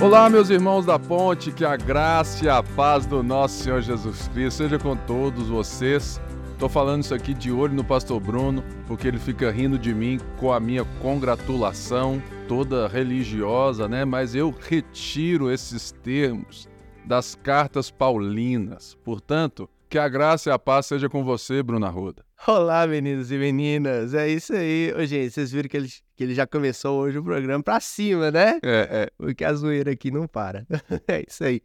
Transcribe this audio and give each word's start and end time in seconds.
Olá, 0.00 0.30
meus 0.30 0.48
irmãos 0.48 0.86
da 0.86 0.96
ponte, 0.96 1.50
que 1.50 1.64
a 1.64 1.76
graça 1.76 2.44
e 2.44 2.48
a 2.48 2.62
paz 2.62 3.04
do 3.04 3.20
nosso 3.20 3.64
Senhor 3.64 3.82
Jesus 3.82 4.28
Cristo 4.28 4.58
seja 4.58 4.78
com 4.78 4.96
todos 4.96 5.48
vocês. 5.48 6.20
Tô 6.56 6.68
falando 6.68 7.02
isso 7.02 7.12
aqui 7.12 7.34
de 7.34 7.50
olho 7.50 7.74
no 7.74 7.82
pastor 7.82 8.20
Bruno, 8.20 8.62
porque 8.86 9.08
ele 9.08 9.18
fica 9.18 9.50
rindo 9.50 9.76
de 9.76 9.92
mim 9.92 10.20
com 10.38 10.52
a 10.52 10.60
minha 10.60 10.84
congratulação 11.02 12.22
toda 12.46 12.86
religiosa, 12.86 13.88
né? 13.88 14.04
Mas 14.04 14.36
eu 14.36 14.54
retiro 14.56 15.50
esses 15.50 15.90
termos 15.90 16.68
das 17.04 17.34
cartas 17.34 17.90
paulinas. 17.90 18.96
Portanto, 19.02 19.68
que 19.88 19.98
a 19.98 20.08
graça 20.08 20.50
e 20.50 20.52
a 20.52 20.58
paz 20.58 20.86
seja 20.86 21.08
com 21.08 21.24
você, 21.24 21.62
Bruno 21.62 21.86
Arruda. 21.86 22.24
Olá, 22.46 22.86
meninos 22.86 23.32
e 23.32 23.38
meninas. 23.38 24.12
É 24.14 24.28
isso 24.28 24.52
aí. 24.52 24.92
Ô, 24.94 25.04
gente, 25.04 25.32
vocês 25.32 25.50
viram 25.50 25.68
que 25.68 25.76
ele, 25.76 25.88
que 26.14 26.24
ele 26.24 26.34
já 26.34 26.46
começou 26.46 27.00
hoje 27.00 27.18
o 27.18 27.24
programa 27.24 27.64
pra 27.64 27.80
cima, 27.80 28.30
né? 28.30 28.60
É, 28.62 28.88
é. 28.90 29.10
Porque 29.16 29.44
a 29.44 29.52
zoeira 29.54 29.90
aqui 29.90 30.10
não 30.10 30.28
para. 30.28 30.66
é 31.08 31.24
isso 31.26 31.42
aí. 31.42 31.62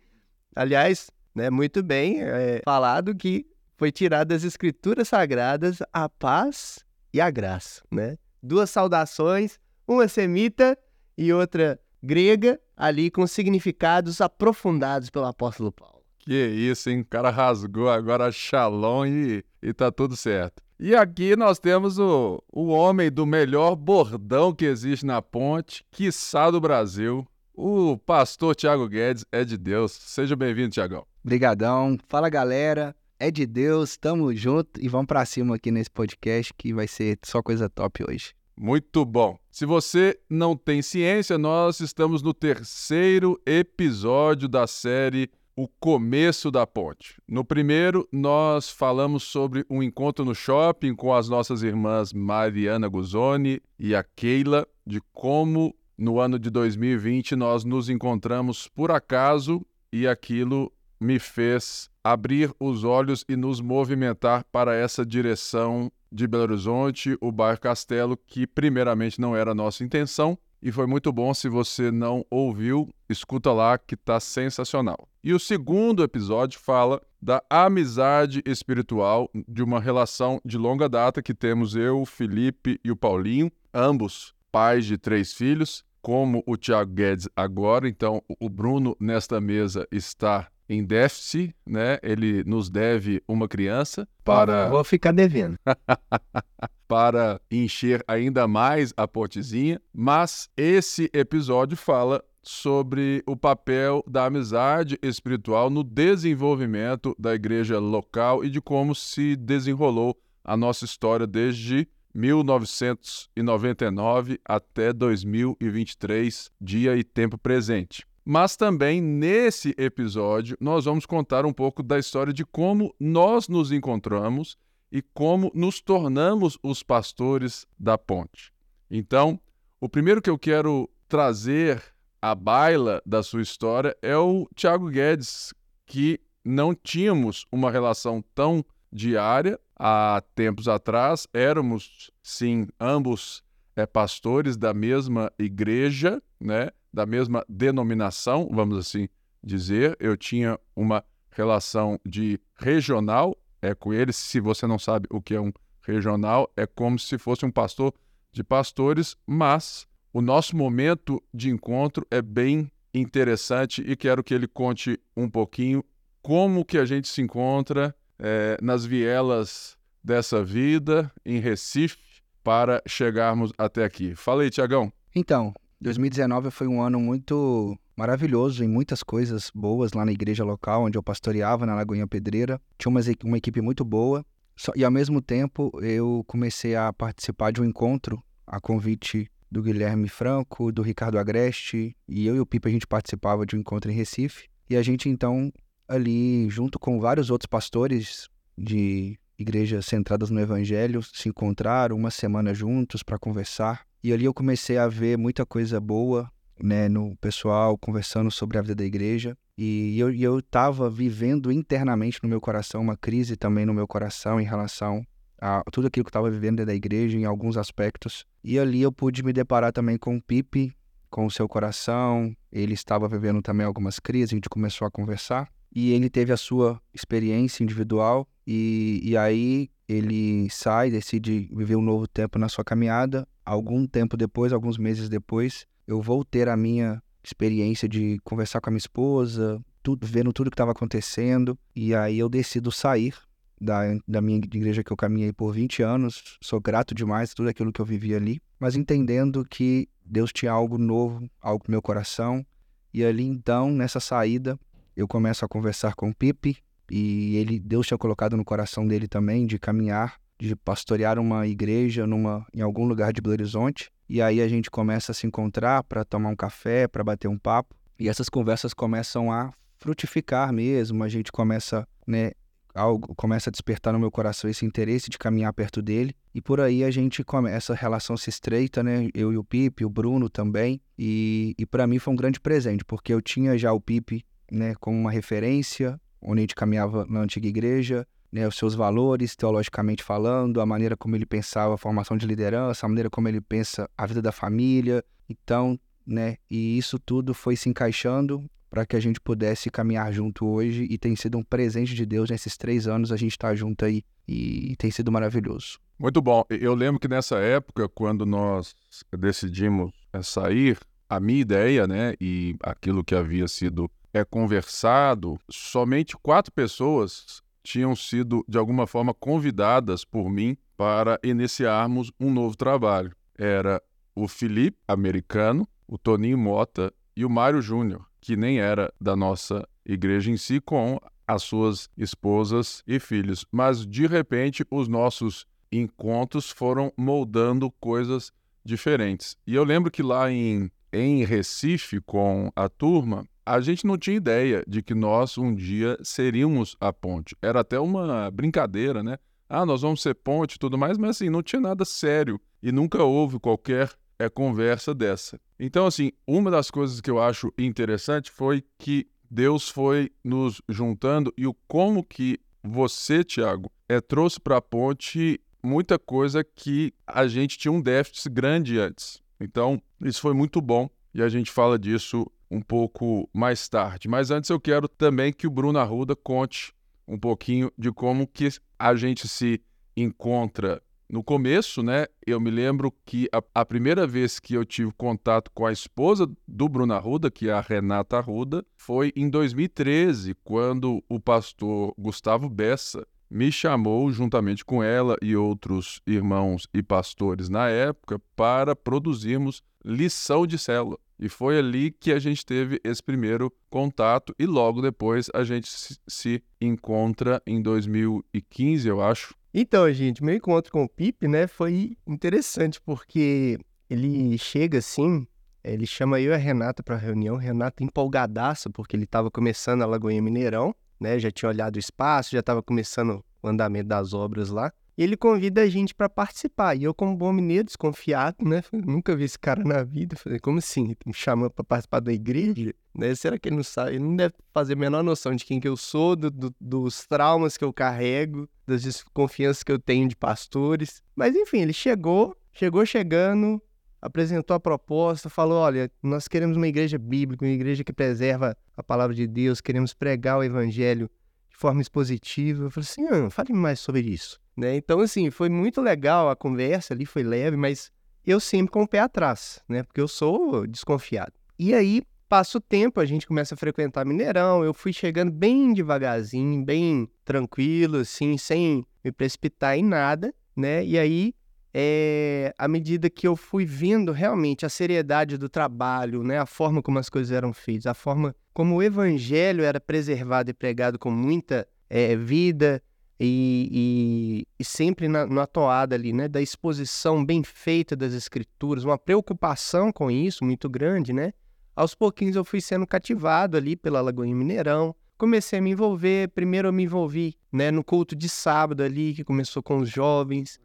Aliás, 0.55 1.11
né, 1.35 1.49
muito 1.49 1.83
bem 1.83 2.21
é, 2.21 2.61
falado 2.63 3.13
que 3.13 3.45
foi 3.75 3.91
tirado 3.91 4.29
das 4.29 4.43
escrituras 4.43 5.09
sagradas 5.09 5.79
a 5.91 6.07
paz 6.07 6.85
e 7.13 7.19
a 7.19 7.29
graça, 7.29 7.81
né? 7.91 8.17
Duas 8.41 8.69
saudações, 8.69 9.59
uma 9.87 10.07
semita 10.07 10.77
e 11.17 11.33
outra 11.33 11.79
grega, 12.01 12.59
ali 12.75 13.11
com 13.11 13.27
significados 13.27 14.21
aprofundados 14.21 15.09
pelo 15.09 15.25
apóstolo 15.25 15.71
Paulo. 15.71 15.92
Que 16.25 16.47
isso, 16.47 16.89
hein? 16.89 17.01
O 17.01 17.05
cara 17.05 17.29
rasgou 17.29 17.89
agora 17.89 18.31
Shalom 18.31 19.05
e, 19.05 19.43
e 19.61 19.73
tá 19.73 19.91
tudo 19.91 20.15
certo. 20.15 20.63
E 20.79 20.95
aqui 20.95 21.35
nós 21.35 21.59
temos 21.59 21.99
o, 21.99 22.41
o 22.51 22.67
homem 22.67 23.11
do 23.11 23.25
melhor 23.25 23.75
bordão 23.75 24.53
que 24.53 24.63
existe 24.63 25.05
na 25.05 25.21
ponte, 25.21 25.85
quiçá 25.91 26.49
do 26.49 26.61
Brasil, 26.61 27.27
o 27.53 27.97
pastor 27.97 28.55
Tiago 28.55 28.87
Guedes. 28.87 29.25
É 29.31 29.43
de 29.43 29.57
Deus. 29.57 29.91
Seja 29.91 30.33
bem-vindo, 30.35 30.69
Tiagão. 30.69 31.05
Obrigadão. 31.23 31.97
Fala, 32.07 32.29
galera. 32.29 32.95
É 33.19 33.29
de 33.29 33.45
Deus, 33.45 33.95
tamo 33.95 34.33
junto 34.33 34.81
e 34.81 34.89
vamos 34.89 35.07
pra 35.07 35.25
cima 35.25 35.55
aqui 35.55 35.71
nesse 35.71 35.89
podcast 35.89 36.53
que 36.57 36.73
vai 36.73 36.87
ser 36.87 37.19
só 37.23 37.41
coisa 37.41 37.69
top 37.69 38.03
hoje. 38.09 38.33
Muito 38.57 39.05
bom. 39.05 39.37
Se 39.51 39.65
você 39.65 40.19
não 40.29 40.55
tem 40.55 40.81
ciência, 40.81 41.37
nós 41.37 41.79
estamos 41.79 42.21
no 42.21 42.33
terceiro 42.33 43.39
episódio 43.45 44.47
da 44.47 44.67
série 44.67 45.29
o 45.55 45.67
começo 45.67 46.49
da 46.49 46.65
ponte. 46.65 47.21
No 47.27 47.45
primeiro, 47.45 48.07
nós 48.11 48.69
falamos 48.69 49.23
sobre 49.23 49.65
um 49.69 49.83
encontro 49.83 50.25
no 50.25 50.33
shopping 50.33 50.95
com 50.95 51.13
as 51.13 51.29
nossas 51.29 51.63
irmãs 51.63 52.11
Mariana 52.11 52.87
Guzoni 52.87 53.61
e 53.77 53.95
a 53.95 54.03
Keila, 54.03 54.67
de 54.85 55.01
como 55.11 55.75
no 55.97 56.19
ano 56.19 56.39
de 56.39 56.49
2020 56.49 57.35
nós 57.35 57.63
nos 57.63 57.89
encontramos 57.89 58.67
por 58.67 58.91
acaso 58.91 59.65
e 59.91 60.07
aquilo 60.07 60.71
me 60.99 61.19
fez 61.19 61.89
abrir 62.03 62.51
os 62.59 62.83
olhos 62.83 63.23
e 63.29 63.35
nos 63.35 63.61
movimentar 63.61 64.43
para 64.51 64.75
essa 64.75 65.05
direção 65.05 65.91
de 66.11 66.27
Belo 66.27 66.43
Horizonte, 66.43 67.17
o 67.21 67.31
bairro 67.31 67.59
Castelo, 67.59 68.17
que 68.17 68.45
primeiramente 68.45 69.19
não 69.19 69.35
era 69.35 69.53
nossa 69.53 69.83
intenção, 69.83 70.37
e 70.63 70.71
foi 70.71 70.87
muito 70.87 71.11
bom. 71.11 71.33
Se 71.33 71.49
você 71.49 71.91
não 71.91 72.25
ouviu, 72.31 72.89
escuta 73.09 73.51
lá 73.51 73.77
que 73.77 73.97
tá 73.97 74.19
sensacional. 74.19 75.07
E 75.23 75.33
o 75.33 75.39
segundo 75.39 76.03
episódio 76.03 76.59
fala 76.59 77.01
da 77.21 77.43
amizade 77.49 78.41
espiritual 78.45 79.29
de 79.47 79.61
uma 79.61 79.79
relação 79.79 80.41
de 80.43 80.57
longa 80.57 80.87
data 80.87 81.21
que 81.21 81.33
temos 81.33 81.75
eu, 81.75 82.01
o 82.01 82.05
Felipe 82.05 82.79
e 82.83 82.91
o 82.91 82.95
Paulinho, 82.95 83.51
ambos 83.73 84.33
pais 84.51 84.85
de 84.85 84.97
três 84.97 85.33
filhos, 85.33 85.83
como 86.01 86.43
o 86.45 86.57
Tiago 86.57 86.93
Guedes 86.93 87.27
agora. 87.35 87.87
Então, 87.87 88.21
o 88.39 88.49
Bruno 88.49 88.95
nesta 88.99 89.39
mesa 89.39 89.87
está 89.91 90.47
em 90.67 90.83
déficit, 90.83 91.55
né? 91.65 91.97
Ele 92.01 92.43
nos 92.45 92.69
deve 92.69 93.21
uma 93.27 93.47
criança 93.47 94.07
para. 94.23 94.69
Vou 94.69 94.83
ficar 94.83 95.11
devendo. 95.11 95.57
para 96.87 97.41
encher 97.49 98.03
ainda 98.07 98.47
mais 98.47 98.93
a 98.95 99.07
potezinha, 99.07 99.81
mas 99.93 100.49
esse 100.55 101.09
episódio 101.13 101.77
fala 101.77 102.23
sobre 102.43 103.23
o 103.25 103.35
papel 103.37 104.03
da 104.05 104.25
amizade 104.25 104.99
espiritual 105.01 105.69
no 105.69 105.83
desenvolvimento 105.83 107.15
da 107.17 107.33
igreja 107.33 107.79
local 107.79 108.43
e 108.43 108.49
de 108.49 108.59
como 108.59 108.93
se 108.93 109.33
desenrolou 109.35 110.17
a 110.43 110.57
nossa 110.57 110.83
história 110.83 111.25
desde 111.25 111.87
1999 112.13 114.39
até 114.45 114.91
2023, 114.93 116.51
dia 116.61 116.97
e 116.97 117.03
tempo 117.03 117.37
presente. 117.37 118.05
Mas 118.25 118.55
também 118.55 119.01
nesse 119.01 119.75
episódio 119.77 120.55
nós 120.59 120.85
vamos 120.85 121.05
contar 121.05 121.45
um 121.45 121.51
pouco 121.51 121.83
da 121.83 121.99
história 121.99 122.31
de 122.31 122.45
como 122.45 122.95
nós 122.99 123.49
nos 123.49 123.71
encontramos 123.71 124.57
e 124.93 125.01
como 125.01 125.51
nos 125.55 125.81
tornamos 125.81 126.55
os 126.61 126.83
pastores 126.83 127.65
da 127.79 127.97
ponte. 127.97 128.53
Então, 128.91 129.39
o 129.81 129.89
primeiro 129.89 130.21
que 130.21 130.29
eu 130.29 130.37
quero 130.37 130.87
trazer 131.09 131.83
à 132.21 132.35
baila 132.35 133.01
da 133.03 133.23
sua 133.23 133.41
história 133.41 133.97
é 134.03 134.15
o 134.15 134.47
Tiago 134.55 134.87
Guedes, 134.89 135.51
que 135.87 136.21
não 136.45 136.75
tínhamos 136.75 137.47
uma 137.51 137.71
relação 137.71 138.23
tão 138.35 138.63
diária 138.91 139.59
há 139.75 140.21
tempos 140.35 140.67
atrás, 140.67 141.27
éramos 141.33 142.11
sim 142.21 142.67
ambos 142.79 143.43
é, 143.75 143.87
pastores 143.87 144.55
da 144.55 144.75
mesma 144.75 145.31
igreja, 145.39 146.21
né? 146.39 146.69
da 146.93 147.07
mesma 147.07 147.43
denominação, 147.49 148.47
vamos 148.53 148.77
assim 148.77 149.09
dizer. 149.43 149.97
Eu 149.99 150.15
tinha 150.15 150.59
uma 150.75 151.03
relação 151.31 151.99
de 152.05 152.39
regional 152.55 153.35
é, 153.63 153.73
com 153.73 153.93
ele. 153.93 154.11
Se 154.11 154.41
você 154.41 154.67
não 154.67 154.77
sabe 154.77 155.07
o 155.09 155.21
que 155.21 155.33
é 155.33 155.39
um 155.39 155.53
regional, 155.81 156.51
é 156.55 156.65
como 156.67 156.99
se 156.99 157.17
fosse 157.17 157.45
um 157.45 157.51
pastor 157.51 157.93
de 158.31 158.43
pastores, 158.43 159.15
mas 159.25 159.87
o 160.11 160.21
nosso 160.21 160.55
momento 160.55 161.23
de 161.33 161.49
encontro 161.49 162.05
é 162.11 162.21
bem 162.21 162.69
interessante 162.93 163.81
e 163.81 163.95
quero 163.95 164.23
que 164.23 164.33
ele 164.33 164.47
conte 164.47 164.99
um 165.15 165.29
pouquinho 165.29 165.83
como 166.21 166.65
que 166.65 166.77
a 166.77 166.85
gente 166.85 167.07
se 167.07 167.21
encontra 167.21 167.95
é, 168.19 168.57
nas 168.61 168.85
vielas 168.85 169.77
dessa 170.03 170.43
vida 170.43 171.11
em 171.25 171.39
Recife 171.39 171.97
para 172.43 172.81
chegarmos 172.85 173.51
até 173.57 173.85
aqui. 173.85 174.13
Fala 174.15 174.43
aí, 174.43 174.49
Tiagão. 174.49 174.91
Então, 175.15 175.53
2019 175.79 176.51
foi 176.51 176.67
um 176.67 176.81
ano 176.81 176.99
muito 176.99 177.77
maravilhoso 177.95 178.63
em 178.63 178.67
muitas 178.67 179.03
coisas 179.03 179.51
boas 179.53 179.93
lá 179.93 180.05
na 180.05 180.11
igreja 180.11 180.43
local 180.43 180.85
onde 180.85 180.97
eu 180.97 181.03
pastoreava 181.03 181.65
na 181.65 181.75
Lagoinha 181.75 182.07
Pedreira. 182.07 182.59
Tinha 182.77 182.91
uma, 183.23 183.37
equipe 183.37 183.61
muito 183.61 183.83
boa. 183.83 184.25
Só, 184.55 184.71
e 184.75 184.83
ao 184.83 184.91
mesmo 184.91 185.21
tempo 185.21 185.71
eu 185.81 186.23
comecei 186.27 186.75
a 186.75 186.91
participar 186.93 187.51
de 187.51 187.61
um 187.61 187.65
encontro 187.65 188.21
a 188.45 188.59
convite 188.59 189.29
do 189.49 189.61
Guilherme 189.61 190.07
Franco, 190.07 190.71
do 190.71 190.81
Ricardo 190.81 191.17
Agreste, 191.17 191.95
e 192.07 192.25
eu 192.25 192.35
e 192.35 192.39
o 192.39 192.45
Pipa 192.45 192.69
a 192.69 192.71
gente 192.71 192.87
participava 192.87 193.45
de 193.45 193.55
um 193.55 193.59
encontro 193.59 193.91
em 193.91 193.95
Recife. 193.95 194.47
E 194.69 194.75
a 194.75 194.81
gente 194.81 195.09
então 195.09 195.51
ali 195.87 196.49
junto 196.49 196.79
com 196.79 196.99
vários 196.99 197.29
outros 197.29 197.47
pastores 197.47 198.29
de 198.57 199.17
igrejas 199.37 199.85
centradas 199.85 200.29
no 200.29 200.39
evangelho 200.39 201.01
se 201.01 201.29
encontraram 201.29 201.95
uma 201.95 202.11
semana 202.11 202.53
juntos 202.53 203.03
para 203.03 203.19
conversar 203.19 203.85
e 204.03 204.11
ali 204.11 204.25
eu 204.25 204.33
comecei 204.33 204.77
a 204.77 204.85
ver 204.87 205.17
muita 205.17 205.45
coisa 205.45 205.79
boa, 205.79 206.29
né, 206.61 206.87
no 206.89 207.15
pessoal 207.17 207.77
conversando 207.77 208.29
sobre 208.31 208.57
a 208.57 208.61
vida 208.61 208.75
da 208.75 208.83
igreja. 208.83 209.37
E 209.57 209.97
eu, 209.99 210.13
eu 210.13 210.41
tava 210.41 210.89
vivendo 210.89 211.51
internamente 211.51 212.19
no 212.23 212.29
meu 212.29 212.41
coração 212.41 212.81
uma 212.81 212.97
crise 212.97 213.35
também 213.35 213.65
no 213.65 213.73
meu 213.73 213.87
coração 213.87 214.39
em 214.39 214.43
relação 214.43 215.05
a 215.39 215.63
tudo 215.71 215.87
aquilo 215.87 216.03
que 216.03 216.07
eu 216.07 216.11
estava 216.11 216.31
vivendo 216.31 216.57
dentro 216.57 216.67
da 216.67 216.75
igreja 216.75 217.17
em 217.17 217.25
alguns 217.25 217.57
aspectos. 217.57 218.25
E 218.43 218.57
ali 218.57 218.81
eu 218.81 218.91
pude 218.91 219.23
me 219.23 219.33
deparar 219.33 219.71
também 219.71 219.97
com 219.97 220.15
o 220.15 220.21
Pipe, 220.21 220.73
com 221.09 221.25
o 221.25 221.31
seu 221.31 221.47
coração. 221.47 222.35
Ele 222.51 222.73
estava 222.73 223.07
vivendo 223.07 223.41
também 223.41 223.65
algumas 223.65 223.99
crises, 223.99 224.31
a 224.31 224.35
gente 224.35 224.49
começou 224.49 224.87
a 224.87 224.91
conversar. 224.91 225.49
E 225.75 225.91
ele 225.91 226.09
teve 226.09 226.31
a 226.31 226.37
sua 226.37 226.81
experiência 226.93 227.63
individual. 227.63 228.27
E, 228.45 229.01
e 229.03 229.17
aí 229.17 229.69
ele 229.87 230.49
sai, 230.49 230.89
decide 230.89 231.49
viver 231.53 231.75
um 231.75 231.81
novo 231.81 232.07
tempo 232.07 232.39
na 232.39 232.47
sua 232.47 232.63
caminhada 232.63 233.27
algum 233.45 233.85
tempo 233.85 234.15
depois, 234.15 234.53
alguns 234.53 234.77
meses 234.77 235.09
depois, 235.09 235.67
eu 235.87 236.01
vou 236.01 236.23
ter 236.23 236.49
a 236.49 236.57
minha 236.57 237.01
experiência 237.23 237.87
de 237.87 238.19
conversar 238.23 238.59
com 238.61 238.69
a 238.69 238.71
minha 238.71 238.79
esposa, 238.79 239.63
tudo, 239.81 240.05
vendo 240.05 240.33
tudo 240.33 240.49
que 240.49 240.55
estava 240.55 240.71
acontecendo, 240.71 241.57
e 241.75 241.93
aí 241.95 242.19
eu 242.19 242.29
decido 242.29 242.71
sair 242.71 243.15
da, 243.59 243.81
da 244.07 244.21
minha 244.21 244.37
igreja 244.37 244.83
que 244.83 244.91
eu 244.91 244.97
caminhei 244.97 245.31
por 245.31 245.53
20 245.53 245.81
anos. 245.81 246.37
Sou 246.41 246.59
grato 246.59 246.93
demais 246.93 247.33
tudo 247.33 247.49
aquilo 247.49 247.71
que 247.71 247.81
eu 247.81 247.85
vivi 247.85 248.13
ali, 248.13 248.41
mas 248.59 248.75
entendendo 248.75 249.45
que 249.45 249.87
Deus 250.05 250.31
tinha 250.31 250.51
algo 250.51 250.77
novo, 250.77 251.29
algo 251.41 251.63
no 251.67 251.71
meu 251.71 251.81
coração. 251.81 252.45
E 252.93 253.03
ali 253.03 253.25
então, 253.25 253.71
nessa 253.71 253.99
saída, 253.99 254.59
eu 254.95 255.07
começo 255.07 255.43
a 255.43 255.47
conversar 255.47 255.95
com 255.95 256.09
o 256.09 256.15
Pipe, 256.15 256.57
e 256.91 257.37
ele 257.37 257.59
Deus 257.59 257.87
tinha 257.87 257.97
colocado 257.97 258.35
no 258.35 258.43
coração 258.43 258.85
dele 258.85 259.07
também 259.07 259.45
de 259.45 259.57
caminhar 259.57 260.21
de 260.39 260.55
pastorear 260.55 261.17
uma 261.19 261.47
igreja 261.47 262.05
numa, 262.05 262.45
em 262.53 262.61
algum 262.61 262.85
lugar 262.85 263.13
de 263.13 263.21
Belo 263.21 263.33
Horizonte. 263.33 263.91
E 264.07 264.21
aí 264.21 264.41
a 264.41 264.47
gente 264.47 264.69
começa 264.69 265.11
a 265.11 265.15
se 265.15 265.25
encontrar 265.25 265.83
para 265.83 266.03
tomar 266.03 266.29
um 266.29 266.35
café, 266.35 266.87
para 266.87 267.03
bater 267.03 267.27
um 267.27 267.37
papo. 267.37 267.75
E 267.99 268.09
essas 268.09 268.29
conversas 268.29 268.73
começam 268.73 269.31
a 269.31 269.51
frutificar 269.77 270.51
mesmo, 270.53 271.03
a 271.03 271.09
gente 271.09 271.31
começa, 271.31 271.87
né, 272.07 272.31
algo 272.73 273.13
começa 273.15 273.49
a 273.49 273.51
despertar 273.51 273.93
no 273.93 273.99
meu 273.99 274.09
coração 274.09 274.49
esse 274.49 274.65
interesse 274.65 275.09
de 275.09 275.17
caminhar 275.17 275.53
perto 275.53 275.81
dele. 275.81 276.15
E 276.33 276.41
por 276.41 276.59
aí 276.59 276.83
a 276.83 276.89
gente 276.89 277.23
começa, 277.23 277.73
a 277.73 277.75
relação 277.75 278.17
se 278.17 278.29
estreita, 278.29 278.81
né? 278.81 279.09
Eu 279.13 279.31
e 279.31 279.37
o 279.37 279.43
Pipe, 279.43 279.85
o 279.85 279.89
Bruno 279.89 280.29
também. 280.29 280.81
E, 280.97 281.53
e 281.57 281.65
para 281.65 281.85
mim 281.85 281.99
foi 281.99 282.13
um 282.13 282.17
grande 282.17 282.39
presente, 282.39 282.83
porque 282.83 283.13
eu 283.13 283.21
tinha 283.21 283.57
já 283.57 283.71
o 283.71 283.79
Pipe, 283.79 284.25
né, 284.51 284.73
como 284.79 284.97
uma 284.97 285.11
referência, 285.11 285.99
onde 286.21 286.39
a 286.39 286.43
gente 286.43 286.55
caminhava 286.55 287.05
na 287.07 287.19
antiga 287.19 287.47
igreja, 287.47 288.07
né, 288.33 288.47
os 288.47 288.55
seus 288.55 288.73
valores, 288.73 289.35
teologicamente 289.35 290.03
falando, 290.03 290.59
a 290.59 290.65
maneira 290.65 290.97
como 290.97 291.15
ele 291.15 291.25
pensava 291.25 291.75
a 291.75 291.77
formação 291.77 292.17
de 292.17 292.25
liderança, 292.25 292.83
a 292.83 292.89
maneira 292.89 293.07
como 293.07 293.27
ele 293.27 293.39
pensa 293.39 293.87
a 293.95 294.07
vida 294.07 294.23
da 294.23 294.31
família. 294.31 295.05
Então, 295.29 295.79
né, 296.05 296.37
e 296.49 296.75
isso 296.75 296.97
tudo 296.97 297.35
foi 297.35 297.55
se 297.55 297.69
encaixando 297.69 298.43
para 298.71 298.87
que 298.87 298.95
a 298.95 298.99
gente 298.99 299.21
pudesse 299.21 299.69
caminhar 299.69 300.11
junto 300.11 300.47
hoje 300.47 300.87
e 300.89 300.97
tem 300.97 301.15
sido 301.15 301.37
um 301.37 301.43
presente 301.43 301.93
de 301.93 302.07
Deus 302.07 302.31
nesses 302.31 302.57
três 302.57 302.87
anos 302.87 303.11
a 303.11 303.15
gente 303.15 303.33
está 303.33 303.53
junto 303.53 303.85
aí 303.85 304.03
e 304.27 304.75
tem 304.77 304.89
sido 304.89 305.11
maravilhoso. 305.11 305.77
Muito 305.99 306.19
bom. 306.19 306.43
Eu 306.49 306.73
lembro 306.73 306.99
que 306.99 307.07
nessa 307.07 307.37
época, 307.37 307.87
quando 307.87 308.25
nós 308.25 308.75
decidimos 309.15 309.91
eh, 310.11 310.23
sair, 310.23 310.79
a 311.07 311.19
minha 311.19 311.39
ideia, 311.39 311.85
né, 311.85 312.15
e 312.19 312.55
aquilo 312.63 313.03
que 313.03 313.13
havia 313.13 313.47
sido 313.47 313.87
é 314.11 314.25
conversado, 314.25 315.39
somente 315.51 316.17
quatro 316.17 316.51
pessoas 316.51 317.42
tinham 317.63 317.95
sido 317.95 318.43
de 318.47 318.57
alguma 318.57 318.85
forma 318.85 319.13
convidadas 319.13 320.03
por 320.03 320.29
mim 320.29 320.57
para 320.75 321.19
iniciarmos 321.23 322.11
um 322.19 322.31
novo 322.31 322.55
trabalho. 322.55 323.15
Era 323.37 323.81
o 324.15 324.27
Felipe, 324.27 324.77
americano, 324.87 325.67
o 325.87 325.97
Toninho 325.97 326.37
Mota 326.37 326.93
e 327.15 327.25
o 327.25 327.29
Mário 327.29 327.61
Júnior 327.61 328.05
que 328.23 328.37
nem 328.37 328.57
era 328.57 328.91
da 329.01 329.17
nossa 329.17 329.67
igreja 329.85 330.31
em 330.31 330.37
si, 330.37 330.61
com 330.61 330.97
as 331.27 331.43
suas 331.43 331.89
esposas 331.97 332.81
e 332.87 332.97
filhos. 332.97 333.45
Mas, 333.51 333.85
de 333.85 334.07
repente, 334.07 334.65
os 334.71 334.87
nossos 334.87 335.45
encontros 335.69 336.49
foram 336.49 336.89
moldando 336.95 337.69
coisas 337.81 338.31
diferentes. 338.63 339.35
E 339.45 339.53
eu 339.53 339.65
lembro 339.65 339.91
que 339.91 340.01
lá 340.01 340.31
em, 340.31 340.71
em 340.93 341.25
Recife, 341.25 341.99
com 341.99 342.49
a 342.55 342.69
turma, 342.69 343.27
a 343.45 343.59
gente 343.59 343.85
não 343.85 343.97
tinha 343.97 344.17
ideia 344.17 344.63
de 344.67 344.81
que 344.81 344.93
nós 344.93 345.37
um 345.37 345.53
dia 345.53 345.97
seríamos 346.03 346.75
a 346.79 346.91
ponte. 346.93 347.35
Era 347.41 347.61
até 347.61 347.79
uma 347.79 348.29
brincadeira, 348.31 349.03
né? 349.03 349.17
Ah, 349.49 349.65
nós 349.65 349.81
vamos 349.81 350.01
ser 350.01 350.15
ponte 350.15 350.55
e 350.55 350.59
tudo 350.59 350.77
mais, 350.77 350.97
mas 350.97 351.11
assim, 351.11 351.29
não 351.29 351.43
tinha 351.43 351.61
nada 351.61 351.85
sério 351.85 352.39
e 352.61 352.71
nunca 352.71 353.03
houve 353.03 353.39
qualquer 353.39 353.91
é, 354.17 354.29
conversa 354.29 354.93
dessa. 354.93 355.39
Então, 355.59 355.85
assim, 355.85 356.11
uma 356.25 356.49
das 356.49 356.71
coisas 356.71 357.01
que 357.01 357.09
eu 357.11 357.21
acho 357.21 357.53
interessante 357.57 358.31
foi 358.31 358.63
que 358.77 359.07
Deus 359.29 359.69
foi 359.69 360.11
nos 360.23 360.61
juntando 360.69 361.33
e 361.37 361.45
o 361.45 361.53
como 361.67 362.03
que 362.03 362.39
você, 362.63 363.23
Tiago, 363.23 363.71
é, 363.89 363.99
trouxe 363.99 364.39
para 364.39 364.57
a 364.57 364.61
ponte 364.61 365.39
muita 365.61 365.99
coisa 365.99 366.43
que 366.43 366.93
a 367.05 367.27
gente 367.27 367.57
tinha 367.57 367.71
um 367.71 367.81
déficit 367.81 368.29
grande 368.29 368.79
antes. 368.79 369.21
Então, 369.39 369.81
isso 370.01 370.21
foi 370.21 370.33
muito 370.33 370.61
bom 370.61 370.89
e 371.13 371.21
a 371.21 371.29
gente 371.29 371.51
fala 371.51 371.77
disso 371.77 372.29
um 372.49 372.61
pouco 372.61 373.29
mais 373.33 373.67
tarde. 373.67 374.07
Mas 374.07 374.31
antes 374.31 374.49
eu 374.49 374.59
quero 374.59 374.87
também 374.87 375.33
que 375.33 375.47
o 375.47 375.51
Bruno 375.51 375.79
Arruda 375.79 376.15
conte 376.15 376.73
um 377.07 377.17
pouquinho 377.17 377.71
de 377.77 377.91
como 377.91 378.27
que 378.27 378.49
a 378.79 378.95
gente 378.95 379.27
se 379.27 379.61
encontra 379.95 380.81
no 381.13 381.23
começo, 381.23 381.83
né, 381.83 382.07
eu 382.25 382.39
me 382.39 382.49
lembro 382.49 382.91
que 383.05 383.29
a, 383.31 383.39
a, 383.53 383.63
primeira 383.63 384.07
vez 384.07 384.39
que 384.39 384.55
eu 384.55 384.65
tive 384.65 384.91
contato 384.93 385.51
com 385.53 385.63
a 385.63 385.71
esposa 385.71 386.27
do 386.47 386.67
Bruno 386.67 386.91
Arruda, 386.91 387.29
que 387.29 387.49
é 387.49 387.53
a 387.53 387.61
Renata 387.61 388.17
Arruda, 388.17 388.65
foi 388.75 389.13
em 389.15 389.29
2013, 389.29 390.35
quando 390.43 391.03
o 391.07 391.19
pastor 391.19 391.93
Gustavo 391.99 392.49
Bessa 392.49 393.05
me 393.33 393.51
chamou, 393.51 394.11
juntamente 394.11 394.63
com 394.63 394.83
ela 394.83 395.17
e 395.19 395.35
outros 395.35 395.99
irmãos 396.05 396.67
e 396.71 396.83
pastores 396.83 397.49
na 397.49 397.67
época, 397.67 398.21
para 398.35 398.75
produzirmos 398.75 399.63
lição 399.83 400.45
de 400.45 400.59
célula. 400.59 400.99
E 401.19 401.27
foi 401.27 401.57
ali 401.57 401.89
que 401.89 402.11
a 402.11 402.19
gente 402.19 402.45
teve 402.45 402.79
esse 402.83 403.01
primeiro 403.01 403.51
contato, 403.71 404.35
e 404.37 404.45
logo 404.45 404.83
depois 404.83 405.31
a 405.33 405.43
gente 405.43 405.67
se, 406.07 406.43
encontra 406.61 407.41
em 407.47 407.59
2015, 407.59 408.87
eu 408.87 409.01
acho, 409.01 409.33
então, 409.55 409.91
gente, 409.93 410.23
meu 410.23 410.35
encontro 410.35 410.71
com 410.71 410.83
o 410.83 410.89
Pipe, 410.89 411.27
né, 411.27 411.45
foi 411.45 411.95
interessante, 412.07 412.81
porque 412.81 413.59
ele 413.87 414.35
chega 414.35 414.79
assim, 414.79 415.27
ele 415.63 415.85
chama 415.85 416.19
eu 416.19 416.31
e 416.31 416.33
a 416.33 416.37
Renata 416.37 416.81
para 416.81 416.97
reunião, 416.97 417.35
Renata 417.35 417.83
empolgadaça, 417.83 418.67
porque 418.71 418.95
ele 418.95 419.03
estava 419.03 419.29
começando 419.29 419.83
a 419.83 419.85
Lagoinha 419.85 420.23
Mineirão, 420.23 420.75
né, 421.03 421.19
já 421.19 421.29
tinha 421.29 421.49
olhado 421.49 421.75
o 421.75 421.79
espaço, 421.79 422.31
já 422.31 422.39
estava 422.39 422.63
começando 422.63 423.23
o 423.41 423.47
andamento 423.47 423.89
das 423.89 424.13
obras 424.13 424.49
lá. 424.49 424.71
E 424.97 425.03
ele 425.03 425.17
convida 425.17 425.61
a 425.61 425.67
gente 425.67 425.93
para 425.93 426.07
participar. 426.07 426.75
E 426.75 426.83
eu, 426.83 426.93
como 426.93 427.17
bom 427.17 427.33
mineiro, 427.33 427.65
desconfiado, 427.65 428.37
né? 428.39 428.63
Nunca 428.71 429.15
vi 429.15 429.23
esse 429.23 429.39
cara 429.39 429.63
na 429.63 429.83
vida. 429.83 430.15
Falei, 430.15 430.39
como 430.39 430.59
assim? 430.59 430.95
Me 431.03 431.13
chamando 431.13 431.49
para 431.49 431.63
participar 431.63 431.99
da 431.99 432.13
igreja? 432.13 432.73
Né? 432.93 433.13
Será 433.15 433.39
que 433.39 433.49
ele 433.49 433.55
não 433.55 433.63
sabe? 433.63 433.95
Ele 433.95 434.03
não 434.03 434.15
deve 434.15 434.35
fazer 434.53 434.73
a 434.73 434.75
menor 434.75 435.03
noção 435.03 435.35
de 435.35 435.43
quem 435.43 435.59
que 435.59 435.67
eu 435.67 435.75
sou, 435.75 436.15
do, 436.15 436.29
do, 436.29 436.55
dos 436.61 437.07
traumas 437.07 437.57
que 437.57 437.65
eu 437.65 437.73
carrego, 437.73 438.47
das 438.67 438.83
desconfianças 438.83 439.63
que 439.63 439.71
eu 439.71 439.79
tenho 439.79 440.07
de 440.07 440.15
pastores. 440.15 441.01
Mas 441.15 441.35
enfim, 441.35 441.61
ele 441.61 441.73
chegou, 441.73 442.37
chegou 442.53 442.85
chegando, 442.85 443.59
apresentou 444.03 444.53
a 444.53 444.59
proposta, 444.59 445.29
falou: 445.29 445.57
olha, 445.59 445.89
nós 446.01 446.27
queremos 446.27 446.57
uma 446.57 446.67
igreja 446.67 446.97
bíblica, 446.97 447.45
uma 447.45 447.51
igreja 447.51 447.83
que 447.83 447.93
preserva 447.93 448.55
a 448.75 448.83
palavra 448.83 449.15
de 449.15 449.25
Deus, 449.25 449.61
queremos 449.61 449.93
pregar 449.93 450.37
o 450.37 450.43
evangelho 450.43 451.09
de 451.49 451.55
forma 451.55 451.81
expositiva. 451.81 452.65
Eu 452.65 452.69
falei 452.69 452.87
assim: 452.87 453.07
ah, 453.07 453.29
fale 453.29 453.53
mais 453.53 453.79
sobre 453.79 454.01
isso. 454.01 454.39
Né? 454.57 454.75
Então, 454.75 454.99
assim, 454.99 455.31
foi 455.31 455.49
muito 455.49 455.81
legal 455.81 456.29
a 456.29 456.35
conversa 456.35 456.93
ali, 456.93 457.05
foi 457.05 457.23
leve, 457.23 457.55
mas 457.55 457.91
eu 458.25 458.39
sempre 458.39 458.71
com 458.71 458.83
o 458.83 458.87
pé 458.87 458.99
atrás, 458.99 459.63
né? 459.67 459.83
Porque 459.83 460.01
eu 460.01 460.07
sou 460.07 460.67
desconfiado. 460.67 461.33
E 461.57 461.73
aí, 461.73 462.03
passa 462.27 462.57
o 462.57 462.61
tempo, 462.61 462.99
a 462.99 463.05
gente 463.05 463.25
começa 463.25 463.55
a 463.55 463.57
frequentar 463.57 464.05
Mineirão, 464.05 464.63
eu 464.63 464.73
fui 464.73 464.91
chegando 464.91 465.31
bem 465.31 465.73
devagarzinho, 465.73 466.63
bem 466.63 467.09
tranquilo, 467.23 467.97
assim, 467.97 468.37
sem 468.37 468.85
me 469.03 469.11
precipitar 469.11 469.77
em 469.77 469.83
nada, 469.83 470.33
né? 470.55 470.85
E 470.85 470.99
aí, 470.99 471.33
é, 471.73 472.53
à 472.57 472.67
medida 472.67 473.09
que 473.09 473.27
eu 473.27 473.35
fui 473.35 473.65
vendo 473.65 474.11
realmente 474.11 474.65
a 474.65 474.69
seriedade 474.69 475.37
do 475.37 475.49
trabalho, 475.49 476.23
né? 476.23 476.37
A 476.37 476.45
forma 476.45 476.81
como 476.81 476.99
as 476.99 477.09
coisas 477.09 477.31
eram 477.31 477.51
feitas, 477.51 477.87
a 477.87 477.93
forma 477.93 478.35
como 478.53 478.75
o 478.75 478.83
evangelho 478.83 479.63
era 479.63 479.79
preservado 479.79 480.51
e 480.51 480.53
pregado 480.53 480.99
com 480.99 481.09
muita 481.09 481.67
é, 481.89 482.15
vida, 482.15 482.81
e, 483.19 483.69
e, 483.71 484.47
e 484.59 484.65
sempre 484.65 485.07
na, 485.07 485.25
na 485.25 485.47
toada 485.47 485.95
ali, 485.95 486.11
né, 486.11 486.27
da 486.27 486.41
exposição 486.41 487.23
bem 487.23 487.43
feita 487.43 487.95
das 487.95 488.13
escrituras, 488.13 488.83
uma 488.83 488.97
preocupação 488.97 489.91
com 489.91 490.11
isso 490.11 490.43
muito 490.43 490.69
grande, 490.69 491.13
né? 491.13 491.33
Aos 491.75 491.95
pouquinhos 491.95 492.35
eu 492.35 492.45
fui 492.45 492.61
sendo 492.61 492.85
cativado 492.85 493.57
ali 493.57 493.75
pela 493.75 494.01
Lagoinha 494.01 494.35
Mineirão, 494.35 494.95
comecei 495.17 495.59
a 495.59 495.61
me 495.61 495.71
envolver, 495.71 496.29
primeiro 496.29 496.67
eu 496.67 496.73
me 496.73 496.83
envolvi, 496.83 497.35
né, 497.51 497.71
no 497.71 497.83
culto 497.83 498.15
de 498.15 498.27
sábado 498.27 498.83
ali, 498.83 499.13
que 499.13 499.23
começou 499.23 499.63
com 499.63 499.77
os 499.77 499.89
jovens, 499.89 500.59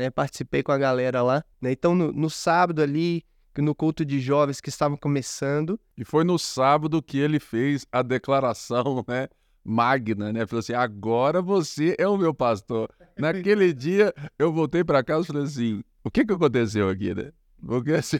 né, 0.00 0.10
participei 0.10 0.62
com 0.62 0.72
a 0.72 0.78
galera 0.78 1.22
lá, 1.22 1.44
né, 1.60 1.72
então 1.72 1.94
no, 1.94 2.12
no 2.12 2.30
sábado 2.30 2.82
ali, 2.82 3.24
no 3.58 3.74
culto 3.74 4.04
de 4.04 4.20
jovens 4.20 4.60
que 4.60 4.70
estavam 4.70 4.96
começando. 4.96 5.78
E 5.96 6.04
foi 6.04 6.24
no 6.24 6.38
sábado 6.38 7.02
que 7.02 7.18
ele 7.18 7.38
fez 7.38 7.86
a 7.92 8.00
declaração, 8.00 9.04
né? 9.06 9.28
magna, 9.64 10.32
né? 10.32 10.46
Falou 10.46 10.60
assim: 10.60 10.72
agora 10.72 11.40
você 11.40 11.94
é 11.98 12.08
o 12.08 12.16
meu 12.16 12.34
pastor. 12.34 12.88
Naquele 13.16 13.72
dia 13.74 14.14
eu 14.38 14.52
voltei 14.52 14.82
para 14.82 15.02
casa 15.02 15.24
e 15.24 15.26
falei 15.26 15.42
assim: 15.42 15.82
o 16.02 16.10
que 16.10 16.24
que 16.24 16.32
aconteceu 16.32 16.88
aqui, 16.88 17.14
né? 17.14 17.32
Porque 17.64 17.92
assim, 17.92 18.18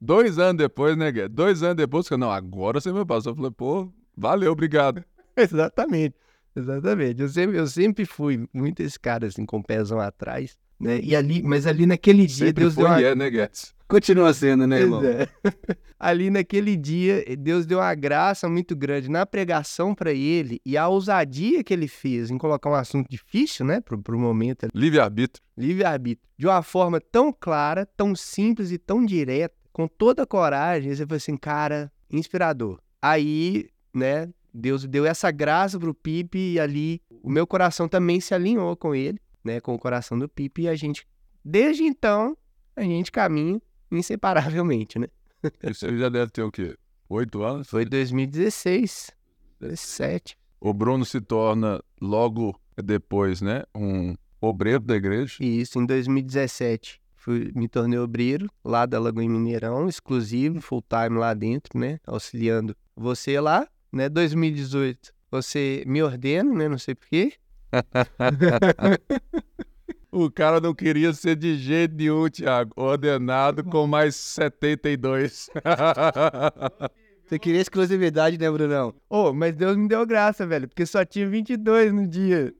dois 0.00 0.38
anos 0.38 0.58
depois, 0.58 0.96
né? 0.96 1.10
Dois 1.28 1.62
anos 1.62 1.76
depois, 1.76 2.08
não, 2.10 2.30
agora 2.30 2.80
você 2.80 2.90
é 2.90 2.92
meu 2.92 3.06
pastor. 3.06 3.32
Eu 3.32 3.36
falei: 3.36 3.50
pô, 3.50 3.92
valeu, 4.16 4.52
obrigado. 4.52 5.04
Exatamente, 5.36 6.16
exatamente. 6.56 7.22
Eu 7.22 7.28
sempre, 7.28 7.56
eu 7.56 7.66
sempre 7.68 8.04
fui 8.04 8.48
muito 8.52 8.80
esse 8.80 8.98
cara 8.98 9.28
assim, 9.28 9.46
com 9.46 9.58
o 9.58 9.62
pezão 9.62 10.00
atrás, 10.00 10.58
né? 10.78 11.00
E 11.02 11.14
ali, 11.16 11.42
mas 11.42 11.66
ali 11.66 11.86
naquele 11.86 12.26
dia 12.26 12.46
sempre 12.46 12.64
Deus 12.64 12.74
foi 12.74 12.84
deu 12.84 12.92
uma... 12.92 13.02
é, 13.02 13.14
né, 13.14 13.30
Guedes? 13.30 13.74
Continua 13.88 14.34
sendo, 14.34 14.66
né, 14.66 14.80
irmão? 14.80 15.02
É. 15.02 15.26
Ali 15.98 16.30
naquele 16.30 16.76
dia, 16.76 17.24
Deus 17.36 17.66
deu 17.66 17.78
uma 17.78 17.94
graça 17.94 18.48
muito 18.48 18.76
grande 18.76 19.10
na 19.10 19.26
pregação 19.26 19.94
para 19.94 20.12
ele 20.12 20.60
e 20.64 20.76
a 20.76 20.86
ousadia 20.86 21.64
que 21.64 21.72
ele 21.72 21.88
fez 21.88 22.30
em 22.30 22.38
colocar 22.38 22.70
um 22.70 22.74
assunto 22.74 23.08
difícil, 23.08 23.66
né, 23.66 23.80
pro, 23.80 24.00
pro 24.00 24.16
momento. 24.16 24.68
Livre-arbítrio. 24.72 25.42
Livre-arbítrio. 25.56 26.28
De 26.38 26.46
uma 26.46 26.62
forma 26.62 27.00
tão 27.00 27.32
clara, 27.32 27.84
tão 27.84 28.14
simples 28.14 28.70
e 28.70 28.78
tão 28.78 29.04
direta, 29.04 29.56
com 29.72 29.88
toda 29.88 30.22
a 30.22 30.26
coragem. 30.26 30.94
Você 30.94 31.04
falou 31.04 31.16
assim, 31.16 31.36
cara, 31.36 31.90
inspirador. 32.10 32.78
Aí, 33.02 33.68
né, 33.92 34.28
Deus 34.54 34.84
deu 34.84 35.04
essa 35.04 35.30
graça 35.32 35.80
pro 35.80 35.94
Pipe 35.94 36.38
e 36.38 36.60
ali 36.60 37.00
o 37.22 37.30
meu 37.30 37.46
coração 37.46 37.88
também 37.88 38.20
se 38.20 38.34
alinhou 38.34 38.76
com 38.76 38.94
ele, 38.94 39.18
né, 39.48 39.60
com 39.60 39.74
o 39.74 39.78
coração 39.78 40.18
do 40.18 40.28
Pipe 40.28 40.62
e 40.62 40.68
a 40.68 40.74
gente, 40.74 41.06
desde 41.44 41.82
então, 41.82 42.36
a 42.76 42.82
gente 42.82 43.10
caminha 43.10 43.60
inseparavelmente, 43.90 44.98
né? 44.98 45.08
Isso 45.62 45.96
já 45.96 46.08
deve 46.08 46.30
ter 46.30 46.42
o 46.42 46.50
quê? 46.50 46.76
Oito 47.08 47.42
anos? 47.42 47.68
Foi 47.68 47.84
2016, 47.86 49.10
17. 49.60 50.36
O 50.60 50.74
Bruno 50.74 51.04
se 51.04 51.20
torna 51.20 51.82
logo 52.00 52.60
depois, 52.76 53.40
né? 53.40 53.62
Um 53.74 54.14
obreiro 54.40 54.80
da 54.80 54.96
igreja. 54.96 55.36
Isso, 55.40 55.78
em 55.78 55.86
2017. 55.86 57.00
Fui, 57.16 57.50
me 57.54 57.66
tornei 57.68 57.98
obreiro 57.98 58.48
lá 58.64 58.84
da 58.84 59.00
Lagoa 59.00 59.26
Mineirão, 59.26 59.88
exclusivo, 59.88 60.60
full 60.60 60.82
time 60.82 61.18
lá 61.18 61.32
dentro, 61.32 61.78
né? 61.78 61.98
Auxiliando 62.06 62.76
você 62.94 63.40
lá, 63.40 63.66
né? 63.90 64.08
2018, 64.08 65.12
você 65.30 65.82
me 65.86 66.02
ordena, 66.02 66.52
né? 66.52 66.68
Não 66.68 66.78
sei 66.78 66.94
porquê. 66.94 67.32
O 70.10 70.30
cara 70.30 70.60
não 70.60 70.74
queria 70.74 71.12
ser 71.12 71.36
de 71.36 71.56
jeito 71.56 71.94
nenhum, 71.94 72.28
Thiago. 72.28 72.72
Ordenado 72.76 73.64
com 73.64 73.86
mais 73.86 74.16
72. 74.16 75.50
Você 77.28 77.38
queria 77.38 77.60
exclusividade, 77.60 78.38
né, 78.38 78.50
Brunão? 78.50 78.94
Ô, 79.08 79.28
oh, 79.28 79.32
mas 79.34 79.54
Deus 79.54 79.76
me 79.76 79.86
deu 79.86 80.06
graça, 80.06 80.46
velho, 80.46 80.66
porque 80.66 80.86
só 80.86 81.04
tinha 81.04 81.28
22 81.28 81.92
no 81.92 82.06
dia. 82.06 82.54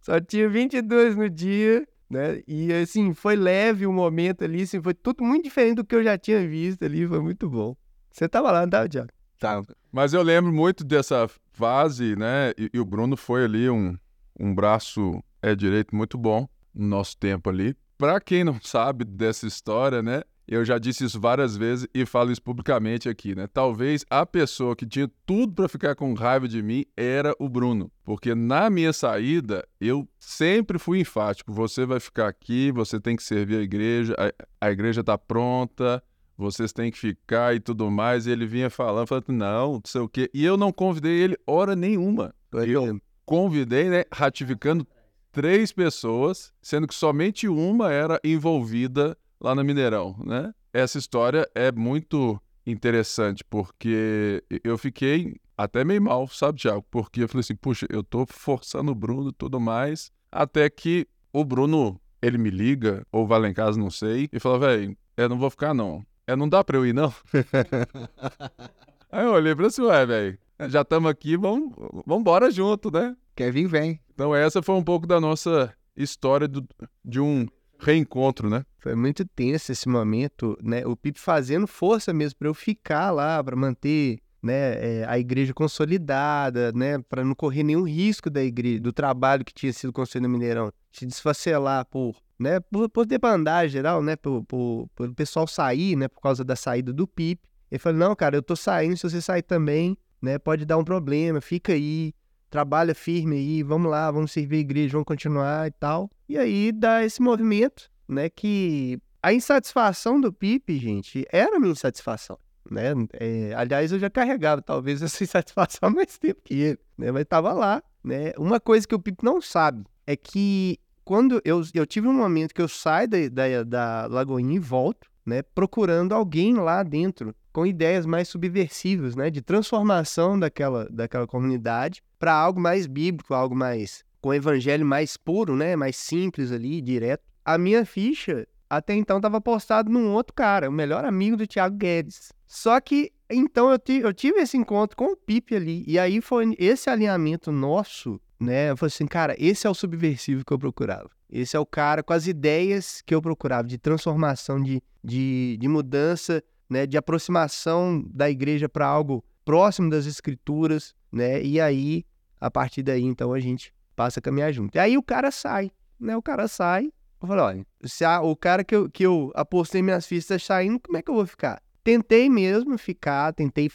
só 0.00 0.18
tinha 0.18 0.48
22 0.48 1.14
no 1.14 1.28
dia, 1.28 1.86
né? 2.08 2.42
E, 2.48 2.72
assim, 2.72 3.12
foi 3.12 3.36
leve 3.36 3.86
o 3.86 3.92
momento 3.92 4.42
ali, 4.42 4.62
assim, 4.62 4.80
foi 4.80 4.94
tudo 4.94 5.22
muito 5.22 5.44
diferente 5.44 5.76
do 5.76 5.84
que 5.84 5.94
eu 5.94 6.02
já 6.02 6.16
tinha 6.16 6.46
visto 6.48 6.82
ali, 6.84 7.06
foi 7.06 7.20
muito 7.20 7.50
bom. 7.50 7.76
Você 8.10 8.26
tava 8.26 8.50
lá, 8.50 8.62
não 8.62 8.70
tava, 8.70 8.88
Thiago? 8.88 9.10
Tava. 9.38 9.66
Mas 9.92 10.14
eu 10.14 10.22
lembro 10.22 10.50
muito 10.50 10.84
dessa 10.84 11.28
fase, 11.52 12.16
né? 12.16 12.52
E, 12.56 12.70
e 12.72 12.80
o 12.80 12.84
Bruno 12.84 13.18
foi 13.18 13.44
ali 13.44 13.68
um, 13.68 13.94
um 14.38 14.54
braço 14.54 15.22
é 15.42 15.54
direito 15.54 15.94
muito 15.94 16.16
bom 16.18 16.48
no 16.74 16.86
nosso 16.86 17.16
tempo 17.16 17.50
ali. 17.50 17.76
Para 17.96 18.20
quem 18.20 18.44
não 18.44 18.58
sabe 18.62 19.04
dessa 19.04 19.46
história, 19.46 20.02
né? 20.02 20.22
Eu 20.46 20.62
já 20.62 20.78
disse 20.78 21.04
isso 21.04 21.18
várias 21.18 21.56
vezes 21.56 21.88
e 21.94 22.04
falo 22.04 22.30
isso 22.30 22.42
publicamente 22.42 23.08
aqui, 23.08 23.34
né? 23.34 23.46
Talvez 23.46 24.04
a 24.10 24.26
pessoa 24.26 24.76
que 24.76 24.84
tinha 24.84 25.10
tudo 25.24 25.54
para 25.54 25.68
ficar 25.68 25.94
com 25.94 26.12
raiva 26.12 26.46
de 26.46 26.62
mim 26.62 26.84
era 26.94 27.34
o 27.38 27.48
Bruno, 27.48 27.90
porque 28.04 28.34
na 28.34 28.68
minha 28.68 28.92
saída 28.92 29.66
eu 29.80 30.06
sempre 30.18 30.78
fui 30.78 31.00
enfático. 31.00 31.50
Você 31.50 31.86
vai 31.86 31.98
ficar 31.98 32.28
aqui, 32.28 32.70
você 32.70 33.00
tem 33.00 33.16
que 33.16 33.22
servir 33.22 33.56
a 33.56 33.62
igreja, 33.62 34.14
a, 34.18 34.66
a 34.66 34.70
igreja 34.70 35.00
está 35.00 35.16
pronta, 35.16 36.02
vocês 36.36 36.74
têm 36.74 36.90
que 36.90 36.98
ficar 36.98 37.54
e 37.54 37.60
tudo 37.60 37.90
mais. 37.90 38.26
E 38.26 38.30
ele 38.30 38.44
vinha 38.44 38.68
falando, 38.68 39.06
falando, 39.06 39.30
não, 39.30 39.72
não 39.74 39.82
sei 39.86 40.02
o 40.02 40.08
quê. 40.08 40.30
E 40.34 40.44
eu 40.44 40.58
não 40.58 40.70
convidei 40.70 41.22
ele 41.22 41.38
hora 41.46 41.74
nenhuma. 41.74 42.34
Eu 42.52 43.00
convidei, 43.24 43.88
né, 43.88 44.04
ratificando 44.12 44.86
três 45.32 45.72
pessoas, 45.72 46.52
sendo 46.62 46.86
que 46.86 46.94
somente 46.94 47.48
uma 47.48 47.92
era 47.92 48.20
envolvida 48.22 49.16
lá 49.40 49.54
no 49.54 49.64
Mineirão, 49.64 50.16
né? 50.24 50.54
Essa 50.72 50.98
história 50.98 51.48
é 51.54 51.70
muito 51.72 52.40
interessante, 52.66 53.44
porque 53.44 54.42
eu 54.62 54.78
fiquei 54.78 55.36
até 55.56 55.84
meio 55.84 56.02
mal, 56.02 56.26
sabe, 56.28 56.58
Tiago? 56.58 56.84
Porque 56.90 57.22
eu 57.22 57.28
falei 57.28 57.40
assim, 57.40 57.54
puxa, 57.54 57.86
eu 57.90 58.02
tô 58.02 58.24
forçando 58.26 58.92
o 58.92 58.94
Bruno 58.94 59.30
e 59.30 59.32
tudo 59.32 59.60
mais, 59.60 60.10
até 60.30 60.68
que 60.70 61.06
o 61.32 61.44
Bruno, 61.44 62.00
ele 62.22 62.38
me 62.38 62.50
liga, 62.50 63.06
ou 63.12 63.26
vai 63.26 63.40
lá 63.40 63.48
em 63.48 63.54
casa, 63.54 63.78
não 63.78 63.90
sei, 63.90 64.28
e 64.32 64.40
fala, 64.40 64.58
velho, 64.58 64.96
eu 65.16 65.28
não 65.28 65.38
vou 65.38 65.50
ficar 65.50 65.74
não. 65.74 66.04
É, 66.26 66.34
não 66.34 66.48
dá 66.48 66.64
pra 66.64 66.78
eu 66.78 66.86
ir, 66.86 66.94
não? 66.94 67.12
Aí 69.12 69.24
eu 69.24 69.32
olhei 69.32 69.54
pra 69.54 69.66
assim, 69.66 69.82
ué, 69.82 70.06
velho, 70.06 70.38
já 70.68 70.82
estamos 70.82 71.10
aqui, 71.10 71.36
vamos, 71.36 71.72
vamos 72.06 72.20
embora 72.20 72.50
junto, 72.50 72.90
né? 72.90 73.16
Quer 73.34 73.52
vir, 73.52 73.66
vem. 73.66 74.00
Então 74.12 74.34
essa 74.34 74.62
foi 74.62 74.74
um 74.74 74.84
pouco 74.84 75.06
da 75.06 75.20
nossa 75.20 75.74
história 75.96 76.46
do, 76.46 76.66
de 77.04 77.20
um 77.20 77.46
reencontro, 77.78 78.48
né? 78.48 78.64
Foi 78.78 78.94
muito 78.94 79.24
tenso 79.24 79.72
esse 79.72 79.88
momento, 79.88 80.56
né? 80.62 80.86
O 80.86 80.96
Pipe 80.96 81.18
fazendo 81.18 81.66
força 81.66 82.12
mesmo 82.12 82.38
para 82.38 82.48
eu 82.48 82.54
ficar 82.54 83.10
lá, 83.10 83.42
para 83.42 83.56
manter 83.56 84.18
né, 84.44 85.00
é, 85.00 85.04
a 85.08 85.18
igreja 85.18 85.54
consolidada, 85.54 86.70
né, 86.72 86.98
para 86.98 87.24
não 87.24 87.34
correr 87.34 87.62
nenhum 87.62 87.82
risco 87.82 88.28
da 88.28 88.44
igreja, 88.44 88.78
do 88.78 88.92
trabalho 88.92 89.42
que 89.42 89.54
tinha 89.54 89.72
sido 89.72 89.90
construído 89.90 90.24
no 90.24 90.28
Mineirão, 90.28 90.70
se 90.92 91.06
desfacelar 91.06 91.86
por, 91.86 92.14
né, 92.38 92.60
por, 92.60 92.90
por 92.90 93.06
debandar 93.06 93.66
geral, 93.68 94.02
né, 94.02 94.16
por, 94.16 94.44
por, 94.44 94.86
por 94.94 95.08
o 95.08 95.14
pessoal 95.14 95.46
sair, 95.46 95.96
né, 95.96 96.08
por 96.08 96.20
causa 96.20 96.44
da 96.44 96.54
saída 96.54 96.92
do 96.92 97.08
Pipe. 97.08 97.48
Ele 97.70 97.78
falou, 97.78 97.98
não, 97.98 98.14
cara, 98.14 98.36
eu 98.36 98.42
tô 98.42 98.54
saindo, 98.54 98.98
se 98.98 99.08
você 99.08 99.22
sair 99.22 99.42
também, 99.42 99.96
né, 100.24 100.38
pode 100.38 100.64
dar 100.64 100.78
um 100.78 100.84
problema, 100.84 101.40
fica 101.40 101.74
aí, 101.74 102.14
trabalha 102.48 102.94
firme 102.94 103.36
aí, 103.36 103.62
vamos 103.62 103.90
lá, 103.90 104.10
vamos 104.10 104.32
servir 104.32 104.56
a 104.56 104.60
igreja, 104.60 104.92
vamos 104.92 105.06
continuar 105.06 105.68
e 105.68 105.70
tal. 105.72 106.10
E 106.28 106.38
aí 106.38 106.72
dá 106.72 107.04
esse 107.04 107.20
movimento, 107.20 107.90
né, 108.08 108.30
que 108.30 108.98
a 109.22 109.32
insatisfação 109.32 110.20
do 110.20 110.32
Pipe, 110.32 110.78
gente, 110.78 111.26
era 111.30 111.60
minha 111.60 111.72
insatisfação. 111.72 112.38
Né? 112.70 112.92
É, 113.12 113.52
aliás, 113.54 113.92
eu 113.92 113.98
já 113.98 114.08
carregava 114.08 114.62
talvez 114.62 115.00
essa 115.02 115.22
insatisfação 115.22 115.90
mais 115.90 116.16
tempo 116.16 116.40
que 116.42 116.54
ele, 116.54 116.78
né? 116.96 117.12
mas 117.12 117.22
estava 117.22 117.52
lá. 117.52 117.82
Né? 118.02 118.32
Uma 118.38 118.58
coisa 118.58 118.88
que 118.88 118.94
o 118.94 118.98
Pipe 118.98 119.22
não 119.22 119.40
sabe 119.42 119.84
é 120.06 120.16
que 120.16 120.78
quando 121.04 121.40
eu, 121.44 121.62
eu 121.74 121.86
tive 121.86 122.08
um 122.08 122.14
momento 122.14 122.54
que 122.54 122.62
eu 122.62 122.68
saio 122.68 123.08
da, 123.08 123.18
da, 123.30 123.62
da 123.62 124.06
Lagoinha 124.06 124.56
e 124.56 124.58
volto, 124.58 125.06
né, 125.24 125.42
procurando 125.42 126.14
alguém 126.14 126.54
lá 126.54 126.82
dentro 126.82 127.34
com 127.54 127.64
ideias 127.64 128.04
mais 128.04 128.26
subversivas, 128.26 129.14
né, 129.14 129.30
de 129.30 129.40
transformação 129.40 130.36
daquela, 130.36 130.88
daquela 130.90 131.24
comunidade 131.24 132.02
para 132.18 132.34
algo 132.34 132.60
mais 132.60 132.88
bíblico, 132.88 133.32
algo 133.32 133.54
mais 133.54 134.04
com 134.20 134.30
o 134.30 134.34
evangelho 134.34 134.84
mais 134.84 135.16
puro, 135.16 135.54
né, 135.54 135.76
mais 135.76 135.96
simples 135.96 136.50
ali, 136.50 136.82
direto. 136.82 137.22
A 137.44 137.56
minha 137.56 137.86
ficha 137.86 138.44
até 138.68 138.94
então 138.94 139.18
estava 139.18 139.40
postado 139.40 139.88
num 139.88 140.12
outro 140.12 140.34
cara, 140.34 140.68
o 140.68 140.72
melhor 140.72 141.04
amigo 141.04 141.36
do 141.36 141.46
Thiago 141.46 141.76
Guedes. 141.76 142.32
Só 142.44 142.80
que 142.80 143.12
então 143.30 143.70
eu, 143.70 143.78
eu 144.02 144.12
tive 144.12 144.40
esse 144.40 144.56
encontro 144.56 144.96
com 144.96 145.12
o 145.12 145.16
Pipe 145.16 145.54
ali 145.54 145.84
e 145.86 145.96
aí 145.96 146.20
foi 146.20 146.56
esse 146.58 146.90
alinhamento 146.90 147.52
nosso, 147.52 148.20
né? 148.40 148.70
Eu 148.70 148.76
falei 148.76 148.92
assim, 148.92 149.06
cara, 149.06 149.36
esse 149.38 149.64
é 149.64 149.70
o 149.70 149.74
subversivo 149.74 150.44
que 150.44 150.52
eu 150.52 150.58
procurava. 150.58 151.08
Esse 151.30 151.56
é 151.56 151.60
o 151.60 151.66
cara 151.66 152.02
com 152.02 152.12
as 152.12 152.26
ideias 152.26 153.00
que 153.06 153.14
eu 153.14 153.22
procurava 153.22 153.68
de 153.68 153.78
transformação, 153.78 154.60
de, 154.60 154.82
de, 155.04 155.56
de 155.60 155.68
mudança 155.68 156.42
né, 156.68 156.86
de 156.86 156.96
aproximação 156.96 158.04
da 158.12 158.30
igreja 158.30 158.68
para 158.68 158.86
algo 158.86 159.24
próximo 159.44 159.90
das 159.90 160.06
escrituras, 160.06 160.94
né? 161.12 161.42
E 161.42 161.60
aí, 161.60 162.04
a 162.40 162.50
partir 162.50 162.82
daí, 162.82 163.02
então, 163.02 163.32
a 163.32 163.40
gente 163.40 163.72
passa 163.94 164.18
a 164.18 164.22
caminhar 164.22 164.52
junto. 164.52 164.76
E 164.76 164.78
aí 164.78 164.96
o 164.96 165.02
cara 165.02 165.30
sai, 165.30 165.70
né? 165.98 166.16
O 166.16 166.22
cara 166.22 166.48
sai. 166.48 166.90
Eu 167.20 167.28
falei, 167.28 167.44
olha, 167.44 167.66
se 167.84 168.04
a, 168.04 168.20
o 168.20 168.36
cara 168.36 168.64
que 168.64 168.74
eu, 168.74 168.90
que 168.90 169.04
eu 169.04 169.30
apostei 169.34 169.82
minhas 169.82 170.06
fichas 170.06 170.42
saindo, 170.42 170.80
como 170.80 170.98
é 170.98 171.02
que 171.02 171.10
eu 171.10 171.14
vou 171.14 171.26
ficar? 171.26 171.62
Tentei 171.82 172.30
mesmo 172.30 172.78
ficar, 172.78 173.32
tentei, 173.34 173.70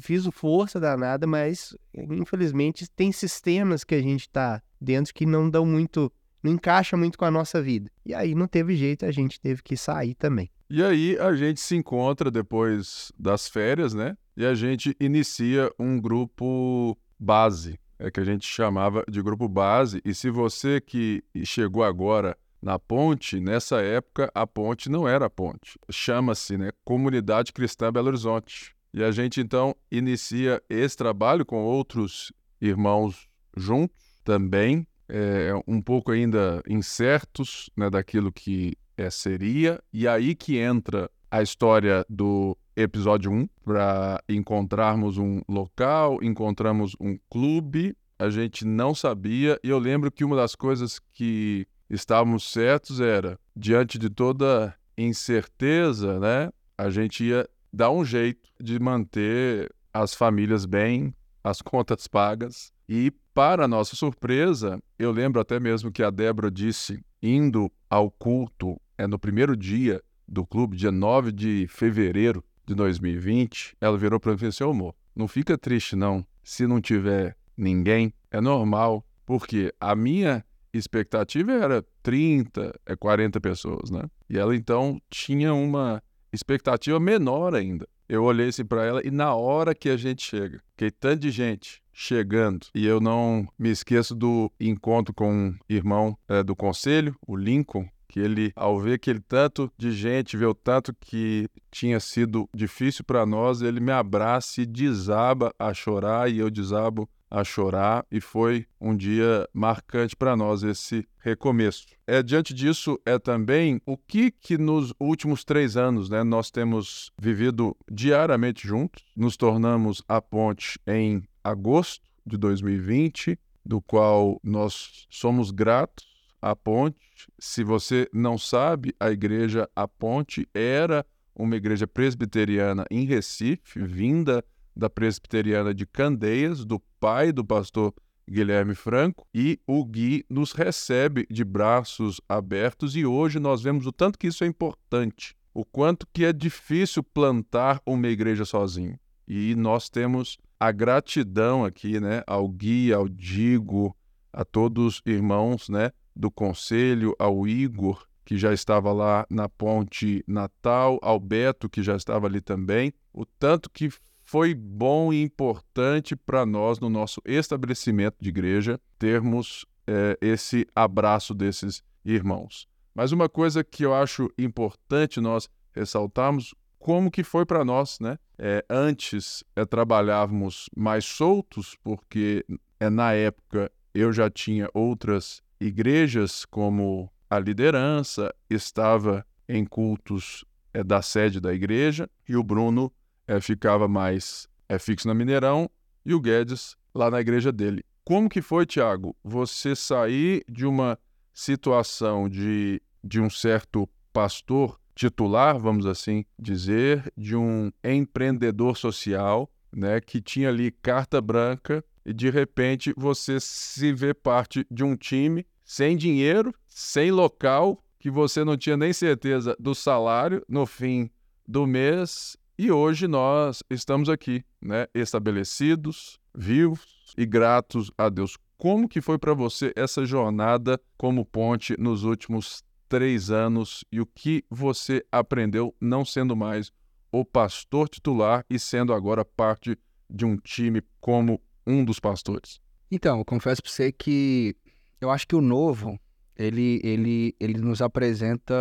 fiz 0.00 0.26
força 0.32 0.80
danada, 0.80 1.26
mas 1.26 1.76
infelizmente 1.94 2.90
tem 2.90 3.12
sistemas 3.12 3.84
que 3.84 3.94
a 3.94 4.02
gente 4.02 4.28
tá 4.28 4.60
dentro 4.80 5.14
que 5.14 5.24
não 5.24 5.48
dão 5.48 5.64
muito, 5.64 6.12
não 6.42 6.52
encaixa 6.52 6.96
muito 6.96 7.16
com 7.16 7.24
a 7.24 7.30
nossa 7.30 7.62
vida. 7.62 7.88
E 8.04 8.12
aí 8.14 8.34
não 8.34 8.48
teve 8.48 8.74
jeito, 8.74 9.06
a 9.06 9.12
gente 9.12 9.40
teve 9.40 9.62
que 9.62 9.76
sair 9.76 10.14
também. 10.14 10.50
E 10.74 10.82
aí 10.82 11.18
a 11.18 11.34
gente 11.34 11.60
se 11.60 11.76
encontra 11.76 12.30
depois 12.30 13.12
das 13.18 13.46
férias, 13.46 13.92
né? 13.92 14.16
E 14.34 14.46
a 14.46 14.54
gente 14.54 14.96
inicia 14.98 15.70
um 15.78 16.00
grupo 16.00 16.96
base, 17.20 17.78
é 17.98 18.10
que 18.10 18.18
a 18.18 18.24
gente 18.24 18.46
chamava 18.46 19.04
de 19.06 19.20
grupo 19.20 19.46
base. 19.46 20.00
E 20.02 20.14
se 20.14 20.30
você 20.30 20.80
que 20.80 21.22
chegou 21.44 21.84
agora 21.84 22.38
na 22.62 22.78
ponte, 22.78 23.38
nessa 23.38 23.82
época 23.82 24.32
a 24.34 24.46
ponte 24.46 24.88
não 24.88 25.06
era 25.06 25.26
a 25.26 25.30
ponte. 25.30 25.78
Chama-se, 25.90 26.56
né, 26.56 26.70
Comunidade 26.86 27.52
Cristã 27.52 27.92
Belo 27.92 28.08
Horizonte. 28.08 28.74
E 28.94 29.04
a 29.04 29.10
gente 29.10 29.42
então 29.42 29.76
inicia 29.90 30.62
esse 30.70 30.96
trabalho 30.96 31.44
com 31.44 31.62
outros 31.62 32.32
irmãos 32.58 33.28
juntos 33.54 34.02
também, 34.24 34.86
é, 35.06 35.52
um 35.68 35.82
pouco 35.82 36.12
ainda 36.12 36.62
incertos 36.66 37.68
né, 37.76 37.90
daquilo 37.90 38.32
que 38.32 38.72
é, 38.96 39.10
seria, 39.10 39.82
e 39.92 40.06
aí 40.06 40.34
que 40.34 40.58
entra 40.58 41.10
a 41.30 41.42
história 41.42 42.04
do 42.08 42.56
episódio 42.76 43.30
1, 43.30 43.48
para 43.64 44.22
encontrarmos 44.28 45.18
um 45.18 45.40
local, 45.48 46.18
encontramos 46.22 46.94
um 47.00 47.18
clube, 47.30 47.96
a 48.18 48.30
gente 48.30 48.64
não 48.64 48.94
sabia, 48.94 49.58
e 49.62 49.68
eu 49.68 49.78
lembro 49.78 50.10
que 50.10 50.24
uma 50.24 50.36
das 50.36 50.54
coisas 50.54 51.00
que 51.12 51.66
estávamos 51.88 52.50
certos 52.50 53.00
era, 53.00 53.38
diante 53.56 53.98
de 53.98 54.08
toda 54.08 54.74
incerteza, 54.96 56.18
né, 56.18 56.50
a 56.76 56.90
gente 56.90 57.24
ia 57.24 57.48
dar 57.72 57.90
um 57.90 58.04
jeito 58.04 58.48
de 58.60 58.78
manter 58.78 59.72
as 59.92 60.14
famílias 60.14 60.64
bem, 60.64 61.14
as 61.42 61.60
contas 61.62 62.06
pagas, 62.06 62.72
e 62.88 63.10
para 63.34 63.66
nossa 63.66 63.96
surpresa, 63.96 64.78
eu 64.98 65.10
lembro 65.10 65.40
até 65.40 65.58
mesmo 65.58 65.90
que 65.90 66.02
a 66.02 66.10
Débora 66.10 66.50
disse, 66.50 67.02
indo 67.22 67.72
ao 67.88 68.10
culto 68.10 68.78
é, 68.96 69.06
no 69.06 69.18
primeiro 69.18 69.56
dia 69.56 70.02
do 70.26 70.46
clube, 70.46 70.76
dia 70.76 70.92
9 70.92 71.32
de 71.32 71.66
fevereiro 71.68 72.44
de 72.66 72.74
2020, 72.74 73.76
ela 73.80 73.98
virou 73.98 74.18
para 74.18 74.30
mim 74.30 74.36
e 74.36 74.38
falou 74.38 74.50
assim: 74.50 74.64
amor, 74.64 74.94
não 75.14 75.28
fica 75.28 75.58
triste 75.58 75.96
não, 75.96 76.24
se 76.42 76.66
não 76.66 76.80
tiver 76.80 77.36
ninguém, 77.56 78.12
é 78.30 78.40
normal, 78.40 79.04
porque 79.26 79.72
a 79.80 79.94
minha 79.94 80.44
expectativa 80.72 81.52
era 81.52 81.84
30, 82.02 82.74
é 82.86 82.96
40 82.96 83.40
pessoas, 83.40 83.90
né? 83.90 84.02
E 84.28 84.38
ela 84.38 84.56
então 84.56 85.00
tinha 85.10 85.52
uma 85.52 86.02
expectativa 86.32 86.98
menor 86.98 87.54
ainda. 87.54 87.86
Eu 88.08 88.24
olhei 88.24 88.48
assim 88.48 88.64
para 88.64 88.84
ela 88.84 89.06
e 89.06 89.10
na 89.10 89.34
hora 89.34 89.74
que 89.74 89.88
a 89.88 89.96
gente 89.96 90.22
chega, 90.22 90.62
que 90.76 90.90
tanto 90.90 91.20
de 91.20 91.30
gente 91.30 91.82
chegando, 91.92 92.66
e 92.74 92.86
eu 92.86 93.00
não 93.00 93.46
me 93.58 93.70
esqueço 93.70 94.14
do 94.14 94.50
encontro 94.58 95.14
com 95.14 95.30
um 95.30 95.54
irmão 95.68 96.16
é, 96.26 96.42
do 96.42 96.56
conselho, 96.56 97.14
o 97.26 97.36
Lincoln, 97.36 97.86
que 98.12 98.20
ele, 98.20 98.52
ao 98.54 98.78
ver 98.78 98.94
aquele 98.94 99.20
tanto 99.20 99.72
de 99.78 99.90
gente, 99.90 100.36
ver 100.36 100.44
o 100.44 100.54
tanto 100.54 100.94
que 101.00 101.48
tinha 101.70 101.98
sido 101.98 102.46
difícil 102.54 103.02
para 103.04 103.24
nós, 103.24 103.62
ele 103.62 103.80
me 103.80 103.90
abraça 103.90 104.60
e 104.60 104.66
desaba 104.66 105.50
a 105.58 105.72
chorar 105.72 106.30
e 106.30 106.38
eu 106.38 106.50
desabo 106.50 107.08
a 107.30 107.42
chorar 107.42 108.04
e 108.12 108.20
foi 108.20 108.66
um 108.78 108.94
dia 108.94 109.48
marcante 109.54 110.14
para 110.14 110.36
nós 110.36 110.62
esse 110.62 111.08
recomeço. 111.20 111.86
É 112.06 112.22
diante 112.22 112.52
disso 112.52 113.00
é 113.06 113.18
também 113.18 113.80
o 113.86 113.96
que 113.96 114.30
que 114.30 114.58
nos 114.58 114.92
últimos 115.00 115.42
três 115.42 115.74
anos, 115.74 116.10
né, 116.10 116.22
nós 116.22 116.50
temos 116.50 117.10
vivido 117.18 117.74
diariamente 117.90 118.68
juntos. 118.68 119.02
Nos 119.16 119.38
tornamos 119.38 120.02
a 120.06 120.20
ponte 120.20 120.78
em 120.86 121.22
agosto 121.42 122.04
de 122.26 122.36
2020, 122.36 123.38
do 123.64 123.80
qual 123.80 124.38
nós 124.44 125.06
somos 125.08 125.50
gratos 125.50 126.11
a 126.42 126.56
Ponte. 126.56 126.98
Se 127.38 127.62
você 127.62 128.08
não 128.12 128.36
sabe, 128.36 128.92
a 128.98 129.10
igreja 129.10 129.70
A 129.76 129.86
Ponte 129.86 130.48
era 130.52 131.06
uma 131.34 131.56
igreja 131.56 131.86
presbiteriana 131.86 132.84
em 132.90 133.06
Recife, 133.06 133.80
vinda 133.80 134.44
da 134.74 134.90
presbiteriana 134.90 135.72
de 135.72 135.86
Candeias, 135.86 136.64
do 136.64 136.80
pai 136.98 137.32
do 137.32 137.44
pastor 137.44 137.94
Guilherme 138.28 138.74
Franco, 138.74 139.26
e 139.34 139.60
o 139.66 139.84
Gui 139.84 140.24
nos 140.28 140.52
recebe 140.52 141.26
de 141.30 141.44
braços 141.44 142.20
abertos 142.28 142.96
e 142.96 143.04
hoje 143.04 143.38
nós 143.38 143.62
vemos 143.62 143.86
o 143.86 143.92
tanto 143.92 144.18
que 144.18 144.26
isso 144.26 144.44
é 144.44 144.46
importante, 144.46 145.36
o 145.52 145.64
quanto 145.64 146.06
que 146.12 146.24
é 146.24 146.32
difícil 146.32 147.02
plantar 147.02 147.80
uma 147.86 148.08
igreja 148.08 148.44
sozinho. 148.44 148.98
E 149.26 149.54
nós 149.54 149.88
temos 149.88 150.38
a 150.58 150.70
gratidão 150.70 151.64
aqui, 151.64 152.00
né, 152.00 152.22
ao 152.26 152.48
Gui, 152.48 152.92
ao 152.92 153.08
Digo, 153.08 153.96
a 154.32 154.44
todos 154.44 154.96
os 154.96 155.02
irmãos, 155.04 155.68
né, 155.68 155.90
do 156.14 156.30
conselho, 156.30 157.14
ao 157.18 157.46
Igor, 157.46 158.06
que 158.24 158.38
já 158.38 158.52
estava 158.52 158.92
lá 158.92 159.26
na 159.28 159.48
Ponte 159.48 160.24
Natal, 160.26 160.98
ao 161.02 161.18
Beto, 161.18 161.68
que 161.68 161.82
já 161.82 161.96
estava 161.96 162.26
ali 162.26 162.40
também, 162.40 162.92
o 163.12 163.24
tanto 163.24 163.68
que 163.70 163.90
foi 164.24 164.54
bom 164.54 165.12
e 165.12 165.22
importante 165.22 166.16
para 166.16 166.46
nós, 166.46 166.78
no 166.78 166.88
nosso 166.88 167.20
estabelecimento 167.24 168.16
de 168.20 168.28
igreja, 168.28 168.80
termos 168.98 169.66
é, 169.86 170.16
esse 170.20 170.66
abraço 170.74 171.34
desses 171.34 171.82
irmãos. 172.04 172.66
Mas 172.94 173.12
uma 173.12 173.28
coisa 173.28 173.64
que 173.64 173.84
eu 173.84 173.94
acho 173.94 174.30
importante 174.38 175.20
nós 175.20 175.48
ressaltarmos, 175.74 176.54
como 176.78 177.10
que 177.10 177.22
foi 177.22 177.46
para 177.46 177.64
nós, 177.64 177.98
né? 178.00 178.18
É, 178.38 178.64
antes 178.68 179.44
é, 179.54 179.64
trabalhávamos 179.64 180.68
mais 180.76 181.04
soltos, 181.04 181.76
porque 181.82 182.44
é, 182.80 182.90
na 182.90 183.12
época 183.12 183.70
eu 183.94 184.12
já 184.12 184.30
tinha 184.30 184.68
outras 184.74 185.42
igrejas, 185.62 186.44
como 186.44 187.10
a 187.30 187.38
liderança, 187.38 188.34
estava 188.50 189.24
em 189.48 189.64
cultos 189.64 190.44
é, 190.74 190.82
da 190.82 191.00
sede 191.00 191.40
da 191.40 191.52
igreja 191.52 192.08
e 192.28 192.36
o 192.36 192.42
Bruno 192.42 192.92
é, 193.26 193.40
ficava 193.40 193.88
mais 193.88 194.48
é, 194.68 194.78
fixo 194.78 195.08
na 195.08 195.14
Mineirão 195.14 195.70
e 196.04 196.14
o 196.14 196.20
Guedes 196.20 196.76
lá 196.94 197.10
na 197.10 197.20
igreja 197.20 197.52
dele. 197.52 197.84
Como 198.04 198.28
que 198.28 198.42
foi, 198.42 198.66
Tiago, 198.66 199.16
você 199.22 199.76
sair 199.76 200.44
de 200.48 200.66
uma 200.66 200.98
situação 201.32 202.28
de, 202.28 202.82
de 203.02 203.20
um 203.20 203.30
certo 203.30 203.88
pastor 204.12 204.78
titular, 204.94 205.58
vamos 205.58 205.86
assim 205.86 206.24
dizer, 206.38 207.10
de 207.16 207.36
um 207.36 207.70
empreendedor 207.82 208.76
social, 208.76 209.50
né, 209.72 210.00
que 210.00 210.20
tinha 210.20 210.48
ali 210.48 210.70
carta 210.70 211.20
branca 211.20 211.82
e 212.04 212.12
de 212.12 212.28
repente 212.28 212.92
você 212.96 213.38
se 213.40 213.92
vê 213.92 214.12
parte 214.12 214.66
de 214.70 214.84
um 214.84 214.96
time 214.96 215.46
sem 215.72 215.96
dinheiro, 215.96 216.54
sem 216.68 217.10
local, 217.10 217.82
que 217.98 218.10
você 218.10 218.44
não 218.44 218.58
tinha 218.58 218.76
nem 218.76 218.92
certeza 218.92 219.56
do 219.58 219.74
salário 219.74 220.44
no 220.46 220.66
fim 220.66 221.08
do 221.48 221.66
mês. 221.66 222.36
E 222.58 222.70
hoje 222.70 223.08
nós 223.08 223.62
estamos 223.70 224.10
aqui, 224.10 224.44
né, 224.60 224.86
estabelecidos, 224.94 226.18
vivos 226.34 227.14
e 227.16 227.24
gratos 227.24 227.90
a 227.96 228.10
Deus. 228.10 228.36
Como 228.58 228.86
que 228.86 229.00
foi 229.00 229.16
para 229.16 229.32
você 229.32 229.72
essa 229.74 230.04
jornada 230.04 230.78
como 230.98 231.24
ponte 231.24 231.74
nos 231.78 232.04
últimos 232.04 232.62
três 232.86 233.30
anos 233.30 233.82
e 233.90 233.98
o 233.98 234.04
que 234.04 234.44
você 234.50 235.02
aprendeu 235.10 235.74
não 235.80 236.04
sendo 236.04 236.36
mais 236.36 236.70
o 237.10 237.24
pastor 237.24 237.88
titular 237.88 238.44
e 238.50 238.58
sendo 238.58 238.92
agora 238.92 239.24
parte 239.24 239.78
de 240.10 240.26
um 240.26 240.36
time 240.36 240.82
como 241.00 241.40
um 241.66 241.82
dos 241.82 241.98
pastores? 241.98 242.60
Então, 242.90 243.20
eu 243.20 243.24
confesso 243.24 243.62
para 243.62 243.72
você 243.72 243.90
que 243.90 244.54
eu 245.02 245.10
acho 245.10 245.26
que 245.26 245.34
o 245.34 245.40
novo, 245.40 245.98
ele, 246.36 246.80
ele, 246.84 247.34
ele 247.40 247.58
nos 247.58 247.82
apresenta 247.82 248.54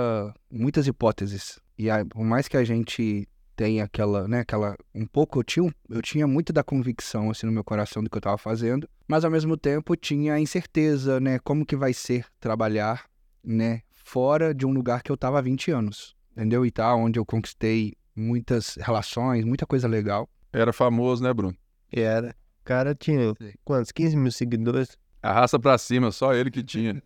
muitas 0.52 0.88
hipóteses. 0.88 1.60
E 1.78 1.88
a, 1.88 2.04
por 2.04 2.24
mais 2.26 2.48
que 2.48 2.58
a 2.58 2.64
gente 2.64 3.28
tenha 3.56 3.84
aquela, 3.84 4.28
né, 4.28 4.40
aquela, 4.40 4.76
um 4.94 5.06
pouco, 5.06 5.40
eu 5.40 5.44
tinha, 5.44 5.72
eu 5.88 6.02
tinha 6.02 6.26
muito 6.26 6.52
da 6.52 6.64
convicção, 6.64 7.30
assim, 7.30 7.46
no 7.46 7.52
meu 7.52 7.64
coração 7.64 8.04
do 8.04 8.10
que 8.10 8.18
eu 8.18 8.20
estava 8.22 8.40
fazendo, 8.40 8.90
mas 9.08 9.24
ao 9.24 9.30
mesmo 9.30 9.56
tempo 9.56 9.96
tinha 9.96 10.34
a 10.34 10.40
incerteza, 10.40 11.20
né, 11.20 11.38
como 11.38 11.64
que 11.64 11.76
vai 11.76 11.94
ser 11.94 12.26
trabalhar, 12.40 13.06
né, 13.44 13.82
fora 13.92 14.52
de 14.52 14.66
um 14.66 14.72
lugar 14.72 15.04
que 15.04 15.12
eu 15.12 15.16
estava 15.16 15.38
há 15.38 15.42
20 15.42 15.70
anos, 15.70 16.16
entendeu? 16.32 16.66
E 16.66 16.72
tá, 16.72 16.96
onde 16.96 17.20
eu 17.20 17.26
conquistei 17.26 17.94
muitas 18.16 18.78
relações, 18.78 19.46
muita 19.46 19.68
coisa 19.68 19.88
legal. 19.88 20.28
Era 20.52 20.74
famoso, 20.74 21.24
né, 21.24 21.32
Bruno? 21.32 21.56
Era. 21.92 22.36
O 22.62 22.64
cara 22.64 22.96
tinha 22.96 23.34
quantos? 23.64 23.92
15 23.92 24.18
mil 24.18 24.32
seguidores? 24.32 24.98
Arrasta 25.22 25.60
pra 25.60 25.78
cima, 25.78 26.12
só 26.12 26.34
ele 26.34 26.50
que 26.50 26.64
tinha. 26.64 27.02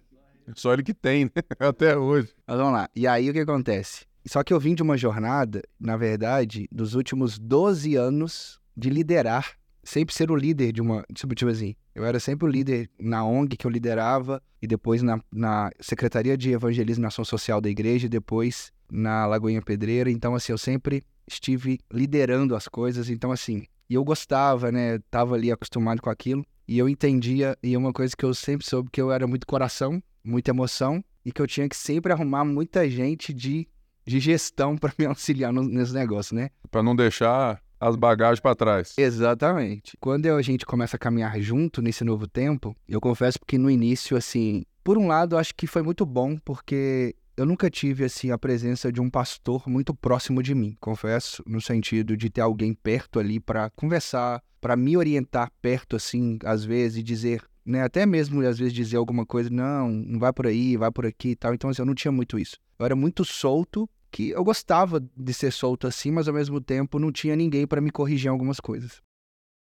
Só 0.53 0.73
ele 0.73 0.83
que 0.83 0.93
tem, 0.93 1.25
né? 1.25 1.31
Até 1.59 1.97
hoje. 1.97 2.33
Mas 2.47 2.57
vamos 2.57 2.73
lá. 2.73 2.89
E 2.95 3.07
aí 3.07 3.29
o 3.29 3.33
que 3.33 3.39
acontece? 3.39 4.05
Só 4.25 4.43
que 4.43 4.53
eu 4.53 4.59
vim 4.59 4.73
de 4.73 4.81
uma 4.81 4.97
jornada, 4.97 5.61
na 5.79 5.97
verdade, 5.97 6.67
dos 6.71 6.95
últimos 6.95 7.37
12 7.37 7.95
anos 7.95 8.59
de 8.75 8.89
liderar, 8.89 9.51
sempre 9.83 10.15
ser 10.15 10.31
o 10.31 10.35
líder 10.35 10.71
de 10.71 10.81
uma. 10.81 11.03
Tipo, 11.13 11.35
tipo 11.35 11.51
assim, 11.51 11.75
eu 11.93 12.05
era 12.05 12.19
sempre 12.19 12.45
o 12.45 12.49
líder 12.49 12.89
na 12.99 13.23
ONG 13.25 13.55
que 13.57 13.67
eu 13.67 13.71
liderava, 13.71 14.41
e 14.61 14.67
depois 14.67 15.03
na, 15.03 15.19
na 15.31 15.69
Secretaria 15.79 16.37
de 16.37 16.51
Evangelismo 16.51 17.05
e 17.05 17.07
Ação 17.07 17.25
Social 17.25 17.61
da 17.61 17.69
igreja, 17.69 18.07
e 18.07 18.09
depois 18.09 18.71
na 18.91 19.25
Lagoinha 19.25 19.61
Pedreira. 19.61 20.09
Então, 20.09 20.35
assim, 20.35 20.51
eu 20.51 20.57
sempre 20.57 21.03
estive 21.27 21.79
liderando 21.91 22.55
as 22.55 22.67
coisas. 22.67 23.09
Então, 23.09 23.31
assim, 23.31 23.65
e 23.89 23.93
eu 23.93 24.03
gostava, 24.03 24.71
né? 24.71 24.99
Tava 25.11 25.35
ali 25.35 25.51
acostumado 25.51 26.01
com 26.01 26.09
aquilo. 26.09 26.45
E 26.67 26.77
eu 26.77 26.89
entendia, 26.89 27.57
e 27.61 27.77
uma 27.77 27.93
coisa 27.93 28.15
que 28.15 28.25
eu 28.25 28.33
sempre 28.33 28.65
soube, 28.65 28.89
que 28.91 28.99
eu 28.99 29.11
era 29.11 29.27
muito 29.27 29.45
coração, 29.45 30.01
muita 30.23 30.51
emoção, 30.51 31.03
e 31.23 31.31
que 31.31 31.41
eu 31.41 31.47
tinha 31.47 31.67
que 31.69 31.75
sempre 31.75 32.11
arrumar 32.11 32.45
muita 32.45 32.89
gente 32.89 33.33
de, 33.33 33.67
de 34.05 34.19
gestão 34.19 34.77
para 34.77 34.93
me 34.97 35.05
auxiliar 35.07 35.53
no, 35.53 35.63
nesse 35.63 35.93
negócio, 35.93 36.35
né? 36.35 36.49
Para 36.69 36.83
não 36.83 36.95
deixar 36.95 37.61
as 37.79 37.95
bagagens 37.95 38.39
para 38.39 38.55
trás. 38.55 38.93
Exatamente. 38.97 39.97
Quando 39.99 40.27
a 40.27 40.41
gente 40.41 40.65
começa 40.65 40.95
a 40.95 40.99
caminhar 40.99 41.39
junto 41.39 41.81
nesse 41.81 42.03
novo 42.03 42.27
tempo, 42.27 42.75
eu 42.87 42.99
confesso 42.99 43.39
que 43.45 43.57
no 43.57 43.69
início, 43.69 44.17
assim, 44.17 44.63
por 44.83 44.97
um 44.97 45.07
lado, 45.07 45.35
eu 45.35 45.39
acho 45.39 45.53
que 45.55 45.67
foi 45.67 45.81
muito 45.81 46.05
bom, 46.05 46.37
porque 46.37 47.15
eu 47.37 47.45
nunca 47.45 47.69
tive 47.69 48.05
assim 48.05 48.31
a 48.31 48.37
presença 48.37 48.91
de 48.91 49.01
um 49.01 49.09
pastor 49.09 49.67
muito 49.67 49.93
próximo 49.93 50.41
de 50.41 50.55
mim, 50.55 50.77
confesso, 50.79 51.43
no 51.45 51.59
sentido 51.59 52.15
de 52.15 52.29
ter 52.29 52.41
alguém 52.41 52.73
perto 52.73 53.19
ali 53.19 53.39
para 53.39 53.69
conversar, 53.71 54.41
para 54.61 54.75
me 54.75 54.95
orientar 54.95 55.51
perto 55.61 55.95
assim, 55.95 56.39
às 56.45 56.63
vezes 56.63 56.99
e 56.99 57.03
dizer, 57.03 57.43
né, 57.65 57.83
até 57.83 58.05
mesmo 58.05 58.41
às 58.41 58.57
vezes 58.57 58.73
dizer 58.73 58.97
alguma 58.97 59.25
coisa, 59.25 59.49
não, 59.49 59.89
não 59.89 60.19
vai 60.19 60.31
por 60.31 60.47
aí, 60.47 60.77
vai 60.77 60.91
por 60.91 61.05
aqui 61.05 61.29
e 61.29 61.35
tal. 61.35 61.53
Então 61.53 61.69
assim, 61.69 61.81
eu 61.81 61.85
não 61.85 61.95
tinha 61.95 62.11
muito 62.11 62.39
isso. 62.39 62.57
Eu 62.79 62.85
era 62.85 62.95
muito 62.95 63.25
solto, 63.25 63.89
que 64.09 64.29
eu 64.29 64.43
gostava 64.43 64.99
de 64.99 65.33
ser 65.33 65.51
solto 65.51 65.87
assim, 65.87 66.11
mas 66.11 66.27
ao 66.27 66.33
mesmo 66.33 66.61
tempo 66.61 66.99
não 66.99 67.11
tinha 67.11 67.35
ninguém 67.35 67.67
para 67.67 67.81
me 67.81 67.91
corrigir 67.91 68.27
em 68.27 68.31
algumas 68.31 68.61
coisas. 68.61 69.01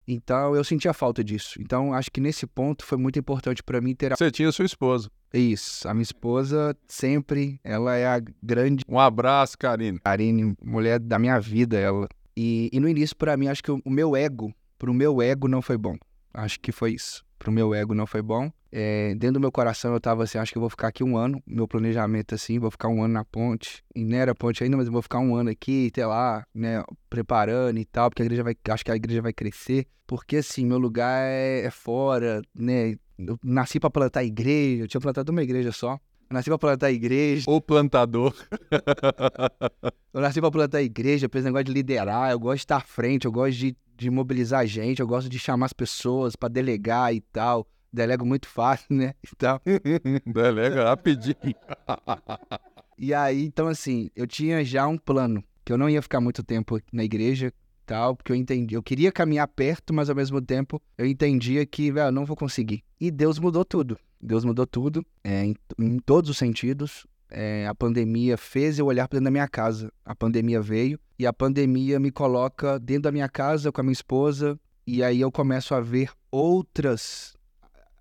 Então 0.06 0.54
eu 0.54 0.64
sentia 0.64 0.92
falta 0.92 1.22
disso. 1.22 1.60
Então 1.60 1.92
acho 1.92 2.10
que 2.10 2.20
nesse 2.20 2.46
ponto 2.46 2.84
foi 2.84 2.98
muito 2.98 3.18
importante 3.18 3.62
para 3.62 3.80
mim 3.80 3.94
ter. 3.94 4.16
Você 4.16 4.30
tinha 4.30 4.50
sua 4.52 4.64
esposa. 4.64 5.10
Isso. 5.32 5.88
A 5.88 5.94
minha 5.94 6.02
esposa 6.02 6.76
sempre, 6.86 7.58
ela 7.64 7.96
é 7.96 8.06
a 8.06 8.20
grande. 8.42 8.84
Um 8.88 8.98
abraço, 8.98 9.56
Karine. 9.56 9.98
Karine, 10.00 10.54
mulher 10.62 10.98
da 10.98 11.18
minha 11.18 11.38
vida, 11.40 11.78
ela. 11.78 12.08
E, 12.36 12.68
e 12.72 12.80
no 12.80 12.88
início, 12.88 13.16
para 13.16 13.36
mim, 13.36 13.48
acho 13.48 13.62
que 13.62 13.70
o, 13.70 13.80
o 13.84 13.90
meu 13.90 14.14
ego, 14.16 14.52
pro 14.78 14.92
meu 14.92 15.22
ego 15.22 15.48
não 15.48 15.62
foi 15.62 15.78
bom. 15.78 15.96
Acho 16.34 16.60
que 16.60 16.72
foi 16.72 16.92
isso. 16.92 17.24
Pro 17.38 17.52
meu 17.52 17.74
ego 17.74 17.94
não 17.94 18.06
foi 18.06 18.22
bom. 18.22 18.50
É, 18.74 19.14
dentro 19.16 19.34
do 19.34 19.40
meu 19.40 19.52
coração 19.52 19.92
eu 19.92 20.00
tava 20.00 20.24
assim, 20.24 20.38
acho 20.38 20.50
que 20.50 20.56
eu 20.56 20.60
vou 20.60 20.70
ficar 20.70 20.88
aqui 20.88 21.04
um 21.04 21.14
ano, 21.16 21.42
meu 21.46 21.68
planejamento 21.68 22.34
assim, 22.34 22.58
vou 22.58 22.70
ficar 22.70 22.88
um 22.88 23.02
ano 23.02 23.12
na 23.12 23.24
ponte, 23.24 23.84
e 23.94 24.02
não 24.02 24.16
era 24.16 24.34
ponte 24.34 24.64
ainda, 24.64 24.78
mas 24.78 24.86
eu 24.86 24.92
vou 24.92 25.02
ficar 25.02 25.18
um 25.18 25.36
ano 25.36 25.50
aqui, 25.50 25.88
até 25.92 26.06
lá, 26.06 26.42
né, 26.54 26.82
preparando 27.10 27.78
e 27.78 27.84
tal, 27.84 28.08
porque 28.08 28.22
a 28.22 28.24
igreja 28.24 28.42
vai, 28.42 28.56
acho 28.70 28.82
que 28.82 28.90
a 28.90 28.96
igreja 28.96 29.20
vai 29.20 29.32
crescer, 29.34 29.86
porque 30.06 30.38
assim, 30.38 30.64
meu 30.64 30.78
lugar 30.78 31.22
é, 31.22 31.66
é 31.66 31.70
fora, 31.70 32.40
né, 32.54 32.94
eu 33.18 33.38
nasci 33.44 33.78
para 33.78 33.90
plantar 33.90 34.24
igreja, 34.24 34.84
eu 34.84 34.88
tinha 34.88 35.00
plantado 35.02 35.30
uma 35.30 35.42
igreja 35.42 35.70
só, 35.70 35.98
Eu 36.30 36.34
nasci 36.34 36.48
pra 36.48 36.58
plantar 36.58 36.90
igreja. 36.90 37.44
O 37.46 37.60
plantador. 37.60 38.34
Eu 40.14 40.20
nasci 40.20 40.40
pra 40.40 40.50
plantar 40.50 40.82
igreja, 40.82 41.26
eu 41.26 41.30
esse 41.32 41.44
negócio 41.44 41.64
de 41.64 41.72
liderar, 41.72 42.32
eu 42.32 42.38
gosto 42.38 42.56
de 42.56 42.64
estar 42.64 42.76
à 42.76 42.80
frente, 42.80 43.24
eu 43.24 43.32
gosto 43.32 43.56
de, 43.56 43.74
de 43.96 44.10
mobilizar 44.10 44.66
gente, 44.66 45.00
eu 45.00 45.06
gosto 45.06 45.26
de 45.26 45.38
chamar 45.38 45.66
as 45.66 45.72
pessoas 45.72 46.36
pra 46.36 46.50
delegar 46.50 47.14
e 47.14 47.20
tal. 47.22 47.66
Delego 47.92 48.24
muito 48.24 48.48
fácil, 48.48 48.86
né? 48.90 49.14
E 49.22 49.36
tal. 49.36 49.60
Delega 50.26 50.84
rapidinho. 50.84 51.36
E 52.96 53.12
aí, 53.12 53.44
então, 53.44 53.68
assim, 53.68 54.10
eu 54.14 54.26
tinha 54.26 54.64
já 54.64 54.86
um 54.86 54.96
plano, 54.96 55.42
que 55.64 55.72
eu 55.72 55.78
não 55.78 55.90
ia 55.90 56.00
ficar 56.00 56.20
muito 56.20 56.42
tempo 56.42 56.80
na 56.92 57.04
igreja 57.04 57.52
tal, 57.84 58.16
porque 58.16 58.32
eu 58.32 58.36
entendi. 58.36 58.74
Eu 58.74 58.82
queria 58.82 59.12
caminhar 59.12 59.46
perto, 59.48 59.92
mas 59.92 60.08
ao 60.08 60.16
mesmo 60.16 60.40
tempo 60.40 60.80
eu 60.96 61.04
entendia 61.04 61.66
que, 61.66 61.90
velho, 61.90 62.08
eu 62.08 62.12
não 62.12 62.24
vou 62.24 62.36
conseguir. 62.36 62.82
E 63.00 63.10
Deus 63.10 63.38
mudou 63.38 63.64
tudo. 63.64 63.98
Deus 64.20 64.44
mudou 64.44 64.66
tudo, 64.66 65.04
é, 65.24 65.44
em, 65.44 65.56
em 65.78 65.98
todos 65.98 66.30
os 66.30 66.38
sentidos. 66.38 67.06
É, 67.28 67.66
a 67.66 67.74
pandemia 67.74 68.36
fez 68.36 68.78
eu 68.78 68.86
olhar 68.86 69.08
para 69.08 69.16
dentro 69.16 69.24
da 69.24 69.30
minha 69.30 69.48
casa. 69.48 69.92
A 70.04 70.14
pandemia 70.14 70.60
veio 70.60 70.98
e 71.18 71.26
a 71.26 71.32
pandemia 71.32 71.98
me 71.98 72.10
coloca 72.10 72.78
dentro 72.78 73.02
da 73.02 73.12
minha 73.12 73.28
casa 73.28 73.72
com 73.72 73.80
a 73.80 73.84
minha 73.84 73.92
esposa. 73.92 74.58
E 74.86 75.02
aí 75.02 75.20
eu 75.20 75.32
começo 75.32 75.74
a 75.74 75.80
ver 75.80 76.10
outras 76.30 77.34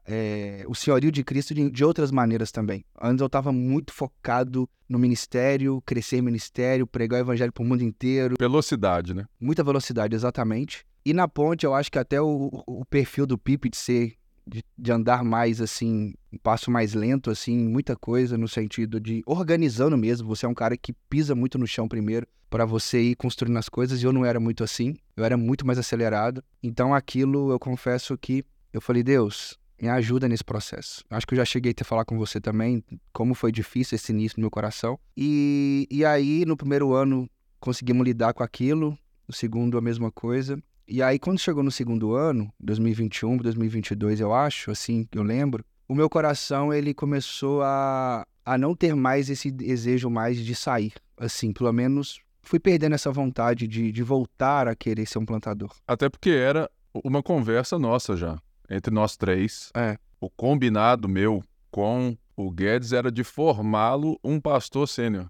é, 0.06 0.64
o 0.68 0.76
senhorio 0.76 1.12
de 1.12 1.24
Cristo 1.24 1.54
de, 1.54 1.70
de, 1.70 1.86
outras 1.86 2.12
maneiras 2.12 2.52
também. 2.52 2.84
Antes 3.00 3.22
eu 3.22 3.28
estava 3.28 3.52
muito 3.52 3.94
focado 3.94 4.70
no 4.88 5.00
ministério, 5.00 5.82
crescer 5.86 6.22
ministério, 6.22 6.88
pregar 6.88 7.20
o 7.20 7.24
evangelho 7.24 7.52
para 7.52 7.64
o 7.64 7.66
mundo 7.66 7.84
inteiro. 7.84 8.36
Velocidade, 8.40 9.14
né? 9.14 9.26
Muita 9.40 9.64
velocidade, 9.64 10.16
exatamente. 10.16 10.86
E 11.06 11.14
na 11.14 11.28
ponte, 11.28 11.66
eu 11.66 11.74
acho 11.74 11.92
que 11.92 11.98
até 11.98 12.22
o, 12.22 12.64
o 12.68 12.86
perfil 12.86 13.26
do 13.26 13.38
Pipe 13.38 13.70
de 13.70 13.78
ser, 13.78 14.14
de, 14.46 14.64
de, 14.78 14.92
andar 14.92 15.24
mais 15.24 15.62
assim, 15.62 16.14
um 16.32 16.38
passo 16.38 16.70
mais 16.70 16.94
lento, 16.94 17.32
assim, 17.32 17.58
muita 17.58 17.96
coisa 17.96 18.38
no 18.38 18.48
sentido 18.48 19.00
de 19.00 19.24
organizando 19.26 19.98
mesmo. 19.98 20.28
Você 20.28 20.46
é 20.46 20.50
um 20.50 20.54
cara 20.54 20.78
que 20.78 20.94
pisa 21.10 21.34
muito 21.34 21.58
no 21.58 21.66
chão 21.66 21.88
primeiro 21.88 22.28
para 22.50 22.66
você 22.66 23.02
ir 23.02 23.16
construindo 23.16 23.58
as 23.58 23.70
coisas. 23.70 24.02
E 24.02 24.06
eu 24.06 24.14
não 24.14 24.26
era 24.26 24.40
muito 24.40 24.64
assim, 24.64 24.96
eu 25.16 25.24
era 25.24 25.38
muito 25.38 25.66
mais 25.66 25.80
acelerado. 25.80 26.44
Então 26.62 26.94
aquilo, 26.94 27.52
eu 27.52 27.58
confesso 27.58 28.18
que 28.18 28.46
eu 28.74 28.80
falei, 28.80 29.04
Deus, 29.04 29.60
me 29.82 29.90
ajuda 29.90 30.30
nesse 30.30 30.44
processo. 30.44 31.04
Acho 31.10 31.26
que 31.26 31.34
eu 31.34 31.38
já 31.38 31.46
cheguei 31.46 31.72
a 31.72 31.74
ter 31.74 31.84
falar 31.84 32.06
com 32.06 32.16
você 32.18 32.40
também, 32.40 32.84
como 33.12 33.34
foi 33.34 33.52
difícil 33.52 33.96
esse 33.96 34.12
início 34.12 34.38
no 34.38 34.42
meu 34.42 34.52
coração. 34.52 35.00
E, 35.18 35.88
e 35.90 36.06
aí, 36.06 36.46
no 36.46 36.56
primeiro 36.56 36.94
ano, 36.94 37.28
conseguimos 37.60 38.06
lidar 38.06 38.34
com 38.34 38.44
aquilo, 38.44 38.96
no 39.28 39.34
segundo, 39.34 39.80
a 39.80 39.82
mesma 39.82 40.12
coisa. 40.12 40.62
E 40.88 41.02
aí, 41.02 41.18
quando 41.18 41.40
chegou 41.40 41.64
no 41.64 41.72
segundo 41.72 42.14
ano, 42.14 42.54
2021, 42.60 43.38
2022, 43.38 44.20
eu 44.20 44.32
acho, 44.32 44.70
assim, 44.70 45.08
eu 45.12 45.24
lembro, 45.24 45.66
o 45.88 45.96
meu 45.96 46.10
coração, 46.10 46.72
ele 46.72 46.94
começou 46.94 47.64
a, 47.64 48.26
a 48.46 48.58
não 48.58 48.76
ter 48.76 48.96
mais 48.96 49.30
esse 49.32 49.50
desejo 49.50 50.12
mais 50.12 50.38
de 50.38 50.54
sair. 50.54 50.94
Assim, 51.18 51.52
pelo 51.52 51.72
menos 51.74 52.20
fui 52.44 52.60
perdendo 52.60 52.94
essa 52.94 53.12
vontade 53.12 53.68
de, 53.68 53.92
de 53.92 54.04
voltar 54.04 54.68
a 54.68 54.76
querer 54.76 55.08
ser 55.08 55.18
um 55.18 55.26
plantador. 55.26 55.74
Até 55.88 56.08
porque 56.08 56.30
era 56.30 56.70
uma 57.04 57.24
conversa 57.24 57.80
nossa 57.80 58.16
já 58.16 58.38
entre 58.72 58.94
nós 58.94 59.18
três. 59.18 59.70
É. 59.76 59.98
O 60.20 60.30
combinado 60.30 61.10
meu 61.10 61.44
com 61.70 62.18
o 62.36 62.50
Guedes 62.50 62.94
era 62.94 63.12
de 63.12 63.24
formá-lo 63.24 64.20
um 64.24 64.40
pastor 64.40 64.88
sênior, 64.88 65.30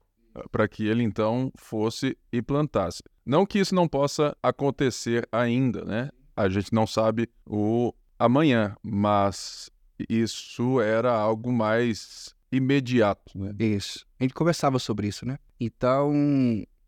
para 0.52 0.68
que 0.68 0.86
ele 0.86 1.04
então 1.04 1.52
fosse 1.58 2.18
e 2.32 2.42
plantasse. 2.42 3.04
Não 3.26 3.46
que 3.46 3.60
isso 3.60 3.76
não 3.76 3.88
possa 3.88 4.36
acontecer 4.42 5.28
ainda, 5.32 5.84
né? 5.84 6.10
A 6.36 6.48
gente 6.48 6.74
não 6.74 6.88
sabe 6.88 7.30
o 7.46 7.94
amanhã, 8.18 8.76
mas 8.82 9.70
isso 10.10 10.80
era 10.80 11.14
algo 11.14 11.52
mais 11.52 12.34
imediato, 12.52 13.38
né? 13.38 13.54
Isso. 13.60 14.06
A 14.20 14.24
gente 14.24 14.34
conversava 14.34 14.80
sobre 14.80 15.08
isso, 15.08 15.26
né? 15.26 15.38
Então, 15.60 16.14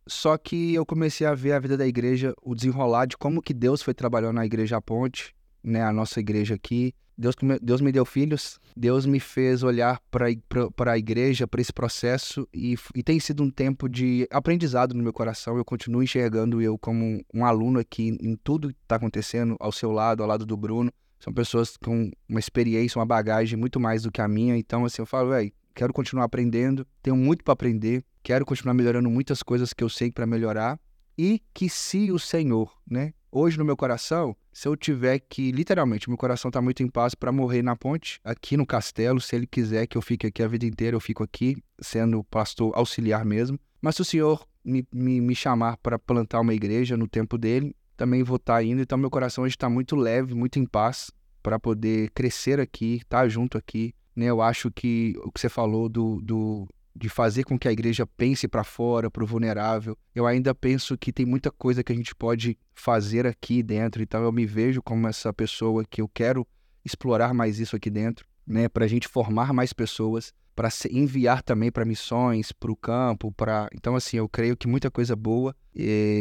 só 0.08 0.38
que 0.38 0.74
eu 0.74 0.86
comecei 0.86 1.26
a 1.26 1.34
ver 1.34 1.54
a 1.54 1.60
vida 1.60 1.78
da 1.78 1.88
igreja, 1.88 2.34
o 2.42 2.56
desenrolar 2.56 3.06
de 3.06 3.18
como 3.18 3.42
que 3.42 3.54
Deus 3.54 3.82
foi 3.82 3.94
trabalhando 3.94 4.36
na 4.36 4.46
igreja 4.46 4.78
à 4.78 4.82
ponte, 4.82 5.36
né, 5.64 5.84
a 5.84 5.94
nossa 5.94 6.20
igreja 6.20 6.56
aqui. 6.56 6.94
Deus, 7.18 7.36
Deus 7.62 7.80
me 7.80 7.92
deu 7.92 8.06
filhos, 8.06 8.60
Deus 8.76 9.06
me 9.06 9.20
fez 9.20 9.62
olhar 9.62 10.02
para 10.10 10.92
a 10.92 10.98
igreja, 10.98 11.48
para 11.48 11.62
esse 11.62 11.72
processo, 11.72 12.48
e, 12.52 12.76
e, 12.96 13.04
tem 13.04 13.20
sido 13.20 13.44
um 13.44 13.52
tempo 13.52 13.88
de 13.88 14.28
aprendizado 14.32 14.96
no 14.96 15.04
meu 15.04 15.14
coração. 15.14 15.56
Eu 15.56 15.64
continuo 15.64 16.02
enxergando 16.02 16.60
eu 16.60 16.78
como 16.78 17.24
um 17.32 17.46
aluno 17.46 17.80
aqui 17.80 18.18
em 18.20 18.36
tudo 18.36 18.70
que 18.70 18.76
está 18.82 18.96
acontecendo 18.96 19.56
ao 19.60 19.72
seu 19.72 19.92
lado, 19.92 20.24
ao 20.24 20.30
lado 20.30 20.46
do 20.46 20.58
Bruno. 20.58 20.92
São 21.20 21.32
pessoas 21.32 21.78
com 21.78 22.12
uma 22.28 22.40
experiência, 22.40 23.00
uma 23.00 23.06
bagagem 23.06 23.58
muito 23.58 23.80
mais 23.80 24.04
do 24.04 24.12
que 24.12 24.20
a 24.20 24.28
minha. 24.28 24.58
Então, 24.58 24.84
assim, 24.84 25.02
eu 25.02 25.06
falo, 25.06 25.30
velho, 25.30 25.52
quero 25.74 25.94
continuar 25.94 26.26
aprendendo, 26.26 26.86
tenho 27.02 27.16
muito 27.16 27.44
para 27.44 27.54
aprender, 27.54 28.04
quero 28.22 28.46
continuar 28.46 28.74
melhorando 28.74 29.10
muitas 29.10 29.42
coisas 29.44 29.72
que 29.72 29.84
eu 29.84 29.90
sei 29.90 30.12
para 30.12 30.26
melhorar. 30.26 30.80
E 31.18 31.42
que 31.54 31.70
se 31.70 32.12
o 32.12 32.20
Senhor, 32.20 32.76
né, 32.90 33.14
Hoje, 33.36 33.58
no 33.58 33.66
meu 33.66 33.76
coração, 33.76 34.38
se 34.52 34.68
eu 34.68 34.78
tiver 34.78 35.18
que, 35.18 35.52
literalmente, 35.52 36.08
meu 36.08 36.16
coração 36.16 36.50
está 36.50 36.62
muito 36.62 36.84
em 36.84 36.88
paz 36.88 37.16
para 37.16 37.32
morrer 37.32 37.64
na 37.64 37.76
ponte, 37.76 38.20
aqui 38.24 38.56
no 38.56 38.64
castelo, 38.64 39.20
se 39.20 39.36
ele 39.36 39.48
quiser 39.48 39.88
que 39.88 39.98
eu 39.98 40.04
fique 40.04 40.28
aqui 40.28 40.44
a 40.44 40.48
vida 40.48 40.68
inteira, 40.68 40.96
eu 40.96 41.00
fico 41.00 41.24
aqui, 41.24 41.58
sendo 41.82 42.24
pastor 42.26 42.72
auxiliar 42.76 43.26
mesmo. 43.26 43.60
Mas 43.82 43.96
se 43.96 44.04
o 44.04 44.06
Senhor 44.06 44.48
me, 44.64 44.88
me, 44.94 45.20
me 45.20 45.34
chamar 45.34 45.78
para 45.78 45.98
plantar 45.98 46.42
uma 46.42 46.54
igreja 46.54 46.96
no 46.96 47.08
tempo 47.08 47.36
dele, 47.36 47.76
também 47.98 48.22
vou 48.22 48.36
estar 48.36 48.54
tá 48.54 48.64
indo. 48.64 48.84
Então, 48.84 49.00
meu 49.00 49.10
coração 49.10 49.46
hoje 49.46 49.56
está 49.56 49.68
muito 49.68 49.96
leve, 49.96 50.36
muito 50.36 50.60
em 50.60 50.66
paz, 50.68 51.10
para 51.42 51.60
poder 51.60 52.12
crescer 52.12 52.60
aqui, 52.60 52.98
estar 52.98 53.22
tá 53.22 53.28
junto 53.28 53.58
aqui. 53.58 53.96
Né? 54.16 54.26
Eu 54.28 54.44
acho 54.44 54.70
que 54.70 55.16
o 55.24 55.32
que 55.32 55.40
você 55.40 55.50
falou 55.50 55.90
do, 55.90 56.22
do 56.22 56.68
de 56.96 57.10
fazer 57.10 57.44
com 57.44 57.58
que 57.58 57.68
a 57.68 57.72
igreja 57.72 58.06
pense 58.06 58.48
para 58.48 58.64
fora, 58.64 59.10
para 59.10 59.24
o 59.24 59.28
vulnerável. 59.28 59.98
Eu 60.14 60.28
ainda 60.28 60.54
penso 60.54 60.98
que 60.98 61.12
tem 61.12 61.26
muita 61.26 61.52
coisa 61.52 61.84
que 61.84 61.92
a 61.92 61.96
gente 61.96 62.14
pode 62.14 62.58
fazer 62.74 63.26
aqui 63.26 63.64
dentro. 63.64 64.04
Então 64.04 64.24
eu 64.24 64.32
me 64.32 64.46
vejo 64.46 64.82
como 64.82 65.08
essa 65.08 65.34
pessoa 65.34 65.84
que 65.90 66.02
eu 66.02 66.08
quero 66.08 66.48
explorar 66.86 67.34
mais 67.34 67.60
isso 67.60 67.76
aqui 67.76 67.90
dentro, 67.90 68.28
né? 68.46 68.70
Para 68.70 68.86
a 68.86 68.88
gente 68.88 69.08
formar 69.08 69.54
mais 69.54 69.74
pessoas, 69.74 70.34
para 70.56 70.70
enviar 70.92 71.42
também 71.42 71.72
para 71.72 71.84
missões, 71.84 72.52
para 72.52 72.72
o 72.72 72.76
campo, 72.76 73.32
para. 73.32 73.68
Então 73.74 73.96
assim, 73.96 74.18
eu 74.18 74.30
creio 74.30 74.56
que 74.56 74.68
muita 74.68 74.92
coisa 74.92 75.16
boa 75.16 75.56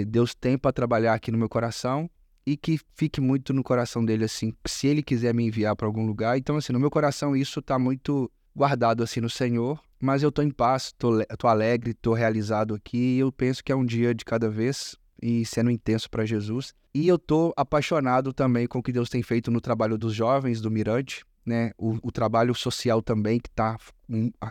Deus 0.06 0.35
tem 0.35 0.56
para 0.56 0.72
trabalhar 0.72 1.12
aqui 1.12 1.30
no 1.30 1.37
meu 1.37 1.48
coração 1.48 2.08
e 2.46 2.56
que 2.56 2.80
fique 2.94 3.20
muito 3.20 3.52
no 3.52 3.62
coração 3.62 4.02
dele 4.02 4.24
assim, 4.24 4.54
se 4.66 4.87
ele 4.87 5.02
quiser 5.02 5.35
me 5.35 5.44
enviar 5.44 5.76
para 5.76 5.87
algum 5.87 6.06
lugar. 6.06 6.38
Então 6.38 6.56
assim, 6.56 6.72
no 6.72 6.80
meu 6.80 6.90
coração 6.90 7.37
isso 7.37 7.61
está 7.61 7.78
muito 7.78 8.32
guardado 8.56 9.02
assim 9.02 9.20
no 9.20 9.28
Senhor 9.28 9.78
mas 10.03 10.23
eu 10.25 10.33
tô 10.33 10.43
em 10.43 10.51
paz, 10.51 10.93
tô, 10.99 11.25
tô 11.38 11.47
alegre, 11.47 11.95
tô 11.95 12.12
realizado 12.12 12.75
aqui 12.75 13.19
eu 13.19 13.31
penso 13.31 13.62
que 13.62 13.71
é 13.71 13.77
um 13.77 13.87
dia 13.87 14.12
de 14.12 14.25
cada 14.25 14.51
vez 14.51 14.97
e 15.23 15.47
sendo 15.47 15.71
intenso 15.71 16.11
para 16.11 16.27
Jesus. 16.27 16.75
E 16.93 17.07
eu 17.07 17.17
tô 17.17 17.55
apaixonado 17.57 18.33
também 18.33 18.67
com 18.67 18.81
o 18.81 18.83
que 18.83 18.93
Deus 18.93 19.09
tem 19.09 19.23
feito 19.23 19.51
no 19.51 19.61
trabalho 19.61 19.97
dos 19.97 20.12
jovens 20.12 20.61
do 20.61 20.71
Mirante, 20.71 21.25
né? 21.47 21.71
O, 21.79 21.97
o 22.03 22.11
trabalho 22.11 22.55
social 22.55 23.01
também 23.01 23.38
que 23.38 23.49
tá 23.49 23.79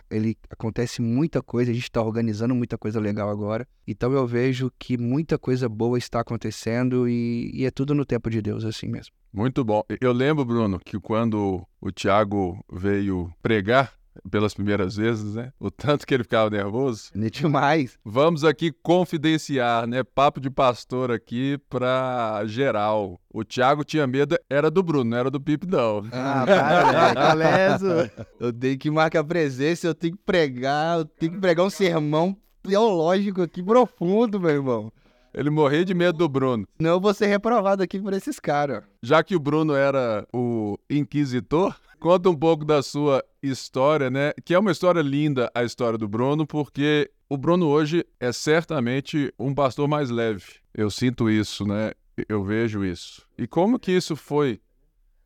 ele 0.10 0.36
acontece 0.50 1.02
muita 1.02 1.42
coisa, 1.42 1.70
a 1.70 1.74
gente 1.74 1.84
está 1.84 2.02
organizando 2.02 2.56
muita 2.56 2.78
coisa 2.78 3.00
legal 3.00 3.30
agora. 3.30 3.68
Então 3.86 4.12
eu 4.14 4.26
vejo 4.26 4.72
que 4.80 4.98
muita 4.98 5.38
coisa 5.38 5.70
boa 5.70 5.98
está 5.98 6.22
acontecendo 6.22 7.08
e, 7.08 7.52
e 7.54 7.66
é 7.66 7.72
tudo 7.72 7.94
no 7.94 8.06
tempo 8.06 8.30
de 8.30 8.42
Deus 8.42 8.64
assim 8.66 8.88
mesmo. 8.88 9.14
Muito 9.32 9.64
bom. 9.64 9.84
Eu 10.00 10.14
lembro, 10.14 10.44
Bruno, 10.44 10.80
que 10.80 11.00
quando 11.00 11.66
o 11.80 11.92
Tiago 11.92 12.64
veio 12.72 13.32
pregar 13.42 13.94
pelas 14.30 14.54
primeiras 14.54 14.96
vezes, 14.96 15.36
né? 15.36 15.52
O 15.60 15.72
tanto 15.72 16.06
que 16.06 16.14
ele 16.14 16.24
ficava 16.24 16.50
nervoso. 16.50 17.12
Demais. 17.32 17.98
Vamos 18.04 18.44
aqui 18.44 18.72
confidenciar, 18.72 19.88
né? 19.88 20.04
Papo 20.04 20.40
de 20.40 20.50
pastor 20.50 21.12
aqui 21.12 21.58
pra 21.70 22.44
geral. 22.46 23.20
O 23.34 23.44
Thiago 23.44 23.84
tinha 23.84 24.06
medo, 24.06 24.38
era 24.50 24.70
do 24.70 24.84
Bruno, 24.84 25.10
não 25.10 25.18
era 25.18 25.32
do 25.32 25.40
Pipe, 25.40 25.66
não. 25.66 26.04
Ah, 26.12 26.44
para, 26.46 27.36
né? 27.36 28.12
Eu 28.40 28.52
tenho 28.52 28.78
que 28.78 28.92
marcar 28.92 29.24
presença, 29.24 29.88
eu 29.88 29.96
tenho 29.96 30.16
que 30.16 30.24
pregar, 30.26 31.00
eu 31.00 31.06
tenho 31.06 31.34
que 31.34 31.40
pregar 31.40 31.66
um 31.66 31.70
sermão 31.70 32.36
teológico 32.64 33.42
aqui 33.42 33.64
profundo, 33.64 34.40
meu 34.40 34.50
irmão. 34.50 34.92
Ele 35.34 35.50
morria 35.50 35.86
de 35.86 35.94
medo 35.94 36.18
do 36.18 36.28
Bruno. 36.28 36.68
Não, 36.80 36.92
eu 36.92 37.00
vou 37.00 37.14
ser 37.14 37.28
reprovado 37.28 37.82
aqui 37.82 38.00
por 38.00 38.12
esses 38.14 38.40
caras. 38.40 38.84
Já 39.02 39.24
que 39.24 39.36
o 39.36 39.40
Bruno 39.40 39.74
era 39.74 40.28
o 40.34 40.78
inquisitor, 40.90 41.76
conta 42.00 42.30
um 42.30 42.36
pouco 42.36 42.66
da 42.66 42.84
sua 42.84 43.24
história, 43.42 44.10
né? 44.10 44.34
Que 44.46 44.54
é 44.54 44.60
uma 44.60 44.72
história 44.72 45.02
linda, 45.02 45.52
a 45.54 45.64
história 45.64 45.98
do 45.98 46.08
Bruno, 46.08 46.46
porque 46.46 47.10
o 47.30 47.38
Bruno 47.38 47.68
hoje 47.68 48.06
é 48.20 48.32
certamente 48.32 49.34
um 49.40 49.54
pastor 49.54 49.88
mais 49.88 50.10
leve. 50.10 50.44
Eu 50.74 50.92
sinto 50.92 51.30
isso, 51.30 51.66
né? 51.66 51.92
Eu 52.28 52.44
vejo 52.44 52.86
isso. 52.86 53.26
E 53.38 53.48
como 53.48 53.80
que 53.80 53.92
isso 53.92 54.16
foi 54.16 54.60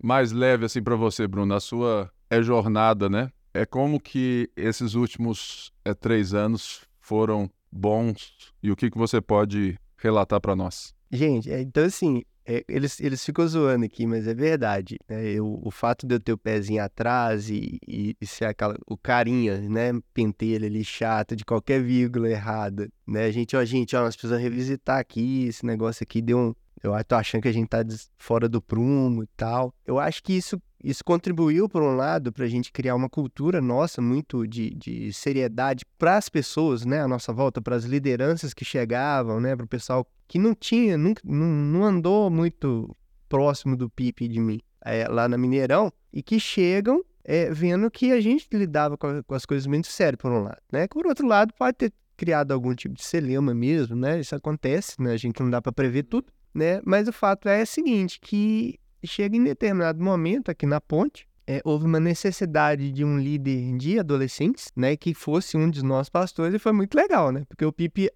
mais 0.02 0.32
leve 0.32 0.66
assim 0.66 0.82
para 0.82 0.96
você, 0.96 1.28
Bruno, 1.28 1.48
na 1.48 1.60
sua 1.60 2.12
é 2.30 2.42
jornada, 2.42 3.10
né? 3.10 3.32
É 3.54 3.66
como 3.66 4.00
que 4.00 4.50
esses 4.56 4.94
últimos 4.94 5.72
é, 5.84 5.94
três 5.94 6.34
anos 6.34 6.86
foram 7.00 7.50
bons 7.72 8.54
e 8.62 8.72
o 8.72 8.76
que, 8.76 8.90
que 8.90 8.98
você 8.98 9.22
pode 9.22 9.78
relatar 9.98 10.42
para 10.42 10.56
nós? 10.56 10.94
Gente, 11.12 11.52
é, 11.52 11.62
então 11.62 11.86
assim, 11.86 12.24
É, 12.48 12.64
eles, 12.68 13.00
eles 13.00 13.26
ficam 13.26 13.48
zoando 13.48 13.86
aqui, 13.86 14.06
mas 14.06 14.28
é 14.28 14.34
verdade. 14.34 15.00
Né? 15.10 15.32
Eu, 15.32 15.60
o 15.64 15.72
fato 15.72 16.06
de 16.06 16.16
eu 16.16 16.20
ter 16.20 16.32
o 16.32 16.38
pezinho 16.38 16.84
atrás 16.84 17.50
e, 17.50 17.80
e, 17.88 18.16
e, 18.22 18.28
ser 18.28 18.46
aquela, 18.46 18.78
o 18.86 18.96
carinha, 18.96 19.60
né? 19.62 19.92
Pentelho 20.14 20.66
ali 20.66 20.84
chato 20.84 21.36
de 21.36 21.44
qualquer 21.44 21.82
vírgula 21.82 22.30
errada, 22.30 22.88
né? 23.08 23.26
A 23.26 23.32
gente, 23.32 23.56
ó, 23.56 23.66
gente, 23.66 23.96
ó, 23.96 24.02
nós 24.04 24.16
precisamos 24.16 24.44
revisitar 24.44 25.00
aqui, 25.00 25.46
esse 25.48 25.66
negócio 25.66 26.04
aqui 26.04 26.22
deu 26.22 26.38
um. 26.38 26.56
Eu 26.84 26.92
tô 27.04 27.16
achando 27.16 27.42
que 27.42 27.48
a 27.48 27.54
gente 27.54 27.68
tá 27.68 27.80
fora 28.18 28.48
do 28.48 28.62
prumo 28.62 29.24
e 29.24 29.28
tal. 29.36 29.74
Eu 29.88 29.98
acho 29.98 30.22
que 30.22 30.34
isso 30.34 30.62
isso 30.86 31.04
contribuiu, 31.04 31.68
por 31.68 31.82
um 31.82 31.96
lado, 31.96 32.32
para 32.32 32.46
a 32.46 32.48
gente 32.48 32.72
criar 32.72 32.94
uma 32.94 33.10
cultura 33.10 33.60
nossa 33.60 34.04
muito 34.04 34.46
de, 34.46 34.70
de 34.70 35.12
seriedade 35.12 35.84
para 35.98 36.16
as 36.16 36.30
pessoas, 36.30 36.86
né, 36.86 37.02
à 37.02 37.08
nossa 37.08 37.34
volta, 37.34 37.60
para 37.60 37.76
as 37.76 37.86
lideranças 37.86 38.54
que 38.54 38.64
chegavam, 38.64 39.40
né, 39.40 39.56
para 39.56 39.66
o 39.66 39.68
pessoal 39.68 40.08
que 40.28 40.38
não 40.38 40.54
tinha, 40.54 40.96
nunca, 40.96 41.24
não, 41.26 41.48
não 41.48 41.84
andou 41.84 42.30
muito 42.30 42.96
próximo 43.28 43.76
do 43.76 43.90
Pipe 43.90 44.28
de 44.28 44.40
mim, 44.40 44.60
é, 44.86 45.08
lá 45.08 45.28
na 45.28 45.40
Mineirão, 45.40 45.92
e 46.14 46.22
que 46.22 46.40
chegam 46.40 47.04
é, 47.24 47.50
vendo 47.52 47.90
que 47.90 48.12
a 48.12 48.22
gente 48.22 48.48
lidava 48.54 48.96
com, 48.96 49.24
com, 49.24 49.34
as 49.34 49.44
coisas 49.44 49.66
muito 49.66 49.88
sério, 49.88 50.20
por 50.20 50.32
um 50.32 50.44
lado, 50.44 50.62
né? 50.72 50.88
Por 50.88 51.08
outro 51.08 51.26
lado, 51.26 51.52
pode 51.58 51.76
ter 51.78 51.94
criado 52.16 52.52
algum 52.52 52.76
tipo 52.76 52.94
de 52.94 53.04
celema 53.04 53.56
mesmo, 53.56 53.96
né? 53.96 54.20
Isso 54.20 54.36
acontece, 54.36 55.02
né? 55.02 55.14
A 55.14 55.18
gente 55.18 55.42
não 55.42 55.50
dá 55.50 55.60
para 55.60 55.72
prever 55.72 56.04
tudo, 56.04 56.28
né? 56.54 56.80
Mas 56.86 57.08
o 57.08 57.12
fato 57.12 57.50
é 57.50 57.64
o 57.64 57.68
seguinte, 57.68 58.20
que 58.22 58.80
chega 59.06 59.36
em 59.36 59.44
determinado 59.44 60.04
momento 60.04 60.50
aqui 60.50 60.66
na 60.66 60.80
ponte, 60.82 61.28
é, 61.48 61.62
houve 61.64 61.86
uma 61.86 62.00
necessidade 62.00 62.92
de 62.92 63.04
um 63.04 63.20
líder 63.20 63.78
de 63.78 64.00
adolescentes, 64.00 64.72
né, 64.76 64.96
que 64.96 65.14
fosse 65.14 65.56
um 65.56 65.70
de 65.70 65.84
nós 65.84 66.10
pastores, 66.10 66.54
e 66.56 66.60
foi 66.60 66.72
muito 66.72 66.96
legal, 66.96 67.32
né, 67.32 67.44
porque 67.48 67.66
o 67.66 67.72
Pipe 67.72 68.10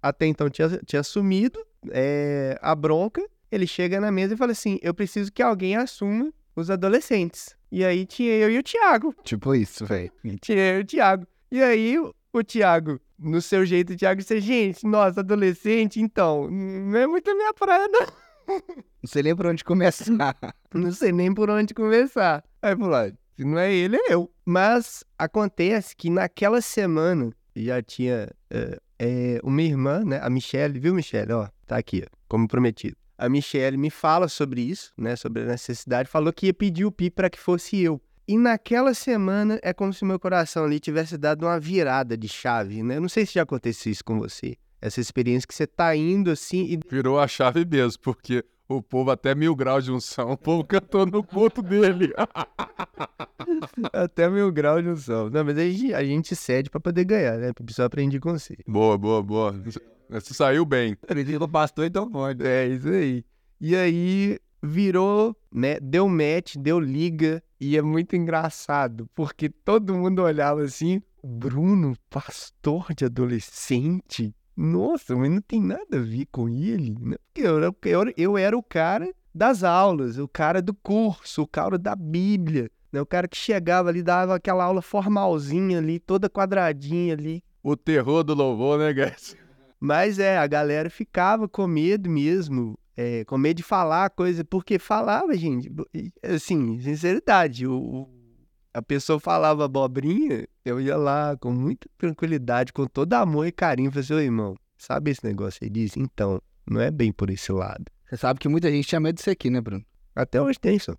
até 0.00 0.26
então 0.26 0.48
tinha, 0.48 0.68
tinha 0.86 1.00
assumido 1.00 1.58
é, 1.90 2.58
a 2.62 2.74
bronca, 2.74 3.24
ele 3.50 3.66
chega 3.66 4.00
na 4.00 4.12
mesa 4.12 4.34
e 4.34 4.36
fala 4.36 4.52
assim, 4.52 4.78
eu 4.82 4.94
preciso 4.94 5.32
que 5.32 5.42
alguém 5.42 5.76
assuma 5.76 6.32
os 6.54 6.70
adolescentes. 6.70 7.56
E 7.70 7.84
aí 7.84 8.06
tinha 8.06 8.32
eu 8.32 8.50
e 8.50 8.58
o 8.58 8.62
Thiago. 8.62 9.14
Tipo 9.22 9.54
isso, 9.54 9.84
velho. 9.84 10.10
Tinha 10.40 10.74
eu 10.74 10.78
e 10.78 10.82
o 10.82 10.84
Thiago. 10.84 11.26
E 11.50 11.62
aí 11.62 11.98
o, 11.98 12.14
o 12.32 12.44
Thiago, 12.44 13.00
no 13.18 13.40
seu 13.40 13.66
jeito, 13.66 13.92
o 13.92 13.96
Thiago 13.96 14.20
disse, 14.20 14.40
gente, 14.40 14.86
nós, 14.86 15.18
adolescente, 15.18 16.00
então, 16.00 16.50
não 16.50 16.98
é 16.98 17.06
muito 17.06 17.30
a 17.30 17.34
minha 17.34 17.52
praia, 17.52 17.88
não. 17.88 18.06
Não 18.48 19.08
sei 19.08 19.22
nem 19.22 19.36
por 19.36 19.46
onde 19.46 19.64
começar. 19.64 20.36
não 20.74 20.92
sei 20.92 21.12
nem 21.12 21.32
por 21.32 21.50
onde 21.50 21.74
começar. 21.74 22.44
Aí 22.62 22.76
falou, 22.76 23.12
se 23.36 23.44
não 23.44 23.58
é 23.58 23.72
ele, 23.72 23.96
é 23.96 24.14
eu. 24.14 24.30
Mas 24.44 25.04
acontece 25.18 25.94
que 25.94 26.10
naquela 26.10 26.60
semana 26.60 27.30
já 27.54 27.82
tinha 27.82 28.30
é, 28.50 28.78
é, 28.98 29.40
uma 29.42 29.62
irmã, 29.62 30.02
né? 30.04 30.20
A 30.22 30.30
Michelle, 30.30 30.78
viu, 30.78 30.94
Michelle? 30.94 31.32
Ó, 31.32 31.48
tá 31.66 31.76
aqui, 31.76 32.02
ó, 32.04 32.16
como 32.28 32.48
prometido. 32.48 32.96
A 33.18 33.28
Michelle 33.28 33.76
me 33.76 33.90
fala 33.90 34.28
sobre 34.28 34.60
isso, 34.60 34.92
né? 34.96 35.16
Sobre 35.16 35.42
a 35.42 35.46
necessidade. 35.46 36.08
Falou 36.08 36.32
que 36.32 36.46
ia 36.46 36.54
pedir 36.54 36.84
o 36.84 36.92
Pi 36.92 37.10
para 37.10 37.30
que 37.30 37.38
fosse 37.38 37.80
eu. 37.80 38.00
E 38.28 38.36
naquela 38.36 38.92
semana 38.92 39.58
é 39.62 39.72
como 39.72 39.92
se 39.92 40.04
meu 40.04 40.18
coração 40.18 40.64
ali 40.64 40.80
tivesse 40.80 41.16
dado 41.16 41.46
uma 41.46 41.60
virada 41.60 42.16
de 42.16 42.28
chave, 42.28 42.82
né? 42.82 42.98
Não 42.98 43.08
sei 43.08 43.24
se 43.24 43.34
já 43.34 43.42
aconteceu 43.42 43.92
isso 43.92 44.04
com 44.04 44.18
você 44.18 44.56
essa 44.80 45.00
experiência 45.00 45.46
que 45.46 45.54
você 45.54 45.66
tá 45.66 45.94
indo 45.96 46.30
assim 46.30 46.64
e. 46.64 46.80
Virou 46.88 47.18
a 47.18 47.26
chave 47.26 47.64
mesmo, 47.64 48.00
porque 48.02 48.44
o 48.68 48.82
povo 48.82 49.10
até 49.10 49.34
mil 49.34 49.54
graus 49.54 49.84
de 49.84 49.92
unção, 49.92 50.32
o 50.32 50.36
povo 50.36 50.64
cantou 50.64 51.06
no 51.06 51.22
culto 51.22 51.62
dele. 51.62 52.12
até 53.92 54.28
mil 54.28 54.50
graus 54.50 54.82
de 54.82 54.90
unção. 54.90 55.30
Não, 55.30 55.44
mas 55.44 55.58
a 55.58 55.62
gente, 55.62 55.94
a 55.94 56.04
gente 56.04 56.36
cede 56.36 56.70
pra 56.70 56.80
poder 56.80 57.04
ganhar, 57.04 57.38
né? 57.38 57.52
Precisa 57.52 57.86
aprender 57.86 58.20
com 58.20 58.32
você. 58.32 58.56
Boa, 58.66 58.98
boa, 58.98 59.22
boa. 59.22 59.54
Você 60.08 60.34
saiu 60.34 60.64
bem. 60.64 60.96
Aprendi 61.02 61.38
com 61.38 61.48
pastor, 61.48 61.86
então 61.86 62.10
pode. 62.10 62.46
É, 62.46 62.66
isso 62.66 62.88
aí. 62.88 63.24
E 63.60 63.74
aí 63.74 64.38
virou, 64.62 65.36
né? 65.52 65.78
Deu 65.80 66.08
match, 66.08 66.56
deu 66.56 66.78
liga. 66.78 67.42
E 67.58 67.76
é 67.76 67.82
muito 67.82 68.14
engraçado, 68.14 69.08
porque 69.14 69.48
todo 69.48 69.94
mundo 69.94 70.20
olhava 70.20 70.62
assim, 70.62 71.00
Bruno, 71.24 71.96
pastor 72.10 72.92
de 72.94 73.06
adolescente? 73.06 74.34
Nossa, 74.56 75.14
mas 75.14 75.30
não 75.30 75.40
tem 75.40 75.60
nada 75.60 75.98
a 75.98 76.00
ver 76.00 76.26
com 76.32 76.48
ele, 76.48 76.96
né? 76.98 77.16
Porque 77.26 77.46
eu, 77.46 77.60
eu, 77.84 78.14
eu 78.16 78.38
era 78.38 78.56
o 78.56 78.62
cara 78.62 79.12
das 79.34 79.62
aulas, 79.62 80.16
o 80.16 80.26
cara 80.26 80.62
do 80.62 80.72
curso, 80.72 81.42
o 81.42 81.46
cara 81.46 81.76
da 81.76 81.94
Bíblia, 81.94 82.70
né? 82.90 83.00
O 83.00 83.06
cara 83.06 83.28
que 83.28 83.36
chegava 83.36 83.90
ali, 83.90 84.02
dava 84.02 84.34
aquela 84.34 84.64
aula 84.64 84.80
formalzinha 84.80 85.78
ali, 85.78 86.00
toda 86.00 86.30
quadradinha 86.30 87.12
ali. 87.12 87.44
O 87.62 87.76
terror 87.76 88.24
do 88.24 88.32
louvor, 88.32 88.78
né, 88.78 88.92
guys? 88.92 89.36
Mas 89.78 90.18
é, 90.18 90.38
a 90.38 90.46
galera 90.46 90.88
ficava 90.88 91.46
com 91.46 91.66
medo 91.66 92.08
mesmo, 92.08 92.78
é, 92.96 93.24
com 93.26 93.36
medo 93.36 93.58
de 93.58 93.62
falar 93.62 94.08
coisa, 94.08 94.42
porque 94.42 94.78
falava, 94.78 95.36
gente, 95.36 95.70
assim, 96.22 96.80
sinceridade, 96.80 97.66
o, 97.66 98.08
a 98.76 98.82
pessoa 98.82 99.18
falava 99.18 99.64
abobrinha, 99.64 100.46
eu 100.62 100.78
ia 100.78 100.98
lá 100.98 101.34
com 101.34 101.50
muita 101.50 101.88
tranquilidade, 101.96 102.74
com 102.74 102.86
todo 102.86 103.14
amor 103.14 103.46
e 103.46 103.52
carinho, 103.52 103.90
falei 103.90 104.04
assim, 104.04 104.24
irmão, 104.26 104.54
sabe 104.76 105.12
esse 105.12 105.24
negócio 105.24 105.60
aí? 105.62 105.70
Diz, 105.70 105.96
então, 105.96 106.42
não 106.66 106.78
é 106.78 106.90
bem 106.90 107.10
por 107.10 107.30
esse 107.30 107.50
lado. 107.50 107.86
Você 108.04 108.18
sabe 108.18 108.38
que 108.38 108.46
muita 108.50 108.70
gente 108.70 108.86
tinha 108.86 109.00
medo 109.00 109.16
disso 109.16 109.30
aqui, 109.30 109.48
né, 109.48 109.62
Bruno? 109.62 109.82
Até 110.14 110.42
hoje 110.42 110.60
tem 110.60 110.76
isso. 110.76 110.94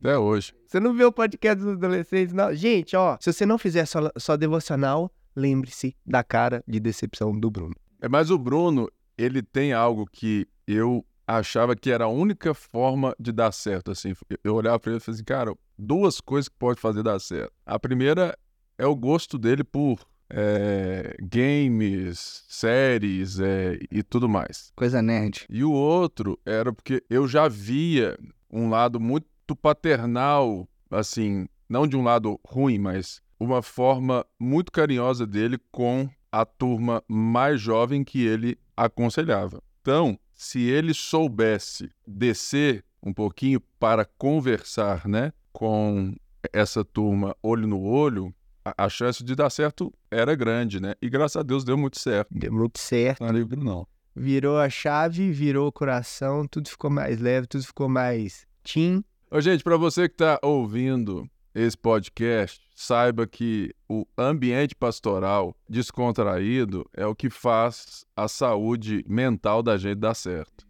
Até 0.00 0.16
hoje. 0.16 0.54
Você 0.66 0.80
não 0.80 0.94
vê 0.94 1.04
o 1.04 1.12
podcast 1.12 1.62
dos 1.62 1.74
adolescentes, 1.74 2.32
não? 2.32 2.54
Gente, 2.54 2.96
ó, 2.96 3.18
se 3.20 3.30
você 3.30 3.44
não 3.44 3.58
fizer 3.58 3.84
só, 3.84 4.10
só 4.16 4.34
devocional, 4.34 5.12
lembre-se 5.36 5.94
da 6.06 6.24
cara 6.24 6.64
de 6.66 6.80
decepção 6.80 7.38
do 7.38 7.50
Bruno. 7.50 7.74
É, 8.00 8.08
mas 8.08 8.30
o 8.30 8.38
Bruno, 8.38 8.88
ele 9.18 9.42
tem 9.42 9.74
algo 9.74 10.06
que 10.10 10.48
eu 10.66 11.04
achava 11.28 11.76
que 11.76 11.90
era 11.90 12.04
a 12.04 12.08
única 12.08 12.54
forma 12.54 13.14
de 13.20 13.30
dar 13.32 13.52
certo, 13.52 13.90
assim. 13.90 14.14
Eu 14.42 14.54
olhava 14.54 14.80
para 14.80 14.92
ele 14.92 14.98
e 14.98 15.00
falei 15.00 15.16
assim, 15.16 15.24
cara, 15.24 15.54
duas 15.78 16.20
coisas 16.20 16.48
que 16.48 16.56
pode 16.58 16.80
fazer 16.80 17.02
dar 17.02 17.20
certo. 17.20 17.52
A 17.66 17.78
primeira 17.78 18.36
é 18.78 18.86
o 18.86 18.96
gosto 18.96 19.36
dele 19.36 19.62
por 19.62 20.06
é, 20.30 21.14
games, 21.20 22.44
séries 22.48 23.38
é, 23.38 23.78
e 23.90 24.02
tudo 24.02 24.26
mais. 24.26 24.72
Coisa 24.74 25.02
nerd. 25.02 25.44
E 25.50 25.62
o 25.62 25.72
outro 25.72 26.38
era 26.46 26.72
porque 26.72 27.04
eu 27.10 27.28
já 27.28 27.46
via 27.46 28.18
um 28.50 28.70
lado 28.70 28.98
muito 28.98 29.54
paternal, 29.60 30.66
assim, 30.90 31.46
não 31.68 31.86
de 31.86 31.94
um 31.96 32.02
lado 32.02 32.40
ruim, 32.46 32.78
mas 32.78 33.20
uma 33.38 33.60
forma 33.60 34.24
muito 34.40 34.72
carinhosa 34.72 35.26
dele 35.26 35.58
com 35.70 36.08
a 36.32 36.46
turma 36.46 37.02
mais 37.06 37.60
jovem 37.60 38.02
que 38.02 38.24
ele 38.24 38.58
aconselhava. 38.76 39.62
Então, 39.80 40.18
se 40.38 40.60
ele 40.60 40.94
soubesse 40.94 41.90
descer 42.06 42.84
um 43.02 43.12
pouquinho 43.12 43.60
para 43.80 44.04
conversar, 44.04 45.08
né, 45.08 45.32
com 45.52 46.14
essa 46.52 46.84
turma 46.84 47.36
olho 47.42 47.66
no 47.66 47.82
olho, 47.82 48.32
a, 48.64 48.84
a, 48.84 48.88
chance 48.88 49.24
de 49.24 49.34
dar 49.34 49.50
certo 49.50 49.92
era 50.08 50.36
grande, 50.36 50.80
né? 50.80 50.94
E 51.02 51.10
graças 51.10 51.36
a 51.36 51.42
Deus 51.42 51.64
deu 51.64 51.76
muito 51.76 51.98
certo. 51.98 52.28
Deu 52.30 52.52
muito 52.52 52.78
certo. 52.78 53.20
Não 53.20 53.30
é 53.30 53.32
livro, 53.32 53.62
não. 53.62 53.84
Virou 54.14 54.58
a 54.58 54.70
chave, 54.70 55.32
virou 55.32 55.66
o 55.66 55.72
coração, 55.72 56.46
tudo 56.46 56.68
ficou 56.68 56.88
mais 56.88 57.20
leve, 57.20 57.48
tudo 57.48 57.64
ficou 57.64 57.88
mais 57.88 58.46
tim. 58.62 59.02
Ô, 59.32 59.40
gente, 59.40 59.64
para 59.64 59.76
você 59.76 60.08
que 60.08 60.14
está 60.14 60.38
ouvindo 60.40 61.28
esse 61.52 61.76
podcast, 61.76 62.62
saiba 62.80 63.26
que 63.26 63.74
o 63.88 64.06
ambiente 64.16 64.72
pastoral 64.72 65.52
descontraído 65.68 66.88
é 66.94 67.04
o 67.04 67.14
que 67.14 67.28
faz 67.28 68.06
a 68.16 68.28
saúde 68.28 69.04
mental 69.08 69.64
da 69.64 69.76
gente 69.76 69.98
dar 69.98 70.14
certo. 70.14 70.64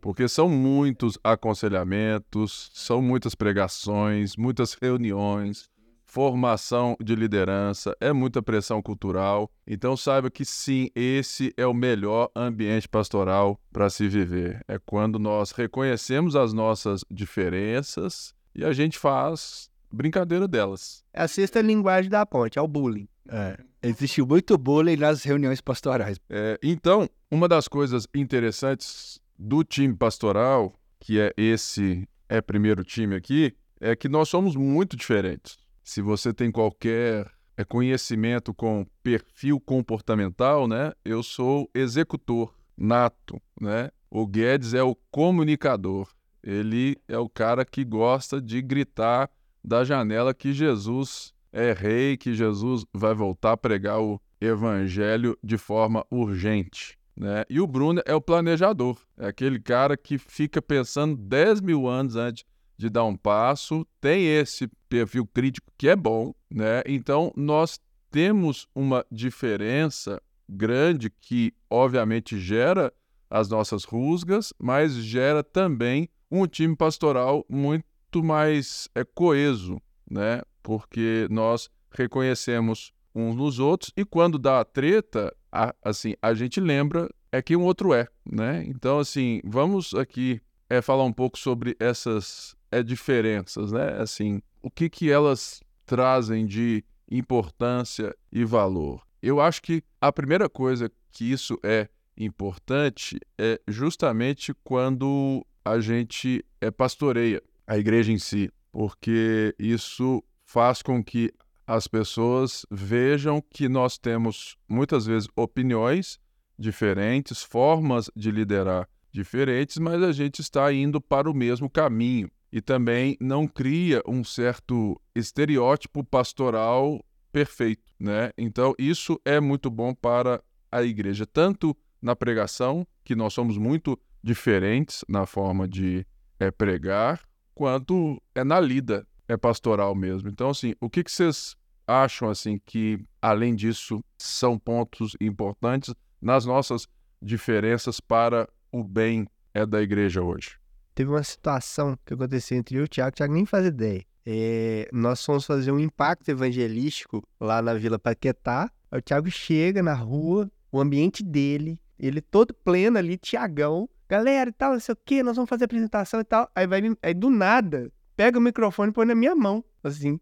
Porque 0.00 0.28
são 0.28 0.48
muitos 0.48 1.18
aconselhamentos, 1.22 2.70
são 2.72 3.02
muitas 3.02 3.34
pregações, 3.34 4.34
muitas 4.34 4.72
reuniões, 4.72 5.68
formação 6.06 6.96
de 6.98 7.14
liderança, 7.14 7.94
é 8.00 8.14
muita 8.14 8.40
pressão 8.40 8.80
cultural. 8.80 9.50
Então 9.66 9.94
saiba 9.94 10.30
que 10.30 10.44
sim, 10.44 10.88
esse 10.94 11.52
é 11.54 11.66
o 11.66 11.74
melhor 11.74 12.30
ambiente 12.34 12.88
pastoral 12.88 13.60
para 13.70 13.90
se 13.90 14.08
viver. 14.08 14.64
É 14.66 14.78
quando 14.78 15.18
nós 15.18 15.50
reconhecemos 15.50 16.34
as 16.34 16.54
nossas 16.54 17.04
diferenças 17.10 18.34
e 18.54 18.64
a 18.64 18.72
gente 18.72 18.98
faz 18.98 19.68
brincadeira 19.90 20.46
delas. 20.46 21.04
É 21.12 21.22
a 21.22 21.28
sexta 21.28 21.60
linguagem 21.60 22.10
da 22.10 22.24
ponte, 22.24 22.58
é 22.58 22.62
o 22.62 22.68
bullying. 22.68 23.08
É. 23.28 23.58
Existiu 23.82 24.26
muito 24.26 24.56
bullying 24.56 24.96
nas 24.96 25.22
reuniões 25.22 25.60
pastorais. 25.60 26.18
É, 26.28 26.58
então, 26.62 27.08
uma 27.30 27.48
das 27.48 27.68
coisas 27.68 28.06
interessantes 28.14 29.20
do 29.38 29.62
time 29.62 29.94
pastoral, 29.94 30.72
que 31.00 31.20
é 31.20 31.32
esse 31.36 32.08
é 32.28 32.40
primeiro 32.40 32.84
time 32.84 33.14
aqui, 33.14 33.54
é 33.80 33.94
que 33.94 34.08
nós 34.08 34.28
somos 34.28 34.56
muito 34.56 34.96
diferentes. 34.96 35.58
Se 35.82 36.00
você 36.00 36.32
tem 36.32 36.50
qualquer 36.50 37.30
é, 37.56 37.64
conhecimento 37.64 38.52
com 38.52 38.86
perfil 39.02 39.60
comportamental, 39.60 40.66
né? 40.66 40.92
Eu 41.04 41.22
sou 41.22 41.70
executor 41.74 42.54
nato, 42.76 43.40
né? 43.60 43.90
O 44.10 44.26
Guedes 44.26 44.74
é 44.74 44.82
o 44.82 44.94
comunicador. 45.10 46.08
Ele 46.42 46.96
é 47.08 47.18
o 47.18 47.28
cara 47.28 47.64
que 47.64 47.84
gosta 47.84 48.40
de 48.40 48.62
gritar 48.62 49.30
da 49.66 49.82
janela 49.82 50.32
que 50.32 50.52
Jesus 50.52 51.34
é 51.52 51.72
rei, 51.72 52.16
que 52.16 52.32
Jesus 52.32 52.86
vai 52.94 53.12
voltar 53.14 53.52
a 53.52 53.56
pregar 53.56 54.00
o 54.00 54.20
evangelho 54.40 55.36
de 55.42 55.58
forma 55.58 56.06
urgente. 56.08 56.96
Né? 57.16 57.44
E 57.50 57.60
o 57.60 57.66
Bruno 57.66 58.00
é 58.06 58.14
o 58.14 58.20
planejador, 58.20 58.96
é 59.18 59.26
aquele 59.26 59.58
cara 59.58 59.96
que 59.96 60.18
fica 60.18 60.62
pensando 60.62 61.16
10 61.16 61.62
mil 61.62 61.88
anos 61.88 62.14
antes 62.14 62.44
de 62.78 62.88
dar 62.90 63.04
um 63.04 63.16
passo, 63.16 63.86
tem 64.00 64.26
esse 64.26 64.68
perfil 64.88 65.26
crítico 65.26 65.72
que 65.78 65.88
é 65.88 65.96
bom, 65.96 66.34
né? 66.50 66.82
Então 66.84 67.32
nós 67.34 67.80
temos 68.10 68.68
uma 68.74 69.04
diferença 69.10 70.22
grande 70.46 71.08
que 71.08 71.54
obviamente 71.70 72.38
gera 72.38 72.92
as 73.30 73.48
nossas 73.48 73.84
rusgas, 73.84 74.52
mas 74.58 74.92
gera 74.92 75.42
também 75.42 76.08
um 76.30 76.46
time 76.46 76.76
pastoral 76.76 77.46
muito 77.48 77.84
mais 78.14 78.88
é, 78.94 79.04
coeso, 79.04 79.80
né? 80.10 80.42
Porque 80.62 81.26
nós 81.30 81.68
reconhecemos 81.90 82.92
uns 83.14 83.34
nos 83.34 83.58
outros 83.58 83.92
e 83.96 84.04
quando 84.04 84.38
dá 84.38 84.60
a 84.60 84.64
treta, 84.64 85.34
a, 85.50 85.74
assim, 85.82 86.14
a 86.20 86.34
gente 86.34 86.60
lembra 86.60 87.08
é 87.32 87.42
que 87.42 87.56
um 87.56 87.64
outro 87.64 87.92
é, 87.92 88.06
né? 88.24 88.64
Então, 88.66 88.98
assim, 88.98 89.40
vamos 89.44 89.94
aqui 89.94 90.40
é, 90.68 90.80
falar 90.80 91.04
um 91.04 91.12
pouco 91.12 91.38
sobre 91.38 91.76
essas 91.78 92.56
é, 92.70 92.82
diferenças, 92.82 93.72
né? 93.72 94.00
Assim, 94.00 94.40
o 94.62 94.70
que 94.70 94.88
que 94.88 95.10
elas 95.10 95.60
trazem 95.84 96.46
de 96.46 96.84
importância 97.10 98.14
e 98.32 98.44
valor? 98.44 99.02
Eu 99.22 99.40
acho 99.40 99.62
que 99.62 99.82
a 100.00 100.12
primeira 100.12 100.48
coisa 100.48 100.90
que 101.10 101.30
isso 101.30 101.58
é 101.62 101.88
importante 102.16 103.18
é 103.38 103.60
justamente 103.68 104.54
quando 104.64 105.44
a 105.64 105.80
gente 105.80 106.44
é, 106.60 106.70
pastoreia 106.70 107.42
a 107.66 107.76
igreja 107.76 108.12
em 108.12 108.18
si, 108.18 108.50
porque 108.70 109.54
isso 109.58 110.22
faz 110.44 110.82
com 110.82 111.02
que 111.02 111.32
as 111.66 111.88
pessoas 111.88 112.64
vejam 112.70 113.42
que 113.50 113.68
nós 113.68 113.98
temos 113.98 114.56
muitas 114.68 115.06
vezes 115.06 115.28
opiniões 115.34 116.18
diferentes, 116.58 117.42
formas 117.42 118.08
de 118.14 118.30
liderar 118.30 118.88
diferentes, 119.12 119.78
mas 119.78 120.02
a 120.02 120.12
gente 120.12 120.40
está 120.40 120.72
indo 120.72 121.00
para 121.00 121.30
o 121.30 121.34
mesmo 121.34 121.68
caminho 121.68 122.30
e 122.52 122.60
também 122.60 123.16
não 123.20 123.46
cria 123.46 124.00
um 124.06 124.22
certo 124.22 125.00
estereótipo 125.14 126.04
pastoral 126.04 127.04
perfeito, 127.32 127.92
né? 127.98 128.30
Então 128.38 128.74
isso 128.78 129.20
é 129.24 129.40
muito 129.40 129.70
bom 129.70 129.92
para 129.92 130.42
a 130.70 130.82
igreja, 130.82 131.26
tanto 131.26 131.76
na 132.00 132.14
pregação, 132.14 132.86
que 133.04 133.14
nós 133.14 133.32
somos 133.34 133.58
muito 133.58 133.98
diferentes 134.22 135.04
na 135.08 135.26
forma 135.26 135.66
de 135.66 136.06
é, 136.38 136.50
pregar, 136.50 137.20
quanto 137.56 138.22
é 138.34 138.44
na 138.44 138.60
lida 138.60 139.04
é 139.26 139.36
pastoral 139.36 139.94
mesmo. 139.94 140.28
Então, 140.28 140.50
assim, 140.50 140.74
o 140.78 140.88
que, 140.90 141.02
que 141.02 141.10
vocês 141.10 141.56
acham 141.86 142.28
assim 142.28 142.60
que, 142.64 143.02
além 143.20 143.54
disso, 143.56 144.04
são 144.18 144.58
pontos 144.58 145.16
importantes 145.20 145.94
nas 146.20 146.44
nossas 146.44 146.86
diferenças 147.20 147.98
para 147.98 148.46
o 148.70 148.84
bem 148.84 149.26
é 149.54 149.64
da 149.64 149.80
igreja 149.80 150.22
hoje? 150.22 150.58
Teve 150.94 151.10
uma 151.10 151.22
situação 151.22 151.98
que 152.04 152.12
aconteceu 152.12 152.58
entre 152.58 152.76
eu 152.76 152.82
e 152.82 152.84
o 152.84 152.88
Tiago, 152.88 153.08
o 153.08 153.16
Tiago 153.16 153.32
nem 153.32 153.46
faz 153.46 153.64
ideia. 153.64 154.04
É, 154.24 154.88
nós 154.92 155.24
fomos 155.24 155.46
fazer 155.46 155.72
um 155.72 155.78
impacto 155.78 156.28
evangelístico 156.28 157.26
lá 157.40 157.62
na 157.62 157.74
Vila 157.74 157.98
Paquetá. 157.98 158.70
O 158.92 159.00
Tiago 159.00 159.30
chega 159.30 159.82
na 159.82 159.94
rua, 159.94 160.50
o 160.70 160.78
ambiente 160.78 161.22
dele, 161.22 161.80
ele 161.98 162.20
todo 162.20 162.52
pleno 162.52 162.98
ali, 162.98 163.16
Tiagão. 163.16 163.88
Galera 164.08 164.50
e 164.50 164.52
tal, 164.52 164.72
não 164.72 164.80
sei 164.80 164.92
o 164.92 164.98
que, 165.04 165.22
nós 165.22 165.36
vamos 165.36 165.48
fazer 165.48 165.64
apresentação 165.64 166.20
e 166.20 166.24
tal. 166.24 166.50
Aí 166.54 166.66
vai 166.66 166.82
aí 167.02 167.14
do 167.14 167.28
nada, 167.28 167.90
pega 168.16 168.38
o 168.38 168.42
microfone 168.42 168.90
e 168.90 168.92
põe 168.92 169.06
na 169.06 169.14
minha 169.14 169.34
mão, 169.34 169.64
assim. 169.82 170.20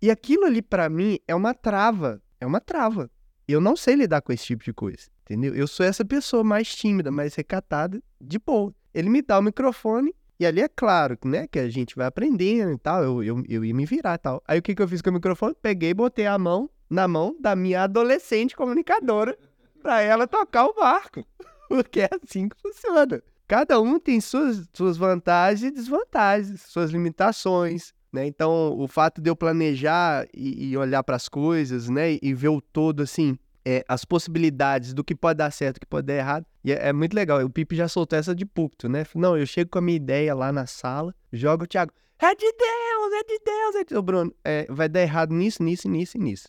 E 0.00 0.10
aquilo 0.10 0.44
ali 0.44 0.62
para 0.62 0.88
mim 0.88 1.18
é 1.26 1.34
uma 1.34 1.54
trava, 1.54 2.22
é 2.40 2.46
uma 2.46 2.60
trava. 2.60 3.10
Eu 3.46 3.60
não 3.60 3.76
sei 3.76 3.96
lidar 3.96 4.22
com 4.22 4.32
esse 4.32 4.44
tipo 4.44 4.64
de 4.64 4.72
coisa, 4.72 5.08
entendeu? 5.22 5.54
Eu 5.54 5.66
sou 5.66 5.84
essa 5.84 6.04
pessoa 6.04 6.44
mais 6.44 6.74
tímida, 6.74 7.10
mais 7.10 7.34
recatada, 7.34 8.02
de 8.20 8.38
boa. 8.38 8.74
Ele 8.94 9.08
me 9.08 9.20
dá 9.20 9.38
o 9.38 9.42
microfone 9.42 10.14
e 10.38 10.46
ali 10.46 10.60
é 10.60 10.68
claro, 10.68 11.18
né, 11.24 11.46
que 11.46 11.58
a 11.58 11.68
gente 11.68 11.94
vai 11.94 12.06
aprendendo 12.06 12.72
e 12.72 12.78
tal, 12.78 13.02
eu, 13.02 13.22
eu, 13.22 13.44
eu 13.48 13.64
ia 13.64 13.74
me 13.74 13.86
virar 13.86 14.14
e 14.14 14.18
tal. 14.18 14.42
Aí 14.46 14.58
o 14.58 14.62
que, 14.62 14.74
que 14.74 14.82
eu 14.82 14.88
fiz 14.88 15.02
com 15.02 15.10
o 15.10 15.12
microfone? 15.12 15.54
Peguei 15.60 15.90
e 15.90 15.94
botei 15.94 16.26
a 16.26 16.38
mão 16.38 16.68
na 16.88 17.06
mão 17.06 17.36
da 17.40 17.56
minha 17.56 17.84
adolescente 17.84 18.54
comunicadora 18.56 19.38
para 19.82 20.02
ela 20.02 20.26
tocar 20.26 20.66
o 20.66 20.74
barco. 20.74 21.24
Porque 21.72 22.02
é 22.02 22.10
assim 22.22 22.50
que 22.50 22.56
funciona. 22.60 23.22
Cada 23.48 23.80
um 23.80 23.98
tem 23.98 24.20
suas, 24.20 24.68
suas 24.74 24.98
vantagens 24.98 25.62
e 25.62 25.70
desvantagens, 25.70 26.60
suas 26.60 26.90
limitações. 26.90 27.94
Né? 28.12 28.26
Então, 28.26 28.78
o 28.78 28.86
fato 28.86 29.22
de 29.22 29.30
eu 29.30 29.34
planejar 29.34 30.28
e, 30.34 30.68
e 30.68 30.76
olhar 30.76 31.02
para 31.02 31.16
as 31.16 31.30
coisas 31.30 31.88
né? 31.88 32.18
e 32.20 32.34
ver 32.34 32.50
o 32.50 32.60
todo 32.60 33.02
assim, 33.02 33.38
é, 33.64 33.82
as 33.88 34.04
possibilidades 34.04 34.92
do 34.92 35.02
que 35.02 35.14
pode 35.14 35.38
dar 35.38 35.50
certo, 35.50 35.76
do 35.76 35.80
que 35.80 35.86
pode 35.86 36.06
dar 36.06 36.14
errado. 36.14 36.44
E 36.62 36.72
é, 36.72 36.88
é, 36.88 36.92
muito 36.92 37.14
legal. 37.14 37.42
O 37.42 37.48
Pipe 37.48 37.74
já 37.74 37.88
soltou 37.88 38.18
essa 38.18 38.34
de 38.34 38.44
púlpito, 38.44 38.86
né? 38.86 39.06
Não, 39.14 39.34
eu 39.34 39.46
chego 39.46 39.70
com 39.70 39.78
a 39.78 39.82
minha 39.82 39.96
ideia 39.96 40.34
lá 40.34 40.52
na 40.52 40.66
sala, 40.66 41.14
jogo 41.32 41.64
o 41.64 41.66
Thiago. 41.66 41.90
É 42.18 42.34
de 42.34 42.52
Deus, 42.52 43.12
é 43.14 43.24
de 43.24 43.40
Deus, 43.42 43.74
é 43.76 43.78
de 43.78 43.88
Deus. 43.88 44.04
Bruno, 44.04 44.34
é, 44.44 44.66
vai 44.68 44.90
dar 44.90 45.00
errado 45.00 45.32
nisso, 45.32 45.62
nisso, 45.62 45.88
nisso 45.88 46.18
e 46.18 46.20
nisso. 46.20 46.48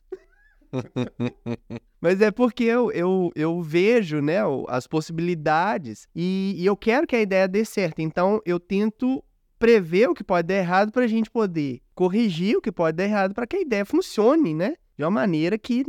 Mas 2.03 2.19
é 2.19 2.29
porque 2.31 2.65
eu, 2.65 2.91
eu, 2.91 3.31
eu 3.33 3.61
vejo 3.61 4.19
né, 4.19 4.39
as 4.67 4.85
possibilidades 4.85 6.05
e, 6.13 6.53
e 6.57 6.65
eu 6.65 6.75
quero 6.75 7.07
que 7.07 7.15
a 7.15 7.21
ideia 7.21 7.47
dê 7.47 7.63
certo. 7.63 8.01
Então 8.01 8.41
eu 8.45 8.59
tento 8.59 9.23
prever 9.57 10.09
o 10.09 10.13
que 10.13 10.21
pode 10.21 10.49
dar 10.49 10.55
errado 10.55 10.91
para 10.91 11.05
a 11.05 11.07
gente 11.07 11.31
poder 11.31 11.79
corrigir 11.95 12.57
o 12.57 12.61
que 12.61 12.73
pode 12.73 12.97
dar 12.97 13.05
errado 13.05 13.33
para 13.33 13.47
que 13.47 13.55
a 13.55 13.61
ideia 13.61 13.85
funcione, 13.85 14.53
né? 14.53 14.75
De 14.97 15.05
uma 15.05 15.11
maneira 15.11 15.57
que 15.57 15.85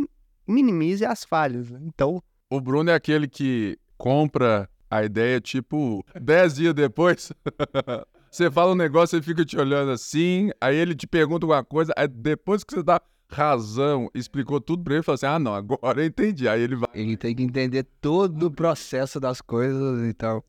minimize 0.47 1.05
as 1.05 1.25
falhas. 1.25 1.69
Né? 1.69 1.81
Então. 1.83 2.23
O 2.49 2.61
Bruno 2.61 2.91
é 2.91 2.95
aquele 2.95 3.27
que 3.27 3.77
compra 3.99 4.71
a 4.89 5.03
ideia, 5.03 5.41
tipo, 5.41 6.01
dez 6.23 6.55
dias 6.55 6.75
depois. 6.75 7.33
você 8.31 8.49
fala 8.53 8.71
um 8.71 8.77
negócio, 8.77 9.17
ele 9.17 9.25
fica 9.25 9.45
te 9.45 9.59
olhando 9.59 9.91
assim, 9.91 10.51
aí 10.61 10.77
ele 10.77 10.95
te 10.95 11.09
pergunta 11.09 11.45
alguma 11.45 11.65
coisa, 11.65 11.93
aí 11.97 12.07
depois 12.07 12.63
que 12.63 12.73
você 12.73 12.85
dá 12.85 13.01
razão, 13.31 14.11
explicou 14.15 14.61
tudo 14.61 14.83
pra 14.85 14.95
ele, 14.95 15.03
falou 15.03 15.15
assim: 15.15 15.27
ah, 15.27 15.39
não, 15.39 15.55
agora 15.55 16.03
eu 16.03 16.07
entendi. 16.07 16.49
Aí 16.49 16.63
ele 16.63 16.77
vai. 16.77 16.89
Ele 16.95 17.17
tem 17.17 17.35
que 17.35 17.43
entender 17.43 17.87
todo 18.01 18.47
o 18.47 18.51
processo 18.51 19.19
das 19.19 19.41
coisas 19.41 20.09
e 20.09 20.13
tal. 20.13 20.45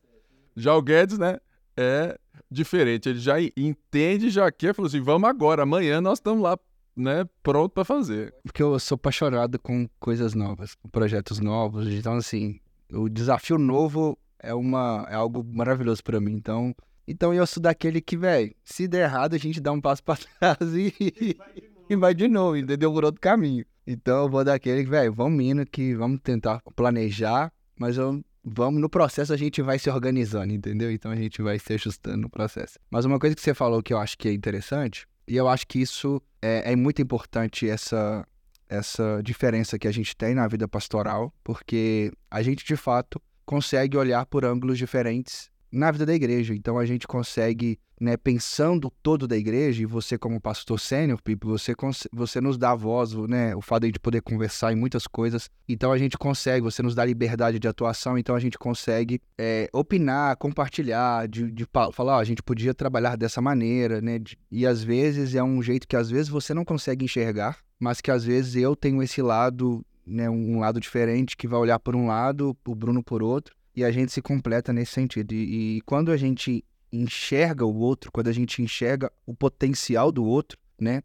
Já 0.56 0.76
o 0.76 0.82
Guedes, 0.82 1.18
né? 1.18 1.40
É 1.76 2.18
diferente. 2.50 3.10
Ele 3.10 3.20
já 3.20 3.36
entende, 3.42 4.30
já 4.30 4.52
quer, 4.52 4.74
falou 4.74 4.88
assim: 4.88 5.02
vamos 5.02 5.30
agora, 5.30 5.64
amanhã 5.64 6.00
nós 6.02 6.20
estamos 6.20 6.42
lá 6.42 6.58
né, 6.96 7.26
pronto 7.44 7.72
para 7.72 7.84
fazer. 7.84 8.34
Porque 8.44 8.64
eu 8.64 8.80
sou 8.80 8.96
apaixonado 8.96 9.60
com 9.60 9.88
coisas 10.00 10.34
novas, 10.34 10.76
com 10.76 10.88
projetos 10.88 11.40
novos. 11.40 11.88
Então, 11.88 12.14
assim, 12.14 12.60
o 12.92 13.10
desafio 13.10 13.58
novo 13.58 14.18
é, 14.40 14.54
uma, 14.54 15.06
é 15.10 15.16
algo 15.16 15.44
maravilhoso 15.44 16.04
para 16.04 16.22
mim. 16.22 16.34
Então, 16.34 16.74
então 17.08 17.34
eu 17.34 17.46
sou 17.46 17.62
daquele 17.62 18.00
que, 18.02 18.16
velho, 18.16 18.56
se 18.64 18.88
der 18.88 19.04
errado, 19.04 19.34
a 19.34 19.38
gente 19.38 19.60
dá 19.60 19.72
um 19.72 19.82
passo 19.82 20.04
para 20.04 20.20
trás 20.40 20.74
e, 20.74 21.38
e 21.90 21.96
vai 21.96 22.14
de 22.14 22.28
novo, 22.28 22.58
entendeu? 22.58 22.92
Por 22.92 23.06
outro 23.06 23.22
caminho. 23.22 23.66
Então 23.86 24.24
eu 24.24 24.30
vou 24.30 24.44
daquele 24.44 24.84
que, 24.84 24.90
velho, 24.90 25.14
vamos 25.14 25.44
indo, 25.44 25.66
que 25.66 25.94
vamos 25.96 26.20
tentar 26.22 26.62
planejar, 26.76 27.52
mas 27.80 27.98
eu, 27.98 28.24
vamos 28.44 28.82
no 28.82 28.90
processo 28.90 29.32
a 29.32 29.38
gente 29.38 29.62
vai 29.62 29.78
se 29.78 29.90
organizando, 29.90 30.54
entendeu? 30.54 30.92
Então 30.92 31.12
a 31.12 31.16
gente 31.16 31.42
vai 31.42 31.60
se 31.60 31.74
ajustando 31.74 32.18
no 32.18 32.30
processo. 32.30 32.80
Mas 32.90 33.06
uma 33.06 33.20
coisa 33.20 33.36
que 33.36 33.42
você 33.42 33.54
falou 33.54 33.84
que 33.84 33.94
eu 33.94 34.00
acho 34.00 34.18
que 34.18 34.28
é 34.28 34.34
interessante 34.34 35.08
e 35.28 35.36
eu 35.36 35.48
acho 35.48 35.68
que 35.68 35.80
isso 35.80 36.22
é, 36.42 36.72
é 36.72 36.76
muito 36.76 37.02
importante, 37.02 37.68
essa, 37.70 38.28
essa 38.70 39.22
diferença 39.24 39.78
que 39.78 39.88
a 39.88 39.92
gente 39.92 40.16
tem 40.16 40.36
na 40.36 40.48
vida 40.48 40.68
pastoral, 40.68 41.34
porque 41.44 42.12
a 42.30 42.42
gente, 42.42 42.66
de 42.66 42.76
fato, 42.76 43.22
consegue 43.46 43.98
olhar 43.98 44.26
por 44.26 44.46
ângulos 44.46 44.78
diferentes 44.78 45.50
na 45.72 45.92
vida 45.92 46.06
da 46.06 46.14
igreja. 46.14 46.54
Então 46.54 46.78
a 46.78 46.86
gente 46.86 47.08
consegue, 47.08 47.80
né, 48.00 48.18
pensando 48.18 48.92
todo 49.02 49.28
da 49.28 49.38
igreja, 49.38 49.84
e 49.84 49.86
você 49.86 50.18
como 50.18 50.40
pastor 50.40 50.80
sênior, 50.80 51.20
você, 51.44 51.74
você 52.12 52.42
nos 52.42 52.58
dá 52.58 52.74
voz, 52.74 53.14
né, 53.14 53.56
o 53.56 53.62
fato 53.62 53.92
de 53.92 54.00
poder 54.00 54.22
conversar 54.22 54.72
em 54.72 54.76
muitas 54.76 55.08
coisas. 55.08 55.50
Então 55.68 55.92
a 55.92 55.98
gente 55.98 56.18
consegue, 56.18 56.64
você 56.64 56.82
nos 56.82 56.96
dá 56.96 57.04
liberdade 57.04 57.60
de 57.60 57.68
atuação, 57.68 58.18
então 58.18 58.36
a 58.36 58.40
gente 58.40 58.58
consegue 58.58 59.22
é, 59.38 59.70
opinar, 59.74 60.38
compartilhar, 60.38 61.28
de, 61.28 61.52
de 61.52 61.66
falar, 61.94 62.18
ó, 62.18 62.20
a 62.20 62.26
gente 62.26 62.42
podia 62.42 62.74
trabalhar 62.74 63.16
dessa 63.18 63.42
maneira, 63.42 64.02
né? 64.02 64.20
De, 64.20 64.38
e 64.50 64.66
às 64.66 64.84
vezes 64.84 65.36
é 65.36 65.44
um 65.44 65.62
jeito 65.62 65.88
que 65.88 65.96
às 65.96 66.10
vezes 66.10 66.30
você 66.30 66.54
não 66.54 66.64
consegue 66.64 67.06
enxergar, 67.06 67.58
mas 67.80 68.02
que 68.02 68.12
às 68.12 68.24
vezes 68.24 68.56
eu 68.56 68.76
tenho 68.76 69.04
esse 69.04 69.22
lado, 69.22 69.86
né, 70.06 70.30
um 70.30 70.60
lado 70.60 70.80
diferente 70.80 71.36
que 71.36 71.48
vai 71.48 71.60
olhar 71.60 71.80
por 71.80 71.96
um 71.96 72.08
lado, 72.08 72.56
o 72.66 72.76
Bruno 72.76 73.04
por 73.04 73.22
outro 73.22 73.56
e 73.76 73.84
a 73.84 73.92
gente 73.92 74.12
se 74.12 74.22
completa 74.22 74.72
nesse 74.72 74.94
sentido. 74.94 75.34
E, 75.34 75.78
e, 75.78 75.82
quando 75.82 76.12
a 76.12 76.18
gente 76.18 76.64
enxerga 76.92 77.66
o 77.66 77.76
outro, 77.76 78.12
quando 78.12 78.30
a 78.30 78.32
gente 78.32 78.62
enxerga 78.62 79.12
o 79.26 79.36
potencial 79.36 80.12
do 80.12 80.24
outro, 80.24 80.58
né? 80.80 81.02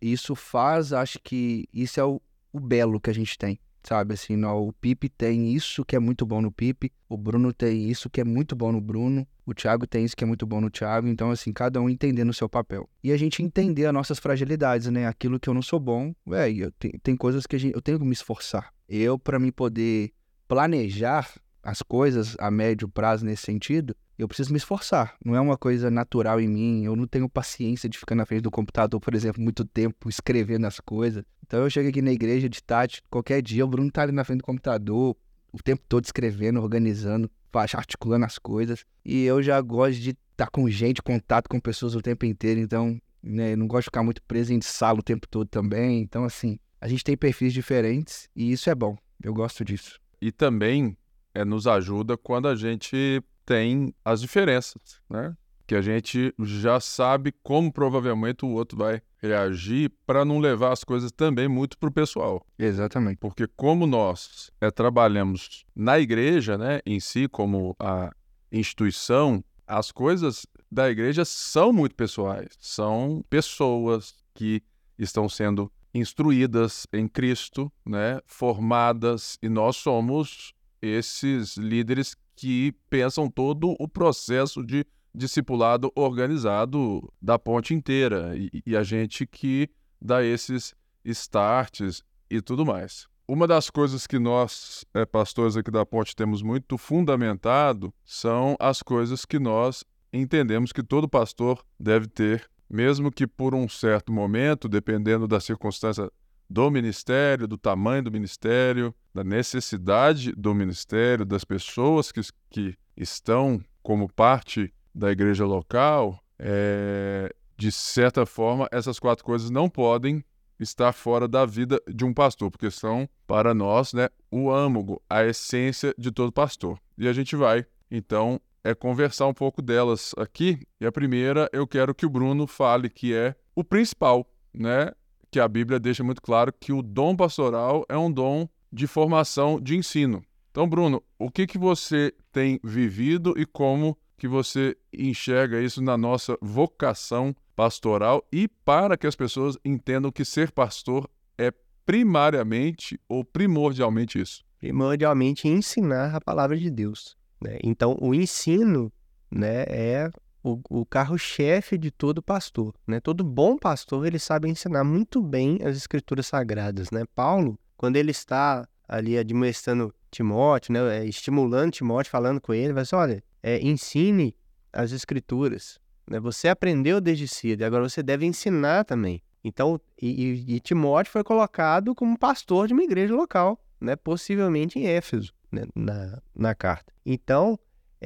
Isso 0.00 0.34
faz, 0.34 0.92
acho 0.92 1.18
que 1.22 1.68
isso 1.72 1.98
é 2.00 2.04
o, 2.04 2.20
o 2.52 2.60
belo 2.60 3.00
que 3.00 3.10
a 3.10 3.12
gente 3.12 3.36
tem, 3.36 3.58
sabe? 3.82 4.14
Assim, 4.14 4.42
o 4.44 4.72
Pipe 4.72 5.08
tem 5.08 5.52
isso 5.52 5.84
que 5.84 5.96
é 5.96 5.98
muito 5.98 6.24
bom 6.24 6.40
no 6.40 6.52
Pipe, 6.52 6.92
o 7.08 7.16
Bruno 7.16 7.52
tem 7.52 7.90
isso 7.90 8.08
que 8.08 8.20
é 8.20 8.24
muito 8.24 8.54
bom 8.54 8.70
no 8.70 8.80
Bruno, 8.80 9.26
o 9.44 9.52
Thiago 9.52 9.86
tem 9.86 10.04
isso 10.04 10.16
que 10.16 10.22
é 10.22 10.26
muito 10.26 10.46
bom 10.46 10.60
no 10.60 10.70
Thiago, 10.70 11.08
então, 11.08 11.32
assim, 11.32 11.52
cada 11.52 11.80
um 11.80 11.90
entendendo 11.90 12.30
o 12.30 12.34
seu 12.34 12.48
papel. 12.48 12.88
E 13.02 13.10
a 13.10 13.16
gente 13.16 13.42
entender 13.42 13.86
as 13.86 13.92
nossas 13.92 14.20
fragilidades, 14.20 14.86
né? 14.88 15.06
Aquilo 15.06 15.40
que 15.40 15.48
eu 15.48 15.54
não 15.54 15.62
sou 15.62 15.80
bom, 15.80 16.14
velho, 16.24 16.70
tem, 16.78 16.92
tem 17.02 17.16
coisas 17.16 17.44
que 17.44 17.58
gente, 17.58 17.74
eu 17.74 17.82
tenho 17.82 17.98
que 17.98 18.04
me 18.04 18.12
esforçar. 18.12 18.72
Eu, 18.88 19.18
para 19.18 19.38
me 19.38 19.50
poder 19.50 20.12
planejar 20.46 21.28
as 21.66 21.82
coisas 21.82 22.36
a 22.38 22.48
médio 22.48 22.88
prazo 22.88 23.24
nesse 23.24 23.42
sentido, 23.42 23.96
eu 24.16 24.28
preciso 24.28 24.52
me 24.52 24.56
esforçar. 24.56 25.16
Não 25.24 25.34
é 25.34 25.40
uma 25.40 25.58
coisa 25.58 25.90
natural 25.90 26.40
em 26.40 26.46
mim. 26.46 26.84
Eu 26.84 26.94
não 26.94 27.08
tenho 27.08 27.28
paciência 27.28 27.88
de 27.88 27.98
ficar 27.98 28.14
na 28.14 28.24
frente 28.24 28.42
do 28.42 28.52
computador, 28.52 29.00
por 29.00 29.16
exemplo, 29.16 29.42
muito 29.42 29.64
tempo 29.64 30.08
escrevendo 30.08 30.64
as 30.64 30.78
coisas. 30.78 31.24
Então 31.44 31.64
eu 31.64 31.68
chego 31.68 31.88
aqui 31.88 32.00
na 32.00 32.12
igreja 32.12 32.48
de 32.48 32.62
tarde, 32.62 33.02
qualquer 33.10 33.42
dia, 33.42 33.64
o 33.64 33.68
Bruno 33.68 33.90
tá 33.90 34.02
ali 34.02 34.12
na 34.12 34.22
frente 34.22 34.38
do 34.38 34.44
computador, 34.44 35.16
o 35.52 35.60
tempo 35.60 35.82
todo 35.88 36.04
escrevendo, 36.04 36.60
organizando, 36.62 37.28
articulando 37.52 38.24
as 38.24 38.38
coisas. 38.38 38.84
E 39.04 39.24
eu 39.24 39.42
já 39.42 39.60
gosto 39.60 40.00
de 40.00 40.10
estar 40.10 40.46
tá 40.46 40.46
com 40.46 40.70
gente, 40.70 41.02
contato 41.02 41.48
com 41.48 41.58
pessoas 41.58 41.96
o 41.96 42.00
tempo 42.00 42.24
inteiro. 42.24 42.60
Então, 42.60 42.96
né, 43.20 43.56
não 43.56 43.66
gosto 43.66 43.82
de 43.82 43.86
ficar 43.86 44.04
muito 44.04 44.22
preso 44.22 44.52
em 44.52 44.60
sala 44.60 45.00
o 45.00 45.02
tempo 45.02 45.26
todo 45.26 45.48
também. 45.48 46.00
Então, 46.00 46.22
assim, 46.22 46.60
a 46.80 46.86
gente 46.86 47.02
tem 47.02 47.16
perfis 47.16 47.52
diferentes 47.52 48.28
e 48.36 48.52
isso 48.52 48.70
é 48.70 48.74
bom. 48.74 48.96
Eu 49.20 49.34
gosto 49.34 49.64
disso. 49.64 49.98
E 50.22 50.30
também 50.30 50.96
é, 51.36 51.44
nos 51.44 51.66
ajuda 51.66 52.16
quando 52.16 52.48
a 52.48 52.56
gente 52.56 53.22
tem 53.44 53.94
as 54.02 54.22
diferenças, 54.22 55.00
né? 55.08 55.36
Que 55.66 55.74
a 55.74 55.82
gente 55.82 56.32
já 56.40 56.80
sabe 56.80 57.32
como 57.42 57.70
provavelmente 57.72 58.44
o 58.44 58.48
outro 58.48 58.78
vai 58.78 59.02
reagir 59.18 59.92
para 60.06 60.24
não 60.24 60.38
levar 60.38 60.72
as 60.72 60.82
coisas 60.82 61.12
também 61.12 61.48
muito 61.48 61.76
para 61.76 61.88
o 61.88 61.92
pessoal. 61.92 62.44
Exatamente. 62.58 63.18
Porque 63.18 63.46
como 63.56 63.86
nós 63.86 64.50
é, 64.60 64.70
trabalhamos 64.70 65.66
na 65.74 65.98
igreja, 65.98 66.56
né, 66.56 66.80
em 66.86 67.00
si, 67.00 67.28
como 67.28 67.74
a 67.78 68.10
instituição, 68.50 69.44
as 69.66 69.90
coisas 69.90 70.46
da 70.70 70.88
igreja 70.88 71.24
são 71.24 71.72
muito 71.72 71.94
pessoais. 71.96 72.48
São 72.58 73.24
pessoas 73.28 74.14
que 74.34 74.62
estão 74.98 75.28
sendo 75.28 75.70
instruídas 75.92 76.86
em 76.92 77.08
Cristo, 77.08 77.72
né, 77.84 78.20
formadas, 78.24 79.36
e 79.42 79.48
nós 79.48 79.76
somos 79.76 80.54
esses 80.80 81.56
líderes 81.56 82.16
que 82.34 82.74
pensam 82.90 83.30
todo 83.30 83.74
o 83.78 83.88
processo 83.88 84.64
de 84.64 84.84
discipulado 85.14 85.90
organizado 85.94 87.12
da 87.20 87.38
ponte 87.38 87.72
inteira 87.72 88.36
e, 88.36 88.62
e 88.66 88.76
a 88.76 88.82
gente 88.82 89.26
que 89.26 89.70
dá 90.00 90.22
esses 90.22 90.74
starts 91.04 92.02
e 92.30 92.40
tudo 92.42 92.66
mais. 92.66 93.08
Uma 93.28 93.46
das 93.46 93.70
coisas 93.70 94.06
que 94.06 94.20
nós, 94.20 94.84
é, 94.94 95.04
pastores 95.04 95.56
aqui 95.56 95.68
da 95.68 95.84
Ponte, 95.84 96.14
temos 96.14 96.42
muito 96.42 96.78
fundamentado 96.78 97.92
são 98.04 98.54
as 98.60 98.82
coisas 98.82 99.24
que 99.24 99.36
nós 99.36 99.82
entendemos 100.12 100.72
que 100.72 100.80
todo 100.80 101.08
pastor 101.08 101.60
deve 101.78 102.06
ter, 102.06 102.48
mesmo 102.70 103.10
que 103.10 103.26
por 103.26 103.52
um 103.52 103.68
certo 103.68 104.12
momento, 104.12 104.68
dependendo 104.68 105.26
da 105.26 105.40
circunstância 105.40 106.08
do 106.48 106.70
ministério, 106.70 107.46
do 107.46 107.58
tamanho 107.58 108.04
do 108.04 108.10
ministério, 108.10 108.94
da 109.14 109.24
necessidade 109.24 110.32
do 110.32 110.54
ministério, 110.54 111.24
das 111.24 111.44
pessoas 111.44 112.12
que, 112.12 112.20
que 112.50 112.74
estão 112.96 113.60
como 113.82 114.12
parte 114.12 114.72
da 114.94 115.10
igreja 115.10 115.44
local, 115.44 116.20
é, 116.38 117.34
de 117.56 117.72
certa 117.72 118.26
forma, 118.26 118.68
essas 118.70 118.98
quatro 118.98 119.24
coisas 119.24 119.50
não 119.50 119.68
podem 119.68 120.24
estar 120.58 120.92
fora 120.92 121.28
da 121.28 121.44
vida 121.44 121.80
de 121.86 122.04
um 122.04 122.12
pastor, 122.12 122.50
porque 122.50 122.70
são, 122.70 123.08
para 123.26 123.54
nós, 123.54 123.92
né, 123.92 124.08
o 124.30 124.50
âmago, 124.50 125.02
a 125.08 125.24
essência 125.24 125.94
de 125.98 126.10
todo 126.10 126.32
pastor. 126.32 126.78
E 126.96 127.06
a 127.06 127.12
gente 127.12 127.36
vai, 127.36 127.66
então, 127.90 128.40
é 128.64 128.74
conversar 128.74 129.26
um 129.26 129.34
pouco 129.34 129.62
delas 129.62 130.12
aqui. 130.16 130.58
E 130.80 130.86
a 130.86 130.92
primeira, 130.92 131.48
eu 131.52 131.66
quero 131.66 131.94
que 131.94 132.04
o 132.04 132.10
Bruno 132.10 132.46
fale 132.46 132.90
que 132.90 133.14
é 133.14 133.34
o 133.54 133.62
principal, 133.62 134.26
né? 134.52 134.90
Que 135.30 135.40
a 135.40 135.48
Bíblia 135.48 135.78
deixa 135.78 136.04
muito 136.04 136.22
claro 136.22 136.52
que 136.52 136.72
o 136.72 136.82
dom 136.82 137.16
pastoral 137.16 137.84
é 137.88 137.96
um 137.96 138.10
dom 138.10 138.48
de 138.72 138.86
formação 138.86 139.60
de 139.60 139.76
ensino. 139.76 140.22
Então, 140.50 140.68
Bruno, 140.68 141.02
o 141.18 141.30
que 141.30 141.46
que 141.46 141.58
você 141.58 142.12
tem 142.32 142.58
vivido 142.64 143.34
e 143.36 143.44
como 143.44 143.96
que 144.16 144.26
você 144.26 144.76
enxerga 144.92 145.60
isso 145.60 145.82
na 145.82 145.96
nossa 145.96 146.38
vocação 146.40 147.34
pastoral 147.54 148.26
e 148.32 148.48
para 148.48 148.96
que 148.96 149.06
as 149.06 149.14
pessoas 149.14 149.58
entendam 149.64 150.10
que 150.10 150.24
ser 150.24 150.50
pastor 150.50 151.08
é 151.36 151.52
primariamente 151.84 152.98
ou 153.08 153.24
primordialmente 153.24 154.20
isso? 154.20 154.44
Primordialmente 154.58 155.46
ensinar 155.46 156.14
a 156.14 156.20
palavra 156.20 156.56
de 156.56 156.70
Deus. 156.70 157.16
Né? 157.40 157.58
Então, 157.62 157.96
o 158.00 158.14
ensino 158.14 158.90
né, 159.30 159.64
é 159.68 160.10
o, 160.46 160.60
o 160.80 160.86
carro-chefe 160.86 161.76
de 161.76 161.90
todo 161.90 162.22
pastor. 162.22 162.72
Né? 162.86 163.00
Todo 163.00 163.24
bom 163.24 163.56
pastor 163.56 164.06
ele 164.06 164.18
sabe 164.18 164.48
ensinar 164.48 164.84
muito 164.84 165.20
bem 165.20 165.58
as 165.64 165.76
escrituras 165.76 166.28
sagradas. 166.28 166.90
Né? 166.92 167.04
Paulo, 167.14 167.58
quando 167.76 167.96
ele 167.96 168.12
está 168.12 168.66
ali 168.88 169.18
admoestando 169.18 169.92
Timóteo, 170.10 170.72
né, 170.72 170.98
é, 170.98 171.04
estimulando 171.04 171.72
Timóteo, 171.72 172.10
falando 172.10 172.40
com 172.40 172.54
ele, 172.54 172.72
vai 172.72 172.82
assim, 172.82 172.94
olha, 172.94 173.24
é, 173.42 173.60
ensine 173.60 174.36
as 174.72 174.92
escrituras. 174.92 175.80
Né? 176.08 176.20
Você 176.20 176.48
aprendeu 176.48 177.00
desde 177.00 177.26
cedo, 177.26 177.64
agora 177.64 177.88
você 177.88 178.02
deve 178.02 178.24
ensinar 178.24 178.84
também. 178.84 179.20
Então, 179.42 179.80
e, 180.00 180.44
e, 180.48 180.60
Timóteo 180.60 181.12
foi 181.12 181.22
colocado 181.22 181.94
como 181.94 182.18
pastor 182.18 182.66
de 182.66 182.72
uma 182.72 182.82
igreja 182.82 183.14
local, 183.14 183.60
né? 183.80 183.94
possivelmente 183.94 184.78
em 184.78 184.86
Éfeso, 184.86 185.32
né? 185.52 185.62
na, 185.74 186.20
na 186.34 186.54
carta. 186.54 186.92
Então, 187.04 187.58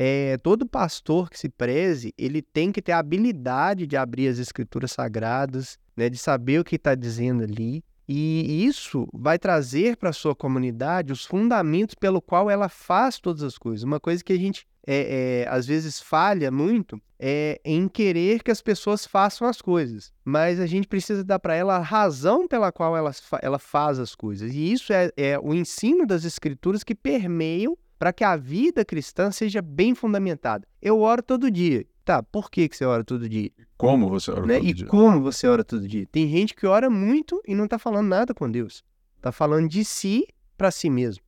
é, 0.03 0.39
todo 0.39 0.67
pastor 0.67 1.29
que 1.29 1.39
se 1.39 1.51
preze, 1.51 2.15
ele 2.17 2.41
tem 2.41 2.73
que 2.73 2.81
ter 2.81 2.93
a 2.93 2.99
habilidade 2.99 3.87
de 3.87 3.99
abrir 3.99 4.29
as 4.29 4.39
escrituras 4.39 4.93
sagradas, 4.93 5.79
né? 5.95 6.09
de 6.09 6.17
saber 6.17 6.59
o 6.59 6.65
que 6.65 6.77
está 6.77 6.95
dizendo 6.95 7.43
ali, 7.43 7.85
e 8.09 8.65
isso 8.65 9.07
vai 9.13 9.39
trazer 9.39 9.99
para 9.99 10.09
a 10.09 10.15
sua 10.15 10.35
comunidade 10.35 11.13
os 11.13 11.27
fundamentos 11.27 11.95
pelo 11.95 12.23
qual 12.23 12.49
ela 12.49 12.71
faz 12.71 13.21
todas 13.21 13.43
as 13.43 13.59
coisas. 13.59 13.85
Uma 13.85 14.01
coisa 14.01 14.25
que 14.25 14.33
a 14.33 14.39
gente 14.39 14.67
é, 14.87 15.43
é, 15.45 15.49
às 15.51 15.67
vezes 15.67 16.01
falha 16.01 16.51
muito 16.51 16.99
é 17.19 17.61
em 17.63 17.87
querer 17.87 18.43
que 18.43 18.51
as 18.51 18.63
pessoas 18.63 19.05
façam 19.07 19.47
as 19.47 19.61
coisas, 19.61 20.15
mas 20.25 20.59
a 20.59 20.67
gente 20.67 20.89
precisa 20.89 21.23
dar 21.23 21.39
para 21.39 21.55
ela 21.55 21.77
a 21.77 21.83
razão 21.83 22.49
pela 22.49 22.73
qual 22.73 22.97
ela, 22.97 23.13
ela 23.43 23.59
faz 23.59 23.99
as 23.99 24.15
coisas. 24.15 24.55
E 24.55 24.73
isso 24.73 24.95
é, 24.95 25.11
é 25.15 25.39
o 25.39 25.53
ensino 25.53 26.07
das 26.07 26.25
escrituras 26.25 26.83
que 26.83 26.95
permeiam 26.95 27.77
para 28.01 28.15
que 28.15 28.25
a 28.25 28.35
vida 28.35 28.83
cristã 28.83 29.31
seja 29.31 29.61
bem 29.61 29.95
fundamentada. 29.95 30.67
Eu 30.81 31.01
oro 31.01 31.23
todo 31.23 31.51
dia. 31.51 31.85
Tá, 32.03 32.23
por 32.23 32.51
que, 32.51 32.67
que 32.67 32.75
você 32.75 32.87
ora 32.87 33.05
todo 33.05 33.29
dia? 33.29 33.51
Como 33.77 34.09
você 34.09 34.31
ora 34.31 34.47
né? 34.47 34.55
todo 34.55 34.67
e 34.67 34.73
dia? 34.73 34.87
E 34.87 34.89
como 34.89 35.21
você 35.21 35.47
ora 35.47 35.63
todo 35.63 35.87
dia? 35.87 36.07
Tem 36.11 36.27
gente 36.27 36.55
que 36.55 36.67
ora 36.67 36.89
muito 36.89 37.43
e 37.47 37.55
não 37.55 37.65
está 37.65 37.79
falando 37.79 38.09
nada 38.09 38.33
com 38.33 38.51
Deus. 38.51 38.83
Está 39.19 39.31
falando 39.31 39.69
de 39.69 39.85
si 39.85 40.27
para 40.57 40.71
si 40.71 40.89
mesmo. 40.89 41.23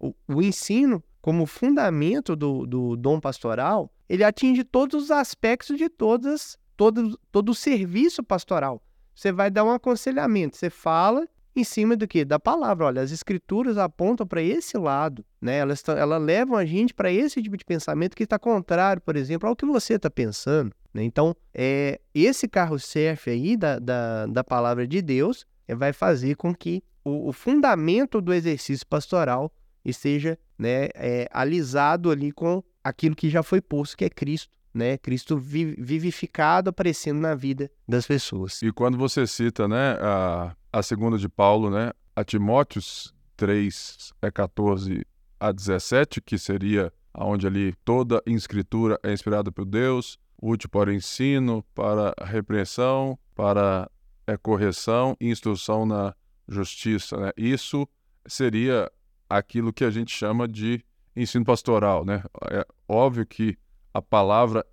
o, 0.00 0.14
o 0.26 0.40
ensino 0.40 1.04
como 1.20 1.44
fundamento 1.44 2.34
do, 2.34 2.66
do 2.66 2.96
dom 2.96 3.20
pastoral, 3.20 3.92
ele 4.08 4.24
atinge 4.24 4.64
todos 4.64 5.04
os 5.04 5.10
aspectos 5.10 5.76
de 5.76 5.90
todas, 5.90 6.56
todo, 6.74 7.20
todo 7.30 7.50
o 7.50 7.54
serviço 7.54 8.24
pastoral. 8.24 8.82
Você 9.14 9.30
vai 9.30 9.50
dar 9.50 9.62
um 9.62 9.72
aconselhamento, 9.72 10.56
você 10.56 10.70
fala 10.70 11.28
em 11.60 11.64
cima 11.64 11.96
do 11.96 12.06
que? 12.06 12.24
Da 12.24 12.38
palavra. 12.38 12.86
Olha, 12.86 13.02
as 13.02 13.10
escrituras 13.10 13.78
apontam 13.78 14.26
para 14.26 14.42
esse 14.42 14.76
lado, 14.76 15.24
né? 15.40 15.58
Elas, 15.58 15.82
elas 15.88 16.22
levam 16.22 16.56
a 16.56 16.64
gente 16.64 16.94
para 16.94 17.10
esse 17.10 17.42
tipo 17.42 17.56
de 17.56 17.64
pensamento 17.64 18.16
que 18.16 18.24
está 18.24 18.38
contrário, 18.38 19.02
por 19.02 19.16
exemplo, 19.16 19.48
ao 19.48 19.56
que 19.56 19.66
você 19.66 19.94
está 19.94 20.10
pensando. 20.10 20.72
Né? 20.92 21.02
Então, 21.04 21.34
é, 21.54 22.00
esse 22.14 22.48
carro-chefe 22.48 23.30
aí 23.30 23.56
da, 23.56 23.78
da, 23.78 24.26
da 24.26 24.44
palavra 24.44 24.86
de 24.86 25.00
Deus 25.02 25.46
é, 25.66 25.74
vai 25.74 25.92
fazer 25.92 26.36
com 26.36 26.54
que 26.54 26.82
o, 27.04 27.28
o 27.28 27.32
fundamento 27.32 28.20
do 28.20 28.32
exercício 28.32 28.86
pastoral 28.86 29.52
esteja 29.84 30.38
né, 30.58 30.88
é, 30.94 31.28
alisado 31.32 32.10
ali 32.10 32.32
com 32.32 32.62
aquilo 32.82 33.14
que 33.14 33.30
já 33.30 33.42
foi 33.42 33.60
posto, 33.60 33.96
que 33.96 34.04
é 34.04 34.10
Cristo. 34.10 34.56
Né? 34.74 34.98
Cristo 34.98 35.36
vivificado 35.36 36.70
aparecendo 36.70 37.18
na 37.18 37.34
vida 37.34 37.70
das 37.88 38.06
pessoas. 38.06 38.62
E 38.62 38.70
quando 38.70 38.98
você 38.98 39.26
cita 39.26 39.66
né, 39.66 39.96
a, 40.00 40.54
a 40.72 40.82
segunda 40.82 41.18
de 41.18 41.28
Paulo, 41.28 41.70
né, 41.70 41.92
a 42.14 42.24
Timóteos 42.24 43.14
3, 43.36 44.12
é 44.20 44.30
14 44.30 45.06
a 45.40 45.52
17, 45.52 46.20
que 46.20 46.36
seria 46.38 46.92
onde 47.14 47.46
ali 47.46 47.74
toda 47.84 48.22
escritura 48.26 48.98
é 49.02 49.12
inspirada 49.12 49.50
por 49.50 49.64
Deus, 49.64 50.18
útil 50.40 50.68
para 50.68 50.94
ensino, 50.94 51.64
para 51.74 52.14
repreensão, 52.24 53.18
para 53.34 53.90
é, 54.26 54.36
correção 54.36 55.16
e 55.20 55.30
instrução 55.30 55.86
na 55.86 56.14
justiça. 56.46 57.16
Né? 57.16 57.32
Isso 57.36 57.88
seria 58.26 58.90
aquilo 59.28 59.72
que 59.72 59.84
a 59.84 59.90
gente 59.90 60.14
chama 60.14 60.46
de 60.46 60.84
ensino 61.14 61.44
pastoral, 61.44 62.04
né? 62.04 62.22
É 62.50 62.64
óbvio 62.86 63.26
que 63.26 63.58
a 63.92 64.00
palavra 64.00 64.64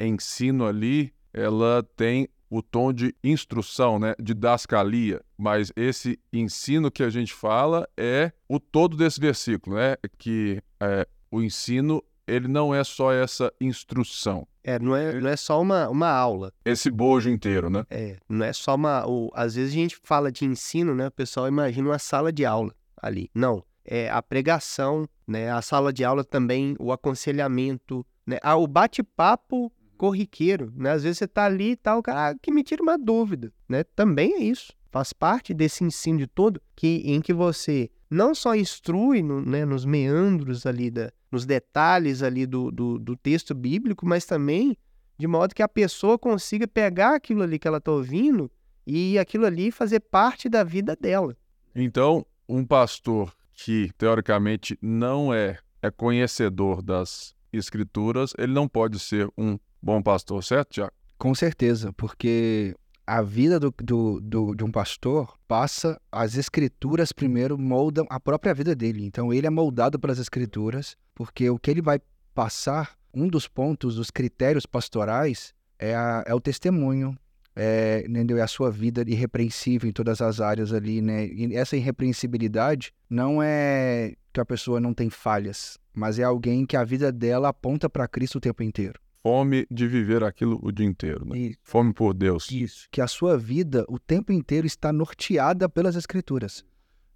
ensino 0.00 0.66
ali, 0.66 1.12
ela 1.32 1.82
tem 1.96 2.28
o 2.48 2.62
tom 2.62 2.92
de 2.92 3.14
instrução, 3.22 3.98
né, 3.98 4.14
de 4.20 4.34
dascalia, 4.34 5.20
mas 5.36 5.72
esse 5.76 6.18
ensino 6.32 6.90
que 6.90 7.02
a 7.02 7.10
gente 7.10 7.32
fala 7.32 7.88
é 7.96 8.32
o 8.48 8.60
todo 8.60 8.96
desse 8.96 9.20
versículo, 9.20 9.76
né, 9.76 9.96
que 10.18 10.62
é, 10.80 11.06
o 11.30 11.42
ensino 11.42 12.02
ele 12.26 12.48
não 12.48 12.74
é 12.74 12.82
só 12.82 13.12
essa 13.12 13.52
instrução. 13.60 14.46
É, 14.62 14.78
não 14.78 14.96
é, 14.96 15.20
não 15.20 15.28
é 15.28 15.36
só 15.36 15.60
uma, 15.60 15.88
uma 15.90 16.08
aula. 16.08 16.50
Esse 16.64 16.90
bojo 16.90 17.28
inteiro, 17.28 17.68
né? 17.68 17.84
É, 17.90 18.16
não 18.26 18.46
é 18.46 18.52
só 18.52 18.76
uma. 18.76 19.06
O, 19.06 19.30
às 19.34 19.56
vezes 19.56 19.72
a 19.72 19.76
gente 19.76 20.00
fala 20.02 20.32
de 20.32 20.46
ensino, 20.46 20.94
né? 20.94 21.08
O 21.08 21.10
pessoal 21.10 21.46
imagina 21.46 21.90
uma 21.90 21.98
sala 21.98 22.32
de 22.32 22.46
aula 22.46 22.74
ali. 22.96 23.30
Não 23.34 23.62
é, 23.84 24.08
a 24.08 24.22
pregação, 24.22 25.06
né? 25.26 25.50
A 25.50 25.60
sala 25.60 25.92
de 25.92 26.04
aula 26.04 26.24
também, 26.24 26.74
o 26.78 26.90
aconselhamento, 26.90 28.04
né? 28.26 28.38
Ah, 28.42 28.56
o 28.56 28.66
bate-papo 28.66 29.70
corriqueiro, 29.94 30.72
né? 30.76 30.90
Às 30.90 31.02
vezes 31.02 31.18
você 31.18 31.28
tá 31.28 31.44
ali 31.44 31.70
e 31.70 31.76
tal, 31.76 32.02
cara, 32.02 32.30
ah, 32.30 32.34
que 32.40 32.52
me 32.52 32.62
tira 32.62 32.82
uma 32.82 32.98
dúvida, 32.98 33.52
né? 33.68 33.84
Também 33.84 34.34
é 34.34 34.42
isso. 34.42 34.72
Faz 34.90 35.12
parte 35.12 35.52
desse 35.52 35.82
ensino 35.82 36.18
de 36.18 36.26
todo 36.26 36.60
que, 36.76 37.02
em 37.04 37.20
que 37.20 37.32
você 37.32 37.90
não 38.08 38.34
só 38.34 38.54
instrui 38.54 39.22
no, 39.22 39.40
né, 39.40 39.64
nos 39.64 39.84
meandros 39.84 40.66
ali, 40.66 40.90
da, 40.90 41.10
nos 41.32 41.44
detalhes 41.44 42.22
ali 42.22 42.46
do, 42.46 42.70
do, 42.70 42.98
do 42.98 43.16
texto 43.16 43.54
bíblico, 43.54 44.06
mas 44.06 44.24
também 44.24 44.76
de 45.18 45.26
modo 45.26 45.54
que 45.54 45.62
a 45.62 45.68
pessoa 45.68 46.18
consiga 46.18 46.66
pegar 46.66 47.14
aquilo 47.14 47.42
ali 47.42 47.58
que 47.58 47.68
ela 47.68 47.78
está 47.78 47.90
ouvindo 47.90 48.50
e 48.86 49.18
aquilo 49.18 49.46
ali 49.46 49.70
fazer 49.70 50.00
parte 50.00 50.48
da 50.48 50.62
vida 50.62 50.96
dela. 50.96 51.36
Então, 51.74 52.26
um 52.48 52.64
pastor 52.64 53.32
que 53.52 53.90
teoricamente 53.96 54.76
não 54.82 55.32
é, 55.32 55.58
é 55.80 55.90
conhecedor 55.90 56.82
das 56.82 57.34
escrituras, 57.52 58.32
ele 58.36 58.52
não 58.52 58.68
pode 58.68 58.98
ser 58.98 59.28
um 59.38 59.58
bom 59.84 60.02
pastor, 60.02 60.42
certo, 60.42 60.70
Tiago? 60.70 60.92
Com 61.18 61.34
certeza, 61.34 61.92
porque 61.92 62.74
a 63.06 63.20
vida 63.22 63.60
do, 63.60 63.72
do, 63.82 64.20
do, 64.20 64.54
de 64.54 64.64
um 64.64 64.70
pastor 64.70 65.36
passa, 65.46 66.00
as 66.10 66.36
escrituras 66.36 67.12
primeiro 67.12 67.58
moldam 67.58 68.06
a 68.08 68.18
própria 68.18 68.54
vida 68.54 68.74
dele. 68.74 69.04
Então 69.04 69.32
ele 69.32 69.46
é 69.46 69.50
moldado 69.50 69.98
pelas 69.98 70.18
escrituras, 70.18 70.96
porque 71.14 71.48
o 71.50 71.58
que 71.58 71.70
ele 71.70 71.82
vai 71.82 72.00
passar, 72.34 72.96
um 73.12 73.28
dos 73.28 73.46
pontos, 73.46 73.96
dos 73.96 74.10
critérios 74.10 74.66
pastorais, 74.66 75.54
é, 75.78 75.94
a, 75.94 76.24
é 76.26 76.34
o 76.34 76.40
testemunho, 76.40 77.16
é, 77.54 78.04
entendeu? 78.08 78.38
é 78.38 78.42
a 78.42 78.48
sua 78.48 78.70
vida 78.70 79.04
irrepreensível 79.06 79.88
em 79.88 79.92
todas 79.92 80.20
as 80.20 80.40
áreas 80.40 80.72
ali, 80.72 81.00
né? 81.00 81.26
E 81.26 81.54
essa 81.54 81.76
irrepreensibilidade 81.76 82.92
não 83.08 83.40
é 83.42 84.14
que 84.32 84.40
a 84.40 84.44
pessoa 84.44 84.80
não 84.80 84.92
tem 84.92 85.08
falhas, 85.08 85.78
mas 85.92 86.18
é 86.18 86.24
alguém 86.24 86.66
que 86.66 86.76
a 86.76 86.82
vida 86.82 87.12
dela 87.12 87.50
aponta 87.50 87.88
para 87.88 88.08
Cristo 88.08 88.38
o 88.38 88.40
tempo 88.40 88.62
inteiro. 88.62 88.98
Fome 89.24 89.66
de 89.70 89.86
viver 89.88 90.22
aquilo 90.22 90.60
o 90.62 90.70
dia 90.70 90.84
inteiro, 90.84 91.24
né? 91.24 91.54
Fome 91.62 91.94
por 91.94 92.12
Deus. 92.12 92.50
Isso. 92.50 92.86
Que 92.90 93.00
a 93.00 93.06
sua 93.06 93.38
vida 93.38 93.82
o 93.88 93.98
tempo 93.98 94.30
inteiro 94.30 94.66
está 94.66 94.92
norteada 94.92 95.66
pelas 95.66 95.96
Escrituras, 95.96 96.62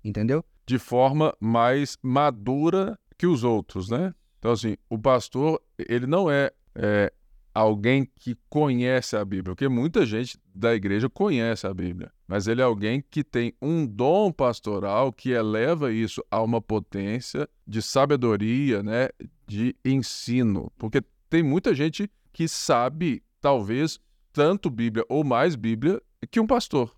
entendeu? 0.02 0.42
De 0.66 0.78
forma 0.78 1.36
mais 1.38 1.98
madura 2.02 2.98
que 3.18 3.26
os 3.26 3.44
outros, 3.44 3.90
né? 3.90 4.14
Então, 4.38 4.52
assim, 4.52 4.78
o 4.88 4.98
pastor, 4.98 5.60
ele 5.78 6.06
não 6.06 6.30
é, 6.30 6.50
é 6.74 7.12
alguém 7.52 8.08
que 8.16 8.34
conhece 8.48 9.14
a 9.14 9.22
Bíblia, 9.22 9.54
porque 9.54 9.68
muita 9.68 10.06
gente 10.06 10.38
da 10.54 10.74
igreja 10.74 11.10
conhece 11.10 11.66
a 11.66 11.74
Bíblia, 11.74 12.10
mas 12.26 12.46
ele 12.46 12.62
é 12.62 12.64
alguém 12.64 13.04
que 13.10 13.22
tem 13.22 13.52
um 13.60 13.84
dom 13.86 14.32
pastoral 14.32 15.12
que 15.12 15.32
eleva 15.32 15.92
isso 15.92 16.24
a 16.30 16.40
uma 16.40 16.62
potência 16.62 17.46
de 17.66 17.82
sabedoria, 17.82 18.82
né, 18.82 19.10
de 19.46 19.76
ensino, 19.84 20.72
porque 20.78 21.02
tem 21.28 21.42
muita 21.42 21.74
gente 21.74 22.10
que 22.32 22.48
sabe, 22.48 23.22
talvez, 23.40 23.98
tanto 24.32 24.70
Bíblia 24.70 25.04
ou 25.08 25.24
mais 25.24 25.56
Bíblia 25.56 26.00
que 26.30 26.40
um 26.40 26.46
pastor. 26.46 26.94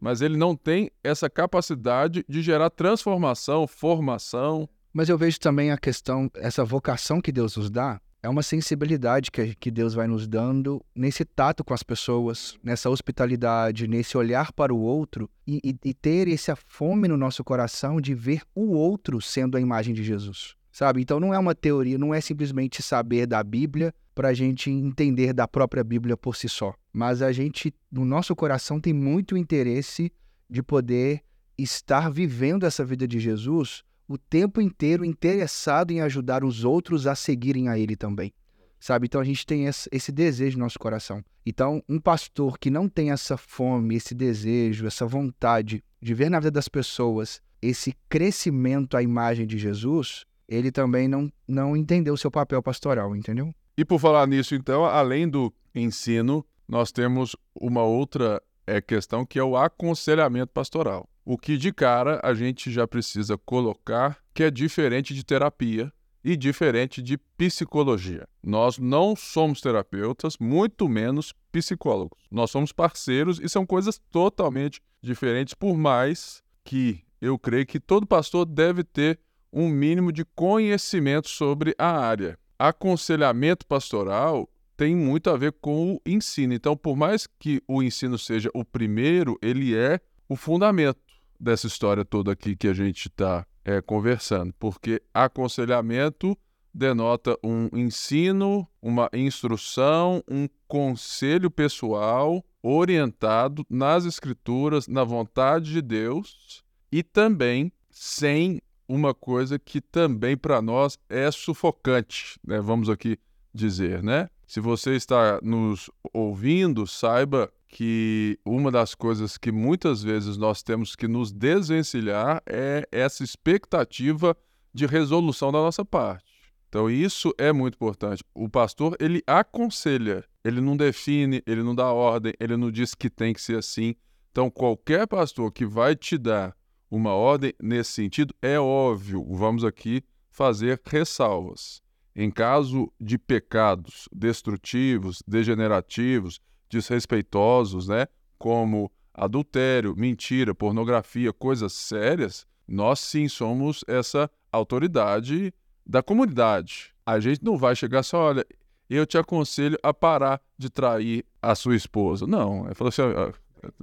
Mas 0.00 0.20
ele 0.20 0.36
não 0.36 0.54
tem 0.54 0.90
essa 1.02 1.28
capacidade 1.28 2.24
de 2.28 2.42
gerar 2.42 2.70
transformação, 2.70 3.66
formação. 3.66 4.68
Mas 4.92 5.08
eu 5.08 5.18
vejo 5.18 5.40
também 5.40 5.70
a 5.72 5.78
questão, 5.78 6.30
essa 6.34 6.64
vocação 6.64 7.20
que 7.20 7.32
Deus 7.32 7.56
nos 7.56 7.70
dá, 7.70 8.00
é 8.22 8.28
uma 8.28 8.42
sensibilidade 8.42 9.30
que, 9.30 9.54
que 9.54 9.70
Deus 9.70 9.94
vai 9.94 10.06
nos 10.06 10.26
dando 10.26 10.84
nesse 10.94 11.24
tato 11.24 11.62
com 11.62 11.72
as 11.72 11.82
pessoas, 11.82 12.58
nessa 12.62 12.90
hospitalidade, 12.90 13.86
nesse 13.86 14.16
olhar 14.16 14.52
para 14.52 14.74
o 14.74 14.80
outro 14.80 15.30
e, 15.46 15.60
e, 15.64 15.90
e 15.90 15.94
ter 15.94 16.28
essa 16.28 16.56
fome 16.56 17.06
no 17.06 17.16
nosso 17.16 17.44
coração 17.44 18.00
de 18.00 18.14
ver 18.14 18.42
o 18.54 18.72
outro 18.72 19.20
sendo 19.20 19.56
a 19.56 19.60
imagem 19.60 19.94
de 19.94 20.02
Jesus. 20.02 20.57
Sabe? 20.78 21.02
Então 21.02 21.18
não 21.18 21.34
é 21.34 21.38
uma 21.40 21.56
teoria, 21.56 21.98
não 21.98 22.14
é 22.14 22.20
simplesmente 22.20 22.84
saber 22.84 23.26
da 23.26 23.42
Bíblia 23.42 23.92
para 24.14 24.28
a 24.28 24.32
gente 24.32 24.70
entender 24.70 25.32
da 25.32 25.48
própria 25.48 25.82
Bíblia 25.82 26.16
por 26.16 26.36
si 26.36 26.48
só. 26.48 26.72
Mas 26.92 27.20
a 27.20 27.32
gente, 27.32 27.74
no 27.90 28.04
nosso 28.04 28.36
coração, 28.36 28.80
tem 28.80 28.92
muito 28.92 29.36
interesse 29.36 30.12
de 30.48 30.62
poder 30.62 31.24
estar 31.58 32.08
vivendo 32.08 32.64
essa 32.64 32.84
vida 32.84 33.08
de 33.08 33.18
Jesus 33.18 33.82
o 34.06 34.16
tempo 34.16 34.60
inteiro 34.60 35.04
interessado 35.04 35.90
em 35.90 36.00
ajudar 36.00 36.44
os 36.44 36.62
outros 36.62 37.08
a 37.08 37.16
seguirem 37.16 37.68
a 37.68 37.76
ele 37.76 37.96
também. 37.96 38.32
Sabe? 38.78 39.06
Então 39.06 39.20
a 39.20 39.24
gente 39.24 39.44
tem 39.44 39.64
esse 39.66 40.12
desejo 40.12 40.58
no 40.58 40.62
nosso 40.62 40.78
coração. 40.78 41.24
Então, 41.44 41.82
um 41.88 41.98
pastor 41.98 42.56
que 42.56 42.70
não 42.70 42.88
tem 42.88 43.10
essa 43.10 43.36
fome, 43.36 43.96
esse 43.96 44.14
desejo, 44.14 44.86
essa 44.86 45.04
vontade 45.04 45.82
de 46.00 46.14
ver 46.14 46.30
na 46.30 46.38
vida 46.38 46.52
das 46.52 46.68
pessoas 46.68 47.42
esse 47.60 47.96
crescimento 48.08 48.96
à 48.96 49.02
imagem 49.02 49.44
de 49.44 49.58
Jesus, 49.58 50.24
ele 50.48 50.72
também 50.72 51.06
não, 51.06 51.30
não 51.46 51.76
entendeu 51.76 52.14
o 52.14 52.18
seu 52.18 52.30
papel 52.30 52.62
pastoral, 52.62 53.14
entendeu? 53.14 53.54
E 53.76 53.84
por 53.84 54.00
falar 54.00 54.26
nisso, 54.26 54.54
então, 54.54 54.84
além 54.84 55.28
do 55.28 55.52
ensino, 55.74 56.44
nós 56.66 56.90
temos 56.90 57.36
uma 57.54 57.82
outra 57.82 58.42
é, 58.66 58.80
questão 58.80 59.24
que 59.24 59.38
é 59.38 59.44
o 59.44 59.56
aconselhamento 59.56 60.52
pastoral. 60.52 61.08
O 61.24 61.36
que 61.36 61.56
de 61.56 61.72
cara 61.72 62.20
a 62.24 62.34
gente 62.34 62.70
já 62.70 62.88
precisa 62.88 63.36
colocar 63.36 64.18
que 64.32 64.42
é 64.42 64.50
diferente 64.50 65.14
de 65.14 65.24
terapia 65.24 65.92
e 66.24 66.36
diferente 66.36 67.02
de 67.02 67.16
psicologia. 67.36 68.26
Nós 68.42 68.78
não 68.78 69.14
somos 69.14 69.60
terapeutas, 69.60 70.36
muito 70.38 70.88
menos 70.88 71.32
psicólogos. 71.52 72.18
Nós 72.30 72.50
somos 72.50 72.72
parceiros 72.72 73.38
e 73.40 73.48
são 73.48 73.64
coisas 73.64 74.00
totalmente 74.10 74.80
diferentes, 75.02 75.54
por 75.54 75.76
mais 75.76 76.42
que 76.64 77.00
eu 77.20 77.38
creio 77.38 77.66
que 77.66 77.78
todo 77.80 78.06
pastor 78.06 78.44
deve 78.44 78.82
ter 78.84 79.18
um 79.52 79.68
mínimo 79.68 80.12
de 80.12 80.24
conhecimento 80.24 81.28
sobre 81.28 81.74
a 81.78 81.90
área. 81.90 82.38
Aconselhamento 82.58 83.66
pastoral 83.66 84.48
tem 84.76 84.94
muito 84.94 85.30
a 85.30 85.36
ver 85.36 85.52
com 85.60 85.94
o 85.94 86.00
ensino. 86.06 86.54
Então, 86.54 86.76
por 86.76 86.96
mais 86.96 87.26
que 87.26 87.62
o 87.66 87.82
ensino 87.82 88.18
seja 88.18 88.50
o 88.54 88.64
primeiro, 88.64 89.38
ele 89.42 89.76
é 89.76 90.00
o 90.28 90.36
fundamento 90.36 91.00
dessa 91.38 91.66
história 91.66 92.04
toda 92.04 92.32
aqui 92.32 92.56
que 92.56 92.68
a 92.68 92.74
gente 92.74 93.08
está 93.08 93.46
é, 93.64 93.80
conversando, 93.80 94.54
porque 94.58 95.02
aconselhamento 95.12 96.36
denota 96.72 97.36
um 97.42 97.68
ensino, 97.72 98.66
uma 98.80 99.08
instrução, 99.12 100.22
um 100.30 100.48
conselho 100.66 101.50
pessoal 101.50 102.44
orientado 102.62 103.64
nas 103.68 104.04
escrituras, 104.04 104.86
na 104.86 105.02
vontade 105.02 105.72
de 105.72 105.82
Deus 105.82 106.62
e 106.90 107.02
também 107.02 107.72
sem 107.90 108.60
uma 108.88 109.12
coisa 109.12 109.58
que 109.58 109.80
também 109.80 110.36
para 110.36 110.62
nós 110.62 110.98
é 111.08 111.30
sufocante, 111.30 112.38
né? 112.44 112.60
Vamos 112.60 112.88
aqui 112.88 113.18
dizer, 113.52 114.02
né? 114.02 114.28
Se 114.46 114.60
você 114.60 114.96
está 114.96 115.38
nos 115.42 115.90
ouvindo, 116.12 116.86
saiba 116.86 117.52
que 117.68 118.38
uma 118.46 118.70
das 118.70 118.94
coisas 118.94 119.36
que 119.36 119.52
muitas 119.52 120.02
vezes 120.02 120.38
nós 120.38 120.62
temos 120.62 120.96
que 120.96 121.06
nos 121.06 121.30
desvencilhar 121.30 122.42
é 122.46 122.88
essa 122.90 123.22
expectativa 123.22 124.34
de 124.72 124.86
resolução 124.86 125.52
da 125.52 125.58
nossa 125.58 125.84
parte. 125.84 126.24
Então 126.68 126.90
isso 126.90 127.34
é 127.38 127.52
muito 127.52 127.74
importante. 127.74 128.24
O 128.34 128.48
pastor, 128.48 128.96
ele 128.98 129.22
aconselha, 129.26 130.24
ele 130.42 130.60
não 130.60 130.76
define, 130.76 131.42
ele 131.46 131.62
não 131.62 131.74
dá 131.74 131.92
ordem, 131.92 132.32
ele 132.40 132.56
não 132.56 132.70
diz 132.70 132.94
que 132.94 133.10
tem 133.10 133.34
que 133.34 133.40
ser 133.40 133.58
assim. 133.58 133.94
Então 134.30 134.50
qualquer 134.50 135.06
pastor 135.06 135.52
que 135.52 135.66
vai 135.66 135.94
te 135.94 136.16
dar 136.16 136.56
uma 136.90 137.12
ordem 137.12 137.52
nesse 137.60 137.92
sentido, 137.92 138.34
é 138.40 138.58
óbvio, 138.58 139.24
vamos 139.30 139.64
aqui 139.64 140.02
fazer 140.30 140.80
ressalvas. 140.84 141.82
Em 142.14 142.30
caso 142.30 142.92
de 143.00 143.18
pecados 143.18 144.08
destrutivos, 144.12 145.22
degenerativos, 145.26 146.40
desrespeitosos, 146.68 147.88
né, 147.88 148.06
como 148.38 148.90
adultério, 149.14 149.94
mentira, 149.96 150.54
pornografia, 150.54 151.32
coisas 151.32 151.72
sérias, 151.72 152.46
nós 152.66 153.00
sim 153.00 153.28
somos 153.28 153.84
essa 153.86 154.30
autoridade 154.52 155.52
da 155.84 156.02
comunidade. 156.02 156.94
A 157.04 157.18
gente 157.18 157.42
não 157.42 157.56
vai 157.56 157.74
chegar 157.74 158.02
só, 158.02 158.28
olha, 158.28 158.46
eu 158.88 159.06
te 159.06 159.18
aconselho 159.18 159.78
a 159.82 159.92
parar 159.92 160.40
de 160.56 160.70
trair 160.70 161.24
a 161.42 161.54
sua 161.54 161.76
esposa. 161.76 162.26
Não, 162.26 162.68
é 162.68 162.74
falou 162.74 162.88
assim, 162.88 163.02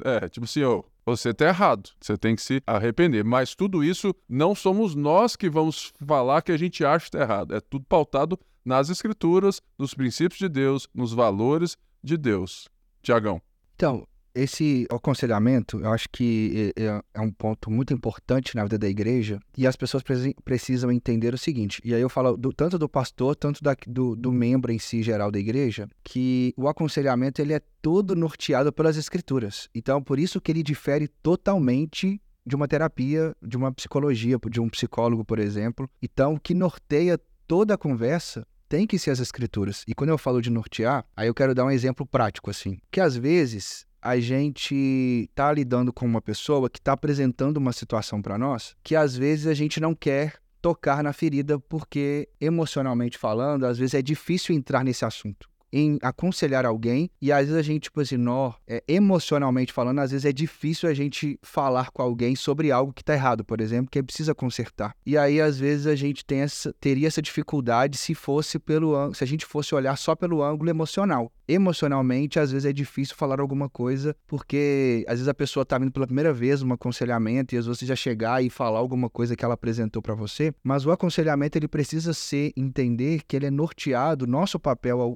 é, 0.04 0.30
tipo 0.30 0.46
assim, 0.46 0.64
ó, 0.64 0.84
você 1.06 1.30
está 1.30 1.46
errado, 1.46 1.92
você 2.02 2.18
tem 2.18 2.36
que 2.36 2.42
se 2.42 2.62
arrepender. 2.66 3.24
Mas 3.24 3.54
tudo 3.54 3.84
isso 3.84 4.14
não 4.28 4.56
somos 4.56 4.96
nós 4.96 5.36
que 5.36 5.50
vamos 5.50 5.94
falar 6.06 6.42
que 6.42 6.52
a 6.52 6.58
gente 6.58 6.84
acha 6.84 7.10
que 7.10 7.16
está 7.16 7.22
errado. 7.22 7.54
É 7.54 7.62
tudo 7.62 7.86
pautado 7.86 8.40
nas 8.64 8.90
escrituras, 8.90 9.62
nos 9.78 9.94
princípios 9.94 10.40
de 10.40 10.50
Deus, 10.50 10.88
nos 10.94 11.14
valores 11.14 11.78
de 12.04 12.18
Deus. 12.18 12.68
Tiagão. 13.04 13.40
Então, 13.76 14.08
esse 14.36 14.86
aconselhamento, 14.92 15.80
eu 15.80 15.92
acho 15.92 16.08
que 16.12 16.74
é, 16.76 16.84
é, 16.84 17.02
é, 17.14 17.22
um 17.22 17.32
ponto 17.32 17.72
muito 17.72 17.94
importante 17.94 18.56
na 18.56 18.64
vida 18.64 18.78
da 18.78 18.88
igreja 18.88 19.40
e 19.58 19.66
as 19.66 19.76
pessoas 19.76 20.04
precisam 20.44 20.92
entender 20.92 21.34
o 21.34 21.38
seguinte, 21.38 21.82
e 21.84 21.96
aí 21.96 22.02
eu 22.02 22.10
falo 22.10 22.36
do, 22.36 22.52
tanto 22.52 22.78
do 22.78 22.90
pastor, 22.90 23.36
tanto 23.36 23.64
da, 23.64 23.76
do, 23.88 24.16
do 24.16 24.32
membro 24.32 24.72
em 24.72 24.80
si 24.80 25.02
geral 25.02 25.32
da 25.32 25.40
igreja, 25.40 25.88
que 26.04 26.54
o 26.58 26.68
aconselhamento 26.68 27.42
ele 27.42 27.54
é 27.54 27.62
todo 27.82 28.16
norteado 28.16 28.74
pelas 28.74 28.98
escrituras. 28.98 29.70
Então, 29.74 30.02
por 30.02 30.20
isso 30.20 30.42
que 30.42 30.52
ele 30.52 30.64
difere 30.64 31.08
totalmente 31.08 32.20
de 32.46 32.56
uma 32.56 32.68
terapia, 32.68 33.36
de 33.42 33.58
uma 33.58 33.72
psicologia, 33.72 34.38
de 34.50 34.60
um 34.60 34.70
psicólogo, 34.70 35.24
por 35.24 35.40
exemplo. 35.40 35.90
Então, 36.02 36.36
o 36.36 36.40
que 36.40 36.54
norteia 36.54 37.20
toda 37.48 37.74
a 37.74 37.78
conversa 37.78 38.46
tem 38.68 38.86
que 38.86 39.00
ser 39.00 39.12
as 39.12 39.20
escrituras. 39.20 39.84
E 39.88 39.94
quando 39.94 40.10
eu 40.10 40.18
falo 40.18 40.42
de 40.42 40.50
nortear, 40.50 41.06
aí 41.16 41.28
eu 41.28 41.34
quero 41.34 41.56
dar 41.56 41.66
um 41.66 41.72
exemplo 41.72 42.06
prático, 42.06 42.50
assim. 42.50 42.78
Que 42.92 43.00
às 43.00 43.16
vezes 43.16 43.85
a 44.06 44.20
gente 44.20 45.28
tá 45.34 45.52
lidando 45.52 45.92
com 45.92 46.06
uma 46.06 46.22
pessoa 46.22 46.70
que 46.70 46.78
está 46.78 46.94
apresentando 46.94 47.58
uma 47.58 47.74
situação 47.74 48.22
para 48.22 48.38
nós 48.38 48.76
que 48.84 48.96
às 48.96 49.18
vezes 49.18 49.48
a 49.48 49.54
gente 49.56 49.80
não 49.80 49.96
quer 49.96 50.36
tocar 50.62 51.04
na 51.04 51.12
ferida 51.12 51.58
porque 51.58 52.30
emocionalmente 52.40 53.18
falando, 53.18 53.66
às 53.66 53.80
vezes 53.80 53.96
é 53.96 54.04
difícil 54.04 54.54
entrar 54.54 54.84
nesse 54.84 55.04
assunto 55.04 55.50
em 55.76 56.00
aconselhar 56.02 56.66
alguém 56.66 57.10
e 57.22 57.34
às 57.34 57.48
vezes 57.48 57.56
a 57.58 57.62
gente, 57.62 57.84
tipo 57.84 58.00
assim, 58.00 58.16
nó, 58.16 58.54
é, 58.66 58.82
emocionalmente 58.88 59.74
falando, 59.74 60.00
às 60.00 60.12
vezes 60.12 60.24
é 60.24 60.32
difícil 60.32 60.88
a 60.88 60.94
gente 60.94 61.38
falar 61.44 61.92
com 61.92 62.02
alguém 62.02 62.34
sobre 62.34 62.72
algo 62.72 62.94
que 62.94 63.04
tá 63.04 63.14
errado, 63.14 63.44
por 63.44 63.60
exemplo, 63.60 63.92
que 63.92 64.02
precisa 64.02 64.34
consertar. 64.34 64.96
E 65.06 65.18
aí, 65.18 65.42
às 65.42 65.60
vezes, 65.60 65.86
a 65.86 65.96
gente 65.96 66.24
tem 66.24 66.40
essa, 66.40 66.74
teria 66.80 67.10
essa 67.10 67.22
dificuldade 67.22 67.98
se 67.98 68.16
fosse 68.16 68.58
pelo 68.58 69.14
se 69.14 69.22
a 69.22 69.28
gente 69.28 69.46
fosse 69.46 69.76
olhar 69.76 69.98
só 69.98 70.16
pelo 70.16 70.42
ângulo 70.42 70.70
emocional 70.70 71.30
emocionalmente, 71.48 72.40
às 72.40 72.52
vezes 72.52 72.66
é 72.66 72.74
difícil 72.74 73.16
falar 73.16 73.40
alguma 73.40 73.70
coisa, 73.70 74.16
porque 74.28 75.06
às 75.08 75.16
vezes 75.16 75.28
a 75.28 75.34
pessoa 75.34 75.64
está 75.64 75.78
vindo 75.78 75.92
pela 75.92 76.08
primeira 76.08 76.34
vez 76.34 76.62
um 76.62 76.74
aconselhamento 76.74 77.54
e 77.54 77.58
às 77.58 77.66
vezes 77.66 77.80
você 77.80 77.86
já 77.86 77.96
chegar 77.96 78.44
e 78.44 78.50
falar 78.50 78.80
alguma 78.80 79.10
coisa 79.10 79.36
que 79.36 79.46
ela 79.46 79.54
apresentou 79.54 80.02
para 80.02 80.16
você, 80.16 80.54
mas 80.64 80.86
o 80.86 80.92
aconselhamento 80.92 81.58
ele 81.58 81.68
precisa 81.68 82.14
ser 82.14 82.52
entender 82.56 83.22
que 83.28 83.36
ele 83.36 83.46
é 83.46 83.52
norteado, 83.52 84.28
nosso 84.28 84.60
papel 84.60 85.02
ao 85.02 85.16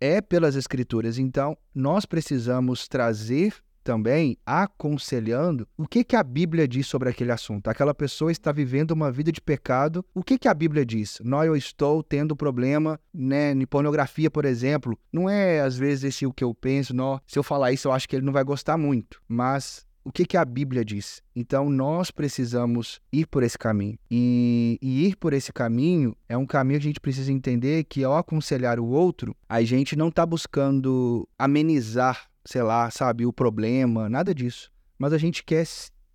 é 0.00 0.20
pelas 0.20 0.54
escrituras. 0.56 1.18
Então, 1.18 1.56
nós 1.74 2.04
precisamos 2.04 2.88
trazer 2.88 3.54
também 3.84 4.38
aconselhando 4.46 5.68
o 5.76 5.86
que, 5.86 6.02
que 6.02 6.16
a 6.16 6.22
Bíblia 6.22 6.66
diz 6.66 6.86
sobre 6.86 7.10
aquele 7.10 7.30
assunto. 7.30 7.68
Aquela 7.68 7.94
pessoa 7.94 8.32
está 8.32 8.50
vivendo 8.50 8.92
uma 8.92 9.12
vida 9.12 9.30
de 9.30 9.40
pecado. 9.40 10.04
O 10.14 10.24
que, 10.24 10.38
que 10.38 10.48
a 10.48 10.54
Bíblia 10.54 10.84
diz? 10.86 11.20
Não, 11.22 11.44
eu 11.44 11.54
estou 11.54 12.02
tendo 12.02 12.34
problema 12.34 12.98
né, 13.12 13.52
em 13.52 13.66
pornografia, 13.66 14.30
por 14.30 14.46
exemplo. 14.46 14.98
Não 15.12 15.28
é, 15.28 15.60
às 15.60 15.76
vezes, 15.76 16.04
esse 16.04 16.26
o 16.26 16.32
que 16.32 16.42
eu 16.42 16.54
penso. 16.54 16.94
Não, 16.94 17.20
se 17.26 17.38
eu 17.38 17.42
falar 17.42 17.72
isso, 17.72 17.88
eu 17.88 17.92
acho 17.92 18.08
que 18.08 18.16
ele 18.16 18.24
não 18.24 18.32
vai 18.32 18.42
gostar 18.42 18.78
muito. 18.78 19.20
Mas 19.28 19.86
o 20.04 20.12
que, 20.12 20.24
que 20.24 20.36
a 20.36 20.44
Bíblia 20.44 20.84
diz. 20.84 21.22
Então, 21.34 21.70
nós 21.70 22.10
precisamos 22.10 23.00
ir 23.12 23.26
por 23.26 23.42
esse 23.42 23.58
caminho. 23.58 23.98
E, 24.10 24.78
e, 24.80 25.06
ir 25.06 25.16
por 25.16 25.32
esse 25.32 25.52
caminho 25.52 26.14
é 26.28 26.36
um 26.36 26.46
caminho 26.46 26.78
que 26.78 26.86
a 26.86 26.90
gente 26.90 27.00
precisa 27.00 27.32
entender 27.32 27.84
que, 27.84 28.04
ao 28.04 28.16
aconselhar 28.16 28.78
o 28.78 28.86
outro, 28.86 29.34
a 29.48 29.62
gente 29.62 29.96
não 29.96 30.08
está 30.08 30.26
buscando 30.26 31.26
amenizar 31.38 32.28
sei 32.44 32.62
lá, 32.62 32.90
sabe, 32.90 33.24
o 33.24 33.32
problema, 33.32 34.08
nada 34.08 34.34
disso. 34.34 34.70
Mas 34.98 35.12
a 35.12 35.18
gente 35.18 35.42
quer 35.42 35.66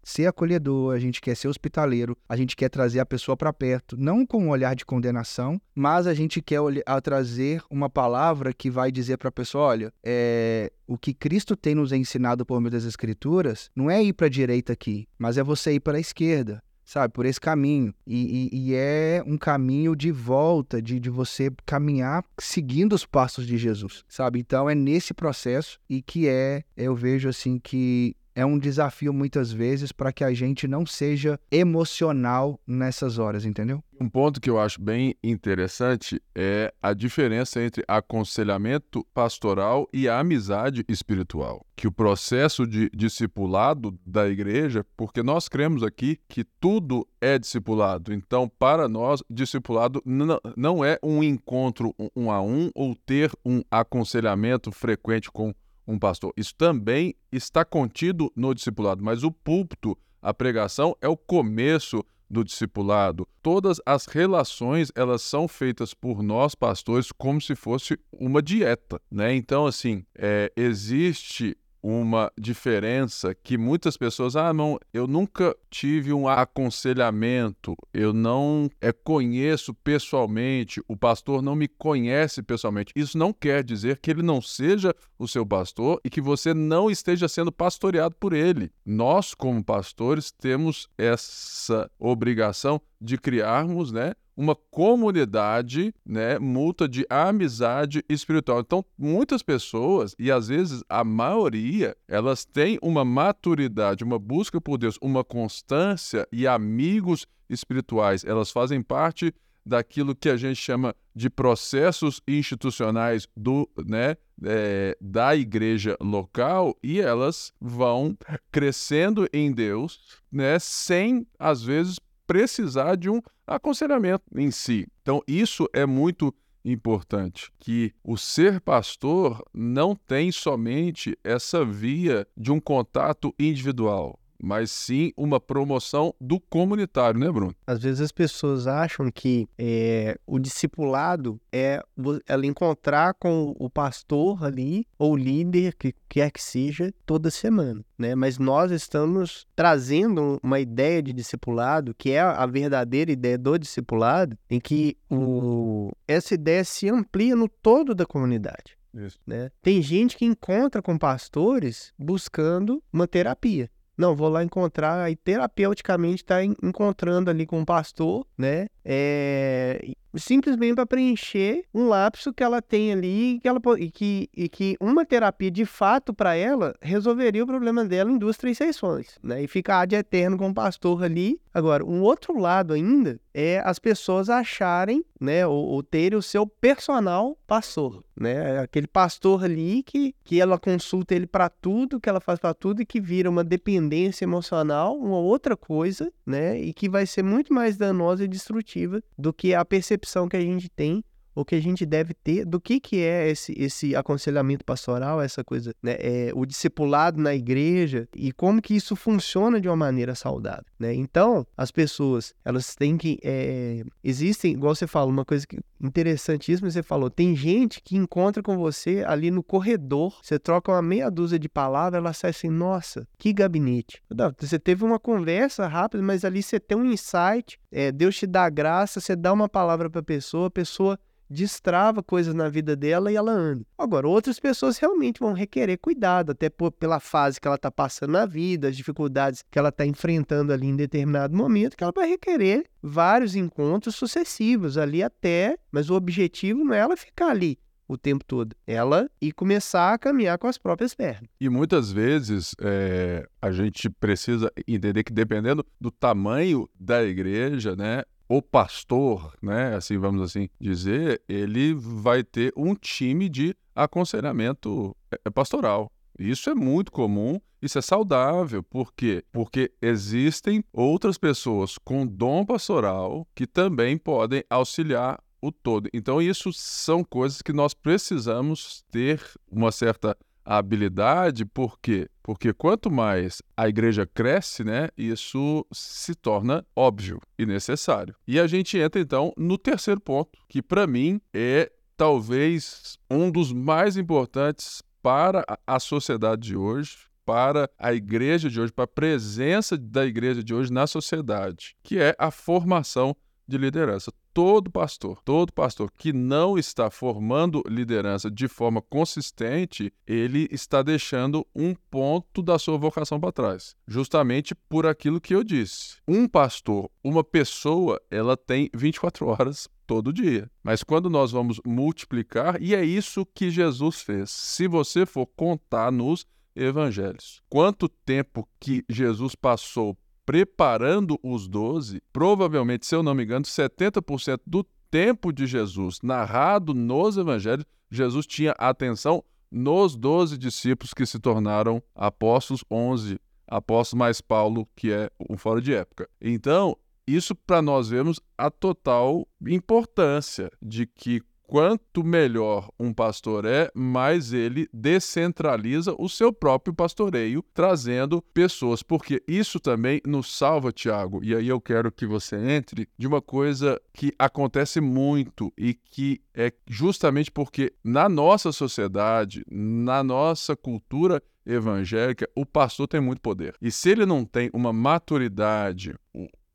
ser 0.10 0.26
acolhedor, 0.26 0.96
a 0.96 1.00
gente 1.00 1.22
quer 1.22 1.36
ser 1.36 1.48
hospitaleiro, 1.48 2.18
a 2.28 2.36
gente 2.36 2.56
quer 2.56 2.70
trazer 2.70 3.00
a 3.00 3.06
pessoa 3.06 3.38
para 3.38 3.54
perto, 3.54 3.96
não 3.96 4.26
com 4.26 4.46
um 4.46 4.50
olhar 4.50 4.76
de 4.76 4.86
condenação, 4.86 5.62
mas 5.76 6.08
a 6.08 6.14
gente 6.14 6.42
quer 6.42 6.60
a 6.86 7.00
trazer 7.00 7.62
uma 7.70 7.90
palavra 7.90 8.52
que 8.52 8.70
vai 8.70 8.92
dizer 8.92 9.18
para 9.18 9.30
a 9.30 9.32
pessoa, 9.32 9.66
olha, 9.66 9.94
é, 10.04 10.72
o 10.88 10.98
que 10.98 11.14
Cristo 11.14 11.56
tem 11.56 11.76
nos 11.76 11.92
ensinado 11.92 12.46
por 12.46 12.60
meio 12.60 12.72
das 12.72 12.86
Escrituras 12.86 13.70
não 13.76 13.90
é 13.90 14.04
ir 14.04 14.14
para 14.14 14.26
a 14.26 14.30
direita 14.30 14.74
aqui, 14.74 15.08
mas 15.18 15.38
é 15.38 15.44
você 15.44 15.74
ir 15.74 15.80
para 15.80 15.98
a 15.98 16.02
esquerda 16.02 16.62
sabe, 16.90 17.14
por 17.14 17.26
esse 17.26 17.40
caminho. 17.40 17.94
E, 18.06 18.50
e, 18.52 18.72
e, 18.72 18.76
é 18.76 19.24
um 19.26 19.38
caminho 19.38 19.96
de 19.96 20.12
volta, 20.12 20.82
de, 20.82 21.00
de 21.00 21.10
você 21.10 21.52
caminhar 21.64 22.26
seguindo 22.40 22.94
os 22.94 23.06
passos 23.06 23.46
de 23.46 23.58
Jesus, 23.58 24.04
sabe? 24.10 24.40
Então 24.40 24.68
é 24.68 24.74
nesse 24.74 25.14
processo 25.14 25.80
e 25.88 26.02
que 26.02 26.28
é, 26.28 26.64
eu 26.76 26.96
vejo 26.96 27.30
assim 27.30 27.60
que 27.60 28.16
é 28.36 28.46
um 28.46 28.58
desafio 28.58 29.14
muitas 29.14 29.52
vezes 29.52 29.92
para 29.92 30.12
que 30.12 30.24
a 30.24 30.34
gente 30.34 30.68
não 30.68 30.86
seja 30.86 31.40
emocional 31.52 32.60
nessas 32.66 33.18
horas, 33.18 33.46
entendeu? 33.46 33.84
Um 34.00 34.08
ponto 34.08 34.40
que 34.40 34.50
eu 34.50 34.58
acho 34.58 34.82
bem 34.82 35.14
interessante 35.22 36.22
é 36.34 36.74
a 36.82 36.94
diferença 36.94 37.62
entre 37.62 37.84
aconselhamento 37.86 39.06
pastoral 39.14 39.90
e 39.94 40.08
a 40.08 40.20
amizade 40.20 40.86
espiritual. 40.88 41.66
Que 41.76 41.86
o 41.86 41.92
processo 41.92 42.66
de 42.66 42.90
discipulado 42.94 44.00
da 44.06 44.30
igreja, 44.30 44.86
porque 44.96 45.22
nós 45.22 45.50
cremos 45.50 45.84
aqui 45.84 46.18
que 46.30 46.46
tudo 46.62 47.06
é 47.20 47.38
discipulado. 47.38 48.14
Então, 48.14 48.48
para 48.48 48.88
nós, 48.88 49.22
discipulado 49.30 50.02
não 50.06 50.86
é 50.86 50.98
um 51.04 51.22
encontro 51.22 51.94
um 52.16 52.32
a 52.32 52.42
um 52.42 52.70
ou 52.74 52.96
ter 52.96 53.30
um 53.46 53.62
aconselhamento 53.70 54.72
frequente 54.72 55.30
com 55.30 55.54
um 55.90 55.98
pastor. 55.98 56.32
Isso 56.38 56.54
também 56.56 57.16
está 57.32 57.66
contido 57.66 58.32
no 58.36 58.54
discipulado, 58.54 59.04
mas 59.04 59.24
o 59.24 59.32
púlpito, 59.32 59.98
a 60.22 60.34
pregação, 60.34 60.96
é 61.02 61.08
o 61.08 61.18
começo 61.18 62.04
do 62.30 62.44
discipulado. 62.44 63.28
Todas 63.42 63.82
as 63.84 64.06
relações, 64.06 64.92
elas 64.94 65.24
são 65.24 65.48
feitas 65.48 65.96
por 65.96 66.22
nós, 66.22 66.54
pastores, 66.54 67.12
como 67.12 67.42
se 67.42 67.56
fosse 67.56 68.00
uma 68.12 68.42
dieta, 68.42 69.02
né? 69.10 69.34
Então, 69.34 69.66
assim, 69.66 70.06
é, 70.16 70.52
existe 70.56 71.58
uma 71.82 72.32
diferença 72.38 73.34
que 73.34 73.58
muitas 73.58 73.98
pessoas, 73.98 74.36
ah, 74.36 74.54
não, 74.54 74.80
eu 74.94 75.08
nunca 75.08 75.56
tive 75.70 76.14
um 76.14 76.28
aconselhamento, 76.28 77.76
eu 77.94 78.14
não 78.14 78.70
é, 78.82 78.92
conheço 78.92 79.74
pessoalmente, 79.74 80.82
o 80.88 80.96
pastor 80.96 81.42
não 81.42 81.56
me 81.56 81.68
conhece 81.68 82.42
pessoalmente. 82.44 82.92
Isso 82.96 83.18
não 83.18 83.32
quer 83.32 83.64
dizer 83.64 84.00
que 84.00 84.12
ele 84.12 84.22
não 84.22 84.42
seja 84.42 84.94
o 85.18 85.28
seu 85.28 85.46
pastor 85.46 86.00
e 86.04 86.10
que 86.10 86.22
você 86.22 86.54
não 86.54 86.90
esteja 86.90 87.28
sendo 87.28 87.52
pastoreado 87.52 88.16
por 88.20 88.34
ele. 88.34 88.72
Nós, 88.86 89.34
como 89.34 89.64
pastores, 89.64 90.32
temos 90.32 90.90
essa 90.98 91.90
obrigação 92.00 92.82
de 93.02 93.18
criarmos, 93.18 93.92
né, 93.92 94.14
uma 94.36 94.56
comunidade, 94.56 95.94
né, 96.06 96.40
multa 96.40 96.88
de 96.88 97.06
amizade 97.10 98.04
espiritual. 98.08 98.62
Então, 98.62 98.86
muitas 98.98 99.44
pessoas, 99.44 100.16
e 100.18 100.32
às 100.32 100.48
vezes 100.48 100.82
a 100.88 101.04
maioria, 101.04 101.96
elas 102.08 102.46
têm 102.46 102.80
uma 102.82 103.04
maturidade, 103.04 104.04
uma 104.04 104.18
busca 104.18 104.62
por 104.62 104.78
Deus, 104.78 104.98
uma 105.02 105.26
constância 105.26 106.26
e 106.32 106.48
amigos 106.48 107.28
espirituais. 107.50 108.24
Elas 108.24 108.50
fazem 108.50 108.82
parte 108.82 109.34
daquilo 109.66 110.16
que 110.16 110.30
a 110.30 110.38
gente 110.38 110.56
chama 110.56 110.96
de 111.14 111.30
processos 111.30 112.22
institucionais 112.26 113.28
do, 113.36 113.70
né, 113.86 114.16
é, 114.44 114.98
da 115.02 115.36
igreja 115.36 115.98
local 116.00 116.78
e 116.82 117.02
elas 117.02 117.52
vão 117.60 118.18
crescendo 118.50 119.28
em 119.34 119.52
Deus, 119.52 120.22
né, 120.32 120.58
sem 120.60 121.28
às 121.38 121.62
vezes 121.62 122.00
precisar 122.30 122.96
de 122.96 123.10
um 123.10 123.20
aconselhamento 123.48 124.24
em 124.36 124.52
si. 124.52 124.88
Então, 125.02 125.20
isso 125.28 125.68
é 125.74 125.84
muito 125.84 126.32
importante, 126.64 127.52
que 127.58 127.92
o 128.04 128.18
ser 128.18 128.62
pastor 128.62 129.44
não 129.52 129.96
tem 129.96 130.32
somente 130.32 131.18
essa 131.24 131.66
via 131.66 132.28
de 132.38 132.52
um 132.52 132.60
contato 132.60 133.34
individual 133.40 134.20
mas 134.42 134.72
sim 134.72 135.12
uma 135.18 135.40
promoção 135.40 136.14
do 136.20 136.40
comunitário, 136.40 137.20
né, 137.20 137.32
Bruno? 137.32 137.56
Às 137.68 137.80
vezes 137.80 138.02
as 138.02 138.12
pessoas 138.12 138.68
acham 138.68 139.12
que 139.12 139.48
é, 139.58 140.18
o 140.26 140.40
discipulado 140.40 141.40
é 141.52 141.82
ela 142.28 142.46
encontrar 142.46 143.14
com 143.16 143.56
o 143.60 143.70
pastor 143.70 144.44
ali, 144.44 144.88
ou 144.98 145.16
líder, 145.16 145.76
que 145.76 145.94
quer 146.08 146.32
que 146.32 146.42
seja, 146.42 146.94
toda 147.06 147.30
semana, 147.30 147.84
né? 147.98 148.16
Mas 148.16 148.38
nós 148.38 148.72
estamos 148.72 149.46
trazendo 149.56 150.40
uma 150.42 150.60
ideia 150.60 151.02
de 151.02 151.14
discipulado, 151.14 151.94
que 151.94 152.12
é 152.12 152.22
a 152.22 152.46
verdadeira 152.46 153.12
ideia 153.12 153.38
do 153.38 153.58
discipulado, 153.58 154.38
em 154.50 154.60
que 154.60 154.98
o, 155.10 155.92
essa 156.08 156.34
ideia 156.34 156.64
se 156.64 156.90
amplia 156.90 157.36
no 157.36 157.48
todo 157.48 157.94
da 157.94 158.06
comunidade. 158.06 158.78
Né? 159.26 159.52
Tem 159.62 159.82
gente 159.82 160.18
que 160.18 160.26
encontra 160.26 160.82
com 160.82 160.98
pastores 160.98 161.94
buscando 161.98 162.84
uma 162.92 163.08
terapia. 163.08 163.70
Não, 164.00 164.16
vou 164.16 164.30
lá 164.30 164.42
encontrar, 164.42 165.04
aí 165.04 165.14
terapeuticamente 165.14 166.24
está 166.24 166.42
encontrando 166.42 167.30
ali 167.30 167.46
com 167.46 167.62
o 167.62 167.66
pastor, 167.66 168.26
né? 168.38 168.68
É, 168.92 169.94
simplesmente 170.16 170.76
para 170.76 170.86
preencher 170.86 171.64
um 171.74 171.88
lapso 171.88 172.34
que 172.34 172.44
ela 172.44 172.62
tem 172.62 172.92
ali 172.92 173.36
e 173.36 173.40
que, 173.40 173.48
ela, 173.48 173.60
e 173.78 173.92
que, 173.92 174.30
e 174.36 174.50
que 174.50 174.76
uma 174.80 175.06
terapia 175.06 175.52
de 175.52 175.66
fato 175.66 176.14
para 176.14 176.36
ela 176.36 176.74
resolveria 176.82 177.44
o 177.44 177.48
problema 177.48 177.86
dela 177.86 178.12
em 178.12 178.18
duas, 178.18 178.38
três 178.38 178.58
sessões, 178.58 179.20
né? 179.22 179.44
E 179.44 179.48
ficar 179.48 179.86
de 179.86 179.96
eterno 179.96 180.38
com 180.38 180.50
o 180.50 180.54
pastor 180.54 181.04
ali. 181.04 181.40
Agora, 181.54 181.84
um 181.86 182.02
outro 182.02 182.40
lado 182.40 182.74
ainda 182.74 183.20
é 183.34 183.62
as 183.66 183.80
pessoas 183.80 184.30
acharem, 184.30 185.04
né, 185.20 185.46
ou, 185.46 185.66
ou 185.66 185.84
terem 185.84 186.18
o 186.18 186.22
seu 186.22 186.46
personal 186.46 187.38
pastor, 187.48 188.04
né? 188.16 188.60
Aquele 188.60 188.88
pastor 188.88 189.44
ali 189.44 189.84
que, 189.84 190.16
que 190.24 190.40
ela 190.40 190.58
consulta 190.58 191.16
ele 191.16 191.28
para 191.28 191.50
tudo, 191.50 192.00
que 192.00 192.08
ela 192.08 192.22
faz 192.22 192.40
para 192.40 192.54
tudo 192.54 192.82
e 192.82 192.86
que 192.86 193.02
vira 193.02 193.30
uma 193.30 193.44
dependência 193.44 194.26
emocional, 194.26 194.98
uma 194.98 195.18
outra 195.18 195.58
coisa, 195.58 196.12
né? 196.26 196.60
E 196.60 196.74
que 196.74 196.88
vai 196.88 197.06
ser 197.06 197.24
muito 197.24 197.54
mais 197.54 197.78
danosa 197.78 198.24
e 198.24 198.28
destrutiva 198.28 198.79
do 199.18 199.34
que 199.34 199.54
a 199.54 199.64
percepção 199.66 200.28
que 200.28 200.38
a 200.38 200.42
gente 200.42 200.70
tem 200.70 201.04
o 201.40 201.46
que 201.46 201.56
a 201.56 201.62
gente 201.62 201.86
deve 201.86 202.14
ter 202.14 202.46
do 202.46 202.60
que, 202.60 202.80
que 202.80 203.02
é 203.02 203.30
esse, 203.30 203.54
esse 203.58 203.96
aconselhamento 203.96 204.66
pastoral, 204.66 205.22
essa 205.22 205.44
coisa, 205.44 205.74
né? 205.82 205.96
É, 206.00 206.32
o 206.36 206.46
discipulado 206.46 207.22
na 207.22 207.34
igreja 207.34 208.08
e 208.16 208.32
como 208.32 208.62
que 208.62 208.76
isso 208.76 208.96
funciona 208.96 209.60
de 209.62 209.68
uma 209.68 209.76
maneira 209.76 210.16
saudável, 210.16 210.66
né? 210.78 210.94
Então, 210.94 211.46
as 211.56 211.72
pessoas, 211.72 212.34
elas 212.44 212.76
têm 212.76 212.98
que... 212.98 213.20
É, 213.24 213.84
existem, 214.04 214.54
igual 214.54 214.76
você 214.76 214.88
falou, 214.88 215.10
uma 215.10 215.26
coisa 215.26 215.48
que, 215.48 215.60
interessantíssima, 215.82 216.70
você 216.70 216.84
falou, 216.84 217.10
tem 217.10 217.36
gente 217.36 217.82
que 217.82 217.96
encontra 217.96 218.44
com 218.44 218.58
você 218.58 219.04
ali 219.08 219.32
no 219.32 219.42
corredor, 219.42 220.20
você 220.22 220.38
troca 220.38 220.72
uma 220.72 220.82
meia 220.82 221.10
dúzia 221.10 221.40
de 221.40 221.48
palavras, 221.48 222.00
ela 222.00 222.14
sai 222.14 222.32
assim, 222.32 222.50
nossa, 222.50 223.08
que 223.18 223.32
gabinete. 223.32 224.02
Você 224.40 224.60
teve 224.60 224.84
uma 224.84 225.00
conversa 225.00 225.68
rápida, 225.68 226.04
mas 226.04 226.26
ali 226.26 226.44
você 226.44 226.60
tem 226.60 226.78
um 226.78 226.86
insight, 226.86 227.60
é, 227.72 227.92
Deus 227.92 228.18
te 228.18 228.28
dá 228.28 228.50
graça, 228.50 229.00
você 229.00 229.16
dá 229.16 229.32
uma 229.32 229.48
palavra 229.48 229.90
para 229.90 230.02
a 230.02 230.04
pessoa, 230.04 230.48
a 230.48 230.52
pessoa 230.52 231.00
destrava 231.30 232.02
coisas 232.02 232.34
na 232.34 232.50
vida 232.50 232.76
dela 232.76 233.12
e 233.12 233.16
ela 233.16 233.32
anda. 233.32 233.66
Agora, 233.78 234.08
outras 234.08 234.40
pessoas 234.40 234.78
realmente 234.78 235.20
vão 235.20 235.34
requerer 235.34 235.78
cuidado, 235.78 236.32
até 236.32 236.50
por, 236.50 236.72
pela 236.72 237.00
fase 237.00 237.40
que 237.40 237.48
ela 237.48 237.56
está 237.56 237.70
passando 237.70 238.12
na 238.12 238.26
vida, 238.26 238.68
as 238.68 238.76
dificuldades 238.76 239.44
que 239.50 239.60
ela 239.60 239.70
está 239.70 239.86
enfrentando 239.86 240.52
ali 240.52 240.68
em 240.68 240.76
determinado 240.76 241.36
momento, 241.36 241.78
que 241.78 241.84
ela 241.84 241.94
vai 241.96 242.08
requerer 242.10 242.66
vários 242.82 243.36
encontros 243.36 243.96
sucessivos 243.96 244.78
ali 244.78 245.04
até, 245.04 245.58
mas 245.72 245.90
o 245.90 245.96
objetivo 245.96 246.64
não 246.64 246.74
é 246.74 246.80
ela 246.80 246.98
ficar 246.98 247.30
ali 247.30 247.60
o 247.90 247.98
tempo 247.98 248.24
todo. 248.24 248.56
Ela 248.68 249.10
e 249.20 249.32
começar 249.32 249.94
a 249.94 249.98
caminhar 249.98 250.38
com 250.38 250.48
as 250.48 250.60
próprias 250.60 250.94
pernas. 250.94 251.28
E 251.42 251.50
muitas 251.50 251.92
vezes 251.92 252.56
é, 252.62 253.28
a 253.42 253.52
gente 253.52 253.90
precisa 253.90 254.52
entender 254.68 255.04
que 255.04 255.12
dependendo 255.12 255.66
do 255.82 255.90
tamanho 255.90 256.70
da 256.80 257.04
igreja, 257.04 257.76
né, 257.76 258.04
o 258.30 258.44
pastor, 258.44 259.34
né, 259.42 259.76
assim 259.76 259.98
vamos 259.98 260.22
assim 260.22 260.48
dizer, 260.62 261.20
ele 261.28 261.74
vai 261.74 262.24
ter 262.24 262.54
um 262.56 262.76
time 262.76 263.28
de 263.28 263.56
aconselhamento 263.76 264.96
é, 265.12 265.20
é, 265.26 265.30
pastoral. 265.32 265.92
Isso 266.18 266.48
é 266.50 266.54
muito 266.54 266.92
comum, 266.92 267.42
isso 267.60 267.80
é 267.80 267.82
saudável. 267.82 268.62
Por 268.62 268.94
quê? 268.94 269.24
Porque 269.32 269.72
existem 269.82 270.64
outras 270.72 271.18
pessoas 271.18 271.78
com 271.80 272.06
dom 272.06 272.46
pastoral 272.46 273.28
que 273.34 273.48
também 273.48 273.98
podem 273.98 274.44
auxiliar 274.48 275.20
o 275.42 275.52
todo. 275.52 275.90
Então, 275.94 276.22
isso 276.22 276.52
são 276.54 277.04
coisas 277.04 277.42
que 277.42 277.54
nós 277.54 277.74
precisamos 277.74 278.84
ter 278.92 279.24
uma 279.50 279.72
certa 279.72 280.16
habilidade, 280.58 281.46
por 281.46 281.80
quê? 281.80 282.10
Porque 282.24 282.52
quanto 282.52 282.90
mais 282.90 283.42
a 283.56 283.70
igreja 283.70 284.06
cresce, 284.06 284.64
né, 284.64 284.90
isso 284.98 285.66
se 285.72 286.16
torna 286.16 286.66
óbvio 286.76 287.20
e 287.38 287.46
necessário. 287.46 288.16
E 288.28 288.40
a 288.40 288.48
gente 288.48 288.78
entra 288.78 289.00
então 289.00 289.32
no 289.38 289.58
terceiro 289.58 290.02
ponto, 290.02 290.40
que 290.48 290.62
para 290.62 290.88
mim 290.88 291.22
é 291.32 291.72
talvez 291.96 292.98
um 293.12 293.30
dos 293.30 293.54
mais 293.54 293.96
importantes 293.96 294.82
para 295.04 295.46
a 295.68 295.80
sociedade 295.80 296.42
de 296.42 296.56
hoje, 296.56 296.98
para 297.24 297.70
a 297.78 297.94
igreja 297.94 298.50
de 298.50 298.60
hoje, 298.60 298.74
para 298.74 298.86
a 298.86 298.88
presença 298.88 299.78
da 299.78 300.04
igreja 300.04 300.44
de 300.44 300.54
hoje 300.54 300.74
na 300.74 300.88
sociedade, 300.88 301.76
que 301.84 302.00
é 302.00 302.16
a 302.18 302.32
formação 302.32 303.16
de 303.48 303.58
liderança. 303.58 304.12
Todo 304.34 304.70
pastor, 304.70 305.22
todo 305.24 305.52
pastor 305.52 305.92
que 305.98 306.14
não 306.14 306.58
está 306.58 306.90
formando 306.90 307.64
liderança 307.68 308.30
de 308.30 308.48
forma 308.48 308.82
consistente, 308.82 309.92
ele 310.06 310.48
está 310.52 310.82
deixando 310.82 311.46
um 311.56 311.74
ponto 311.90 312.42
da 312.42 312.60
sua 312.60 312.78
vocação 312.78 313.20
para 313.20 313.32
trás. 313.32 313.76
Justamente 313.88 314.54
por 314.54 314.86
aquilo 314.86 315.20
que 315.20 315.34
eu 315.34 315.44
disse. 315.44 315.98
Um 316.08 316.28
pastor, 316.28 316.90
uma 317.04 317.24
pessoa, 317.24 318.00
ela 318.10 318.38
tem 318.38 318.70
24 318.74 319.26
horas 319.26 319.68
todo 319.88 320.14
dia. 320.14 320.50
Mas 320.64 320.84
quando 320.84 321.10
nós 321.10 321.32
vamos 321.32 321.60
multiplicar, 321.66 322.62
e 322.62 322.76
é 322.76 322.86
isso 322.86 323.26
que 323.26 323.50
Jesus 323.50 324.02
fez. 324.02 324.30
Se 324.30 324.68
você 324.68 325.06
for 325.06 325.26
contar 325.26 325.92
nos 325.92 326.28
evangelhos, 326.56 327.42
quanto 327.50 327.90
tempo 327.90 328.48
que 328.60 328.86
Jesus 328.88 329.34
passou 329.34 329.98
preparando 330.30 331.20
os 331.24 331.48
doze, 331.48 332.04
provavelmente, 332.14 332.86
se 332.86 332.94
eu 332.94 333.02
não 333.02 333.16
me 333.16 333.24
engano, 333.24 333.44
70% 333.46 334.40
do 334.46 334.64
tempo 334.92 335.34
de 335.34 335.48
Jesus 335.48 335.98
narrado 336.04 336.72
nos 336.72 337.18
evangelhos, 337.18 337.66
Jesus 337.90 338.28
tinha 338.28 338.52
atenção 338.60 339.24
nos 339.52 339.96
doze 339.96 340.38
discípulos 340.38 340.94
que 340.94 341.04
se 341.04 341.18
tornaram 341.18 341.82
apóstolos, 341.96 342.64
onze 342.70 343.20
apóstolos 343.48 343.98
mais 343.98 344.22
Paulo, 344.22 344.70
que 344.76 344.92
é 344.92 345.10
um 345.28 345.36
fora 345.36 345.60
de 345.60 345.74
época. 345.74 346.08
Então, 346.22 346.78
isso 347.08 347.34
para 347.34 347.60
nós 347.60 347.90
vemos 347.90 348.20
a 348.38 348.52
total 348.52 349.28
importância 349.48 350.52
de 350.62 350.86
que 350.86 351.24
quanto 351.50 352.04
melhor 352.04 352.70
um 352.80 352.94
pastor 352.94 353.44
é, 353.44 353.72
mais 353.74 354.34
ele 354.34 354.70
descentraliza 354.72 355.96
o 355.98 356.08
seu 356.08 356.32
próprio 356.32 356.76
pastoreio, 356.76 357.44
trazendo 357.56 358.22
pessoas, 358.22 358.84
porque 358.84 359.24
isso 359.28 359.60
também 359.60 360.00
nos 360.06 360.38
salva, 360.38 360.72
Tiago. 360.72 361.24
E 361.24 361.36
aí 361.36 361.48
eu 361.48 361.60
quero 361.60 361.92
que 361.92 362.06
você 362.06 362.36
entre 362.36 362.88
de 362.96 363.08
uma 363.08 363.20
coisa 363.20 363.82
que 363.92 364.14
acontece 364.20 364.80
muito 364.80 365.52
e 365.58 365.74
que 365.74 366.22
é 366.36 366.54
justamente 366.68 367.32
porque 367.32 367.74
na 367.84 368.08
nossa 368.08 368.52
sociedade, 368.52 369.44
na 369.50 370.04
nossa 370.04 370.56
cultura 370.56 371.20
evangélica, 371.44 372.30
o 372.36 372.46
pastor 372.46 372.88
tem 372.88 373.02
muito 373.02 373.22
poder. 373.22 373.56
E 373.60 373.72
se 373.72 373.90
ele 373.90 374.06
não 374.06 374.24
tem 374.24 374.52
uma 374.54 374.72
maturidade, 374.72 375.96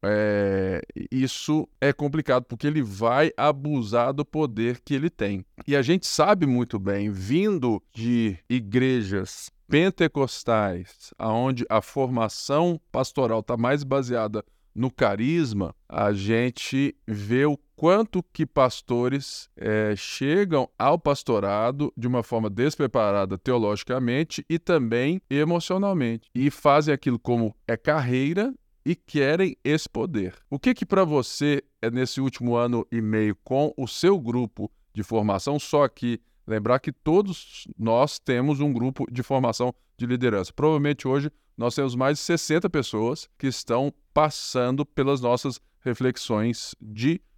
é, 0.05 0.83
isso 1.11 1.69
é 1.81 1.93
complicado 1.93 2.45
porque 2.45 2.67
ele 2.67 2.83
vai 2.83 3.33
abusar 3.37 4.13
do 4.13 4.25
poder 4.25 4.81
que 4.85 4.95
ele 4.95 5.11
tem. 5.11 5.45
E 5.67 5.75
a 5.75 5.83
gente 5.83 6.07
sabe 6.07 6.47
muito 6.47 6.79
bem, 6.79 7.11
vindo 7.11 7.83
de 7.93 8.37
igrejas 8.49 9.51
pentecostais, 9.69 11.13
aonde 11.19 11.65
a 11.69 11.81
formação 11.81 12.81
pastoral 12.93 13.41
está 13.41 13.57
mais 13.57 13.83
baseada 13.83 14.45
no 14.75 14.91
carisma, 14.91 15.75
a 15.89 16.13
gente 16.13 16.97
vê 17.07 17.47
o 17.47 17.57
quanto 17.77 18.23
que 18.33 18.45
pastores 18.45 19.49
é, 19.57 19.95
chegam 19.97 20.69
ao 20.79 20.99
pastorado 20.99 21.93
de 21.97 22.09
uma 22.09 22.23
forma 22.23 22.51
despreparada 22.51 23.39
teologicamente 23.39 24.45
e 24.49 24.59
também 24.59 25.21
emocionalmente 25.31 26.29
e 26.35 26.51
fazem 26.51 26.93
aquilo 26.93 27.19
como 27.19 27.55
é 27.69 27.77
carreira 27.77 28.53
e 28.85 28.95
querem 28.95 29.57
esse 29.64 29.89
poder. 29.89 30.35
O 30.51 30.59
que 30.59 30.74
que 30.74 30.85
para 30.85 31.05
você 31.05 31.62
é 31.80 31.91
nesse 31.91 32.20
último 32.20 32.55
ano 32.55 32.87
e 32.93 33.01
meio 33.01 33.37
com 33.43 33.72
o 33.76 33.89
seu 33.89 34.18
grupo 34.18 34.70
de 34.93 35.03
formação, 35.03 35.59
só 35.59 35.89
que 35.89 36.20
lembrar 36.47 36.78
que 36.78 36.93
todos 36.93 37.66
nós 37.78 38.18
temos 38.18 38.61
um 38.61 38.72
grupo 38.72 39.07
de 39.11 39.22
formação 39.22 39.74
de 39.97 40.07
liderança. 40.07 40.53
Provavelmente 40.53 41.09
hoje 41.09 41.30
nós 41.57 41.74
temos 41.74 41.95
mais 41.95 42.18
de 42.18 42.24
60 42.24 42.68
pessoas 42.68 43.28
que 43.39 43.47
estão 43.47 43.93
passando 44.12 44.85
pelas 44.85 45.20
nossas 45.20 45.61
reflexões 45.80 46.74
de 46.80 47.12
liderança. 47.12 47.34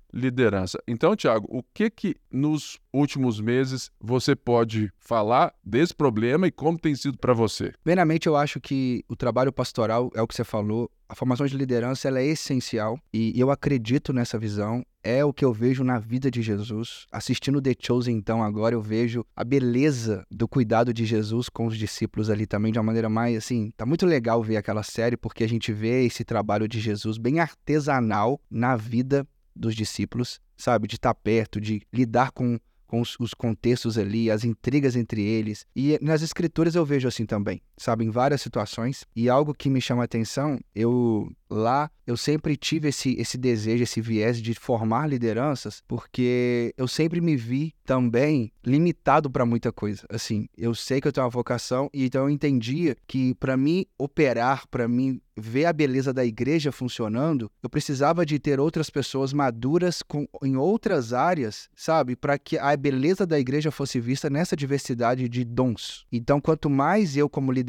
Então, 0.89 1.15
Tiago, 1.15 1.47
o 1.51 1.63
que 1.63 1.91
que 1.91 2.17
nos 2.31 2.79
últimos 2.93 3.41
meses 3.41 3.91
você 4.01 4.35
pode 4.35 4.91
falar 4.99 5.53
desse 5.63 5.95
problema 5.95 6.47
e 6.47 6.51
como 6.51 6.79
tem 6.79 6.95
sido 6.95 7.19
para 7.19 7.35
você? 7.35 7.73
Primeiramente, 7.85 8.27
eu 8.27 8.35
acho 8.35 8.61
que 8.61 9.05
o 9.09 9.15
trabalho 9.15 9.53
pastoral 9.53 10.11
é 10.15 10.23
o 10.23 10.27
que 10.27 10.35
você 10.35 10.45
falou. 10.45 10.91
A 11.09 11.15
formação 11.15 11.47
de 11.47 11.57
liderança 11.57 12.09
ela 12.09 12.19
é 12.19 12.27
essencial 12.27 12.99
e 13.13 13.39
eu 13.39 13.51
acredito 13.51 14.13
nessa 14.13 14.39
visão. 14.39 14.85
É 15.05 15.25
o 15.25 15.33
que 15.33 15.45
eu 15.45 15.53
vejo 15.53 15.85
na 15.85 16.01
vida 16.01 16.29
de 16.29 16.43
Jesus. 16.43 17.07
Assistindo 17.13 17.63
The 17.63 17.75
Chosen, 17.79 18.17
então, 18.17 18.43
agora 18.43 18.75
eu 18.75 18.83
vejo 18.83 19.25
a 19.37 19.45
beleza 19.45 20.27
do 20.29 20.49
cuidado 20.49 20.93
de 20.93 21.05
Jesus 21.05 21.49
com 21.49 21.67
os 21.67 21.79
discípulos 21.79 22.29
ali 22.29 22.45
também 22.45 22.73
de 22.73 22.79
uma 22.79 22.87
maneira 22.87 23.09
mais 23.09 23.37
assim. 23.37 23.71
Tá 23.77 23.87
muito 23.87 24.05
legal 24.05 24.43
ver 24.43 24.57
aquela 24.57 24.83
série 24.83 25.17
porque 25.17 25.45
a 25.45 25.49
gente 25.49 25.73
vê 25.73 26.05
esse 26.05 26.25
trabalho 26.25 26.67
de 26.67 26.81
Jesus 26.81 27.19
bem 27.19 27.39
artesanal 27.39 28.41
na 28.51 28.75
vida 28.75 29.25
dos 29.57 29.75
discípulos, 29.75 30.41
sabe? 30.57 30.87
De 30.87 30.97
estar 30.97 31.15
perto, 31.15 31.61
de 31.61 31.83
lidar 31.93 32.31
com, 32.31 32.59
com 32.87 33.01
os, 33.01 33.17
os, 33.19 33.35
contextos 33.35 33.99
ali, 33.99 34.31
as 34.31 34.45
intrigas 34.45 34.97
entre 34.97 35.23
eles. 35.23 35.67
E 35.75 35.99
nas 36.03 36.23
escrituras 36.23 36.75
eu 36.75 36.85
vejo 36.85 37.09
assim 37.09 37.27
também, 37.27 37.61
sabe? 37.77 38.05
Em 38.05 38.11
várias 38.11 38.41
situações. 38.41 39.05
E 39.15 39.29
algo 39.29 39.55
que 39.55 39.71
me 39.71 39.81
chama 39.81 40.05
atenção, 40.05 40.59
eu 40.75 41.31
lá 41.49 41.91
eu 42.07 42.17
sempre 42.17 42.57
tive 42.57 42.89
esse, 42.89 43.17
esse 43.19 43.37
desejo, 43.37 43.83
esse 43.83 44.01
viés 44.01 44.41
de 44.41 44.55
formar 44.55 45.09
lideranças, 45.09 45.83
porque 45.89 46.73
eu 46.77 46.87
sempre 46.87 47.21
me 47.21 47.37
vi 47.37 47.75
também 47.85 48.53
limitado 48.65 49.29
para 49.29 49.45
muita 49.45 49.73
coisa. 49.73 50.07
Assim, 50.09 50.49
eu 50.57 50.75
sei 50.75 51.01
que 51.01 51.09
eu 51.09 51.13
tenho 51.13 51.25
uma 51.25 51.31
vocação 51.31 51.91
e 51.93 52.07
então 52.07 52.23
eu 52.23 52.31
entendia 52.31 52.97
que 53.07 53.35
para 53.35 53.57
mim 53.57 53.85
operar, 53.99 54.69
para 54.69 54.87
mim 54.87 55.21
ver 55.39 55.67
a 55.67 55.73
beleza 55.73 56.15
da 56.15 56.25
igreja 56.25 56.73
funcionando, 56.73 57.51
eu 57.63 57.69
precisava 57.69 58.25
de 58.25 58.39
ter 58.39 58.59
outras 58.59 58.89
pessoas 58.89 59.35
maduras 59.35 60.01
com, 60.01 60.27
em 60.43 60.57
outras 60.57 61.13
áreas, 61.13 61.69
sabe, 61.77 62.17
para 62.17 62.39
que 62.39 62.57
a 62.57 62.75
beleza 62.75 63.27
da 63.27 63.39
igreja 63.39 63.71
fosse 63.71 64.01
vista 64.01 64.31
nessa 64.31 64.57
diversidade 64.57 65.29
de 65.29 65.45
dons. 65.45 66.07
Então, 66.11 66.41
quanto 66.41 66.71
mais 66.71 67.19
eu 67.19 67.29
como 67.29 67.53
liderança 67.53 67.66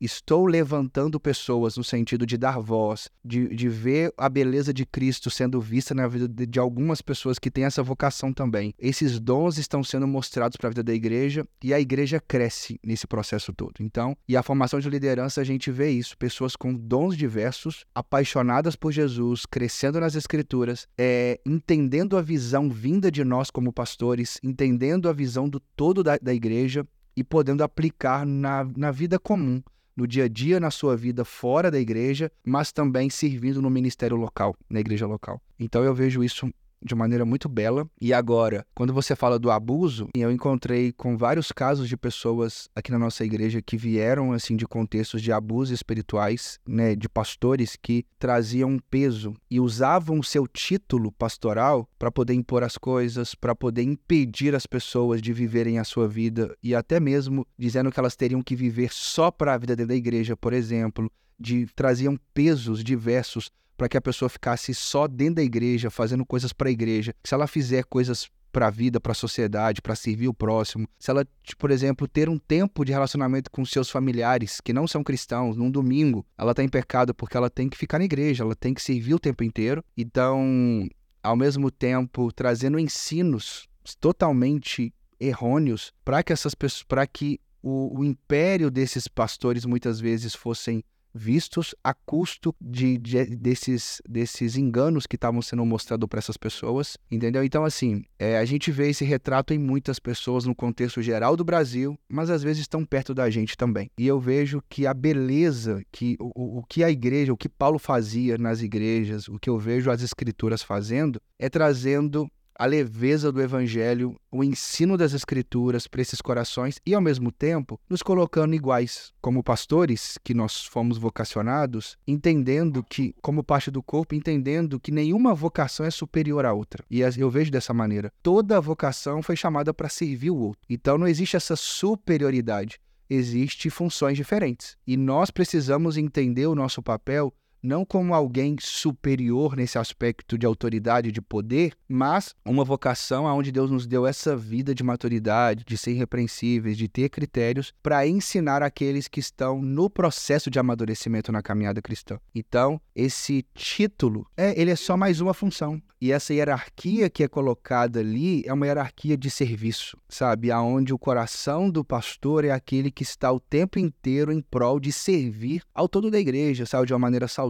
estou 0.00 0.46
levantando 0.46 1.18
pessoas 1.18 1.76
no 1.76 1.84
sentido 1.84 2.24
de 2.24 2.36
dar 2.36 2.58
voz, 2.60 3.10
de, 3.24 3.48
de 3.48 3.68
ver 3.68 4.12
a 4.16 4.28
beleza 4.28 4.72
de 4.72 4.86
Cristo 4.86 5.30
sendo 5.30 5.60
vista 5.60 5.94
na 5.94 6.06
vida 6.06 6.28
de, 6.28 6.46
de 6.46 6.58
algumas 6.58 7.02
pessoas 7.02 7.38
que 7.38 7.50
têm 7.50 7.64
essa 7.64 7.82
vocação 7.82 8.32
também. 8.32 8.74
Esses 8.78 9.18
dons 9.18 9.58
estão 9.58 9.82
sendo 9.82 10.06
mostrados 10.06 10.56
para 10.56 10.68
a 10.68 10.70
vida 10.70 10.82
da 10.82 10.94
igreja 10.94 11.46
e 11.62 11.74
a 11.74 11.80
igreja 11.80 12.20
cresce 12.20 12.78
nesse 12.84 13.06
processo 13.06 13.52
todo. 13.52 13.74
Então, 13.80 14.16
e 14.28 14.36
a 14.36 14.42
formação 14.42 14.78
de 14.78 14.88
liderança 14.88 15.40
a 15.40 15.44
gente 15.44 15.70
vê 15.70 15.90
isso, 15.90 16.16
pessoas 16.16 16.54
com 16.54 16.72
dons 16.72 17.16
diversos, 17.16 17.84
apaixonadas 17.94 18.76
por 18.76 18.92
Jesus, 18.92 19.44
crescendo 19.46 20.00
nas 20.00 20.14
escrituras, 20.14 20.86
é, 20.96 21.40
entendendo 21.44 22.16
a 22.16 22.22
visão 22.22 22.70
vinda 22.70 23.10
de 23.10 23.24
nós 23.24 23.50
como 23.50 23.72
pastores, 23.72 24.38
entendendo 24.42 25.08
a 25.08 25.12
visão 25.12 25.48
do 25.48 25.60
todo 25.60 26.02
da, 26.02 26.18
da 26.18 26.32
igreja 26.32 26.86
e 27.18 27.24
podendo 27.24 27.64
aplicar 27.64 28.24
na, 28.24 28.64
na 28.76 28.92
vida 28.92 29.18
comum 29.18 29.60
no 29.96 30.06
dia 30.06 30.26
a 30.26 30.28
dia, 30.28 30.60
na 30.60 30.70
sua 30.70 30.96
vida 30.96 31.24
fora 31.24 31.68
da 31.68 31.80
igreja, 31.80 32.30
mas 32.44 32.70
também 32.70 33.10
servindo 33.10 33.60
no 33.60 33.68
ministério 33.68 34.16
local, 34.16 34.54
na 34.70 34.78
igreja 34.78 35.04
local. 35.04 35.42
Então 35.58 35.82
eu 35.82 35.92
vejo 35.92 36.22
isso 36.22 36.48
de 36.82 36.94
maneira 36.94 37.24
muito 37.24 37.48
bela. 37.48 37.88
E 38.00 38.12
agora, 38.12 38.66
quando 38.74 38.92
você 38.92 39.14
fala 39.14 39.38
do 39.38 39.50
abuso, 39.50 40.08
eu 40.14 40.30
encontrei 40.30 40.92
com 40.92 41.16
vários 41.16 41.52
casos 41.52 41.88
de 41.88 41.96
pessoas 41.96 42.68
aqui 42.74 42.90
na 42.90 42.98
nossa 42.98 43.24
igreja 43.24 43.62
que 43.62 43.76
vieram 43.76 44.32
assim 44.32 44.56
de 44.56 44.66
contextos 44.66 45.22
de 45.22 45.32
abusos 45.32 45.74
espirituais, 45.74 46.58
né, 46.66 46.94
de 46.94 47.08
pastores 47.08 47.76
que 47.80 48.04
traziam 48.18 48.78
peso 48.90 49.34
e 49.50 49.60
usavam 49.60 50.18
o 50.18 50.24
seu 50.24 50.46
título 50.46 51.12
pastoral 51.12 51.88
para 51.98 52.10
poder 52.10 52.34
impor 52.34 52.62
as 52.62 52.76
coisas, 52.76 53.34
para 53.34 53.54
poder 53.54 53.82
impedir 53.82 54.54
as 54.54 54.66
pessoas 54.66 55.20
de 55.20 55.32
viverem 55.32 55.78
a 55.78 55.84
sua 55.84 56.08
vida 56.08 56.54
e 56.62 56.74
até 56.74 57.00
mesmo 57.00 57.46
dizendo 57.58 57.90
que 57.90 57.98
elas 57.98 58.16
teriam 58.16 58.42
que 58.42 58.56
viver 58.56 58.92
só 58.92 59.30
para 59.30 59.54
a 59.54 59.58
vida 59.58 59.74
dentro 59.74 59.88
da 59.88 59.94
igreja, 59.94 60.36
por 60.36 60.52
exemplo, 60.52 61.10
de 61.38 61.66
traziam 61.74 62.18
pesos 62.34 62.82
diversos 62.82 63.50
para 63.78 63.88
que 63.88 63.96
a 63.96 64.00
pessoa 64.00 64.28
ficasse 64.28 64.74
só 64.74 65.06
dentro 65.06 65.36
da 65.36 65.42
igreja, 65.42 65.88
fazendo 65.88 66.26
coisas 66.26 66.52
para 66.52 66.68
a 66.68 66.72
igreja. 66.72 67.14
Se 67.22 67.32
ela 67.32 67.46
fizer 67.46 67.84
coisas 67.84 68.28
para 68.50 68.66
a 68.66 68.70
vida, 68.70 69.00
para 69.00 69.12
a 69.12 69.14
sociedade, 69.14 69.80
para 69.80 69.94
servir 69.94 70.26
o 70.26 70.34
próximo, 70.34 70.88
se 70.98 71.10
ela, 71.10 71.24
por 71.56 71.70
exemplo, 71.70 72.08
ter 72.08 72.28
um 72.28 72.38
tempo 72.38 72.84
de 72.84 72.90
relacionamento 72.90 73.50
com 73.52 73.64
seus 73.64 73.88
familiares 73.88 74.60
que 74.60 74.72
não 74.72 74.88
são 74.88 75.04
cristãos, 75.04 75.56
num 75.56 75.70
domingo, 75.70 76.26
ela 76.36 76.50
está 76.50 76.64
em 76.64 76.68
pecado 76.68 77.14
porque 77.14 77.36
ela 77.36 77.48
tem 77.48 77.68
que 77.68 77.78
ficar 77.78 78.00
na 78.00 78.04
igreja, 78.04 78.42
ela 78.42 78.56
tem 78.56 78.74
que 78.74 78.82
servir 78.82 79.14
o 79.14 79.18
tempo 79.20 79.44
inteiro. 79.44 79.84
Então, 79.96 80.88
ao 81.22 81.36
mesmo 81.36 81.70
tempo, 81.70 82.32
trazendo 82.32 82.80
ensinos 82.80 83.68
totalmente 84.00 84.92
errôneos 85.20 85.92
para 86.04 86.22
que 86.24 86.32
essas 86.32 86.54
pessoas, 86.54 86.82
para 86.82 87.06
que 87.06 87.40
o, 87.62 88.00
o 88.00 88.04
império 88.04 88.72
desses 88.72 89.06
pastores 89.06 89.64
muitas 89.64 90.00
vezes 90.00 90.34
fossem 90.34 90.82
vistos 91.14 91.74
a 91.82 91.92
custo 91.94 92.54
de, 92.60 92.98
de 92.98 93.24
desses, 93.36 94.00
desses 94.08 94.56
enganos 94.56 95.06
que 95.06 95.16
estavam 95.16 95.42
sendo 95.42 95.64
mostrados 95.64 96.08
para 96.08 96.18
essas 96.18 96.36
pessoas, 96.36 96.96
entendeu? 97.10 97.42
Então, 97.44 97.64
assim, 97.64 98.04
é, 98.18 98.38
a 98.38 98.44
gente 98.44 98.70
vê 98.70 98.88
esse 98.88 99.04
retrato 99.04 99.52
em 99.52 99.58
muitas 99.58 99.98
pessoas 99.98 100.44
no 100.44 100.54
contexto 100.54 101.02
geral 101.02 101.36
do 101.36 101.44
Brasil, 101.44 101.98
mas 102.08 102.30
às 102.30 102.42
vezes 102.42 102.60
estão 102.60 102.84
perto 102.84 103.14
da 103.14 103.28
gente 103.30 103.56
também. 103.56 103.90
E 103.98 104.06
eu 104.06 104.20
vejo 104.20 104.62
que 104.68 104.86
a 104.86 104.94
beleza, 104.94 105.82
que 105.90 106.16
o, 106.20 106.58
o 106.58 106.62
que 106.64 106.84
a 106.84 106.90
igreja, 106.90 107.32
o 107.32 107.36
que 107.36 107.48
Paulo 107.48 107.78
fazia 107.78 108.38
nas 108.38 108.62
igrejas, 108.62 109.28
o 109.28 109.38
que 109.38 109.50
eu 109.50 109.58
vejo 109.58 109.90
as 109.90 110.02
escrituras 110.02 110.62
fazendo, 110.62 111.20
é 111.38 111.48
trazendo 111.48 112.30
a 112.58 112.66
leveza 112.66 113.30
do 113.30 113.40
evangelho, 113.40 114.16
o 114.32 114.42
ensino 114.42 114.96
das 114.96 115.12
escrituras 115.12 115.86
para 115.86 116.02
esses 116.02 116.20
corações 116.20 116.80
e, 116.84 116.92
ao 116.92 117.00
mesmo 117.00 117.30
tempo, 117.30 117.80
nos 117.88 118.02
colocando 118.02 118.52
iguais, 118.52 119.12
como 119.20 119.44
pastores 119.44 120.18
que 120.24 120.34
nós 120.34 120.64
fomos 120.64 120.98
vocacionados, 120.98 121.96
entendendo 122.04 122.82
que, 122.82 123.14
como 123.22 123.44
parte 123.44 123.70
do 123.70 123.80
corpo, 123.80 124.16
entendendo 124.16 124.80
que 124.80 124.90
nenhuma 124.90 125.34
vocação 125.34 125.86
é 125.86 125.90
superior 125.90 126.44
à 126.44 126.52
outra. 126.52 126.84
E 126.90 127.00
eu 127.00 127.30
vejo 127.30 127.52
dessa 127.52 127.72
maneira. 127.72 128.12
Toda 128.24 128.60
vocação 128.60 129.22
foi 129.22 129.36
chamada 129.36 129.72
para 129.72 129.88
servir 129.88 130.30
o 130.30 130.36
outro. 130.36 130.62
Então 130.68 130.98
não 130.98 131.06
existe 131.06 131.36
essa 131.36 131.54
superioridade. 131.54 132.80
Existem 133.08 133.70
funções 133.70 134.16
diferentes. 134.16 134.76
E 134.84 134.96
nós 134.96 135.30
precisamos 135.30 135.96
entender 135.96 136.46
o 136.46 136.56
nosso 136.56 136.82
papel 136.82 137.32
não 137.62 137.84
como 137.84 138.14
alguém 138.14 138.56
superior 138.60 139.56
nesse 139.56 139.78
aspecto 139.78 140.38
de 140.38 140.46
autoridade, 140.46 141.12
de 141.12 141.20
poder, 141.20 141.74
mas 141.88 142.34
uma 142.44 142.64
vocação 142.64 143.26
aonde 143.26 143.52
Deus 143.52 143.70
nos 143.70 143.86
deu 143.86 144.06
essa 144.06 144.36
vida 144.36 144.74
de 144.74 144.82
maturidade, 144.82 145.64
de 145.64 145.76
ser 145.76 145.92
irrepreensíveis, 145.92 146.76
de 146.76 146.88
ter 146.88 147.08
critérios 147.08 147.72
para 147.82 148.06
ensinar 148.06 148.62
aqueles 148.62 149.08
que 149.08 149.20
estão 149.20 149.60
no 149.60 149.90
processo 149.90 150.50
de 150.50 150.58
amadurecimento 150.58 151.32
na 151.32 151.42
caminhada 151.42 151.82
cristã. 151.82 152.18
Então, 152.34 152.80
esse 152.94 153.44
título, 153.54 154.26
é, 154.36 154.60
ele 154.60 154.70
é 154.70 154.76
só 154.76 154.96
mais 154.96 155.20
uma 155.20 155.34
função. 155.34 155.80
E 156.00 156.12
essa 156.12 156.32
hierarquia 156.32 157.10
que 157.10 157.24
é 157.24 157.28
colocada 157.28 157.98
ali 157.98 158.44
é 158.46 158.52
uma 158.52 158.66
hierarquia 158.66 159.16
de 159.16 159.28
serviço, 159.28 159.98
sabe? 160.08 160.50
Aonde 160.52 160.94
o 160.94 160.98
coração 160.98 161.68
do 161.68 161.84
pastor 161.84 162.44
é 162.44 162.52
aquele 162.52 162.88
que 162.88 163.02
está 163.02 163.32
o 163.32 163.40
tempo 163.40 163.80
inteiro 163.80 164.30
em 164.30 164.40
prol 164.40 164.78
de 164.78 164.92
servir 164.92 165.62
ao 165.74 165.88
todo 165.88 166.08
da 166.08 166.20
igreja, 166.20 166.64
sabe? 166.66 166.86
De 166.86 166.92
uma 166.92 167.00
maneira 167.00 167.26
saudável, 167.26 167.47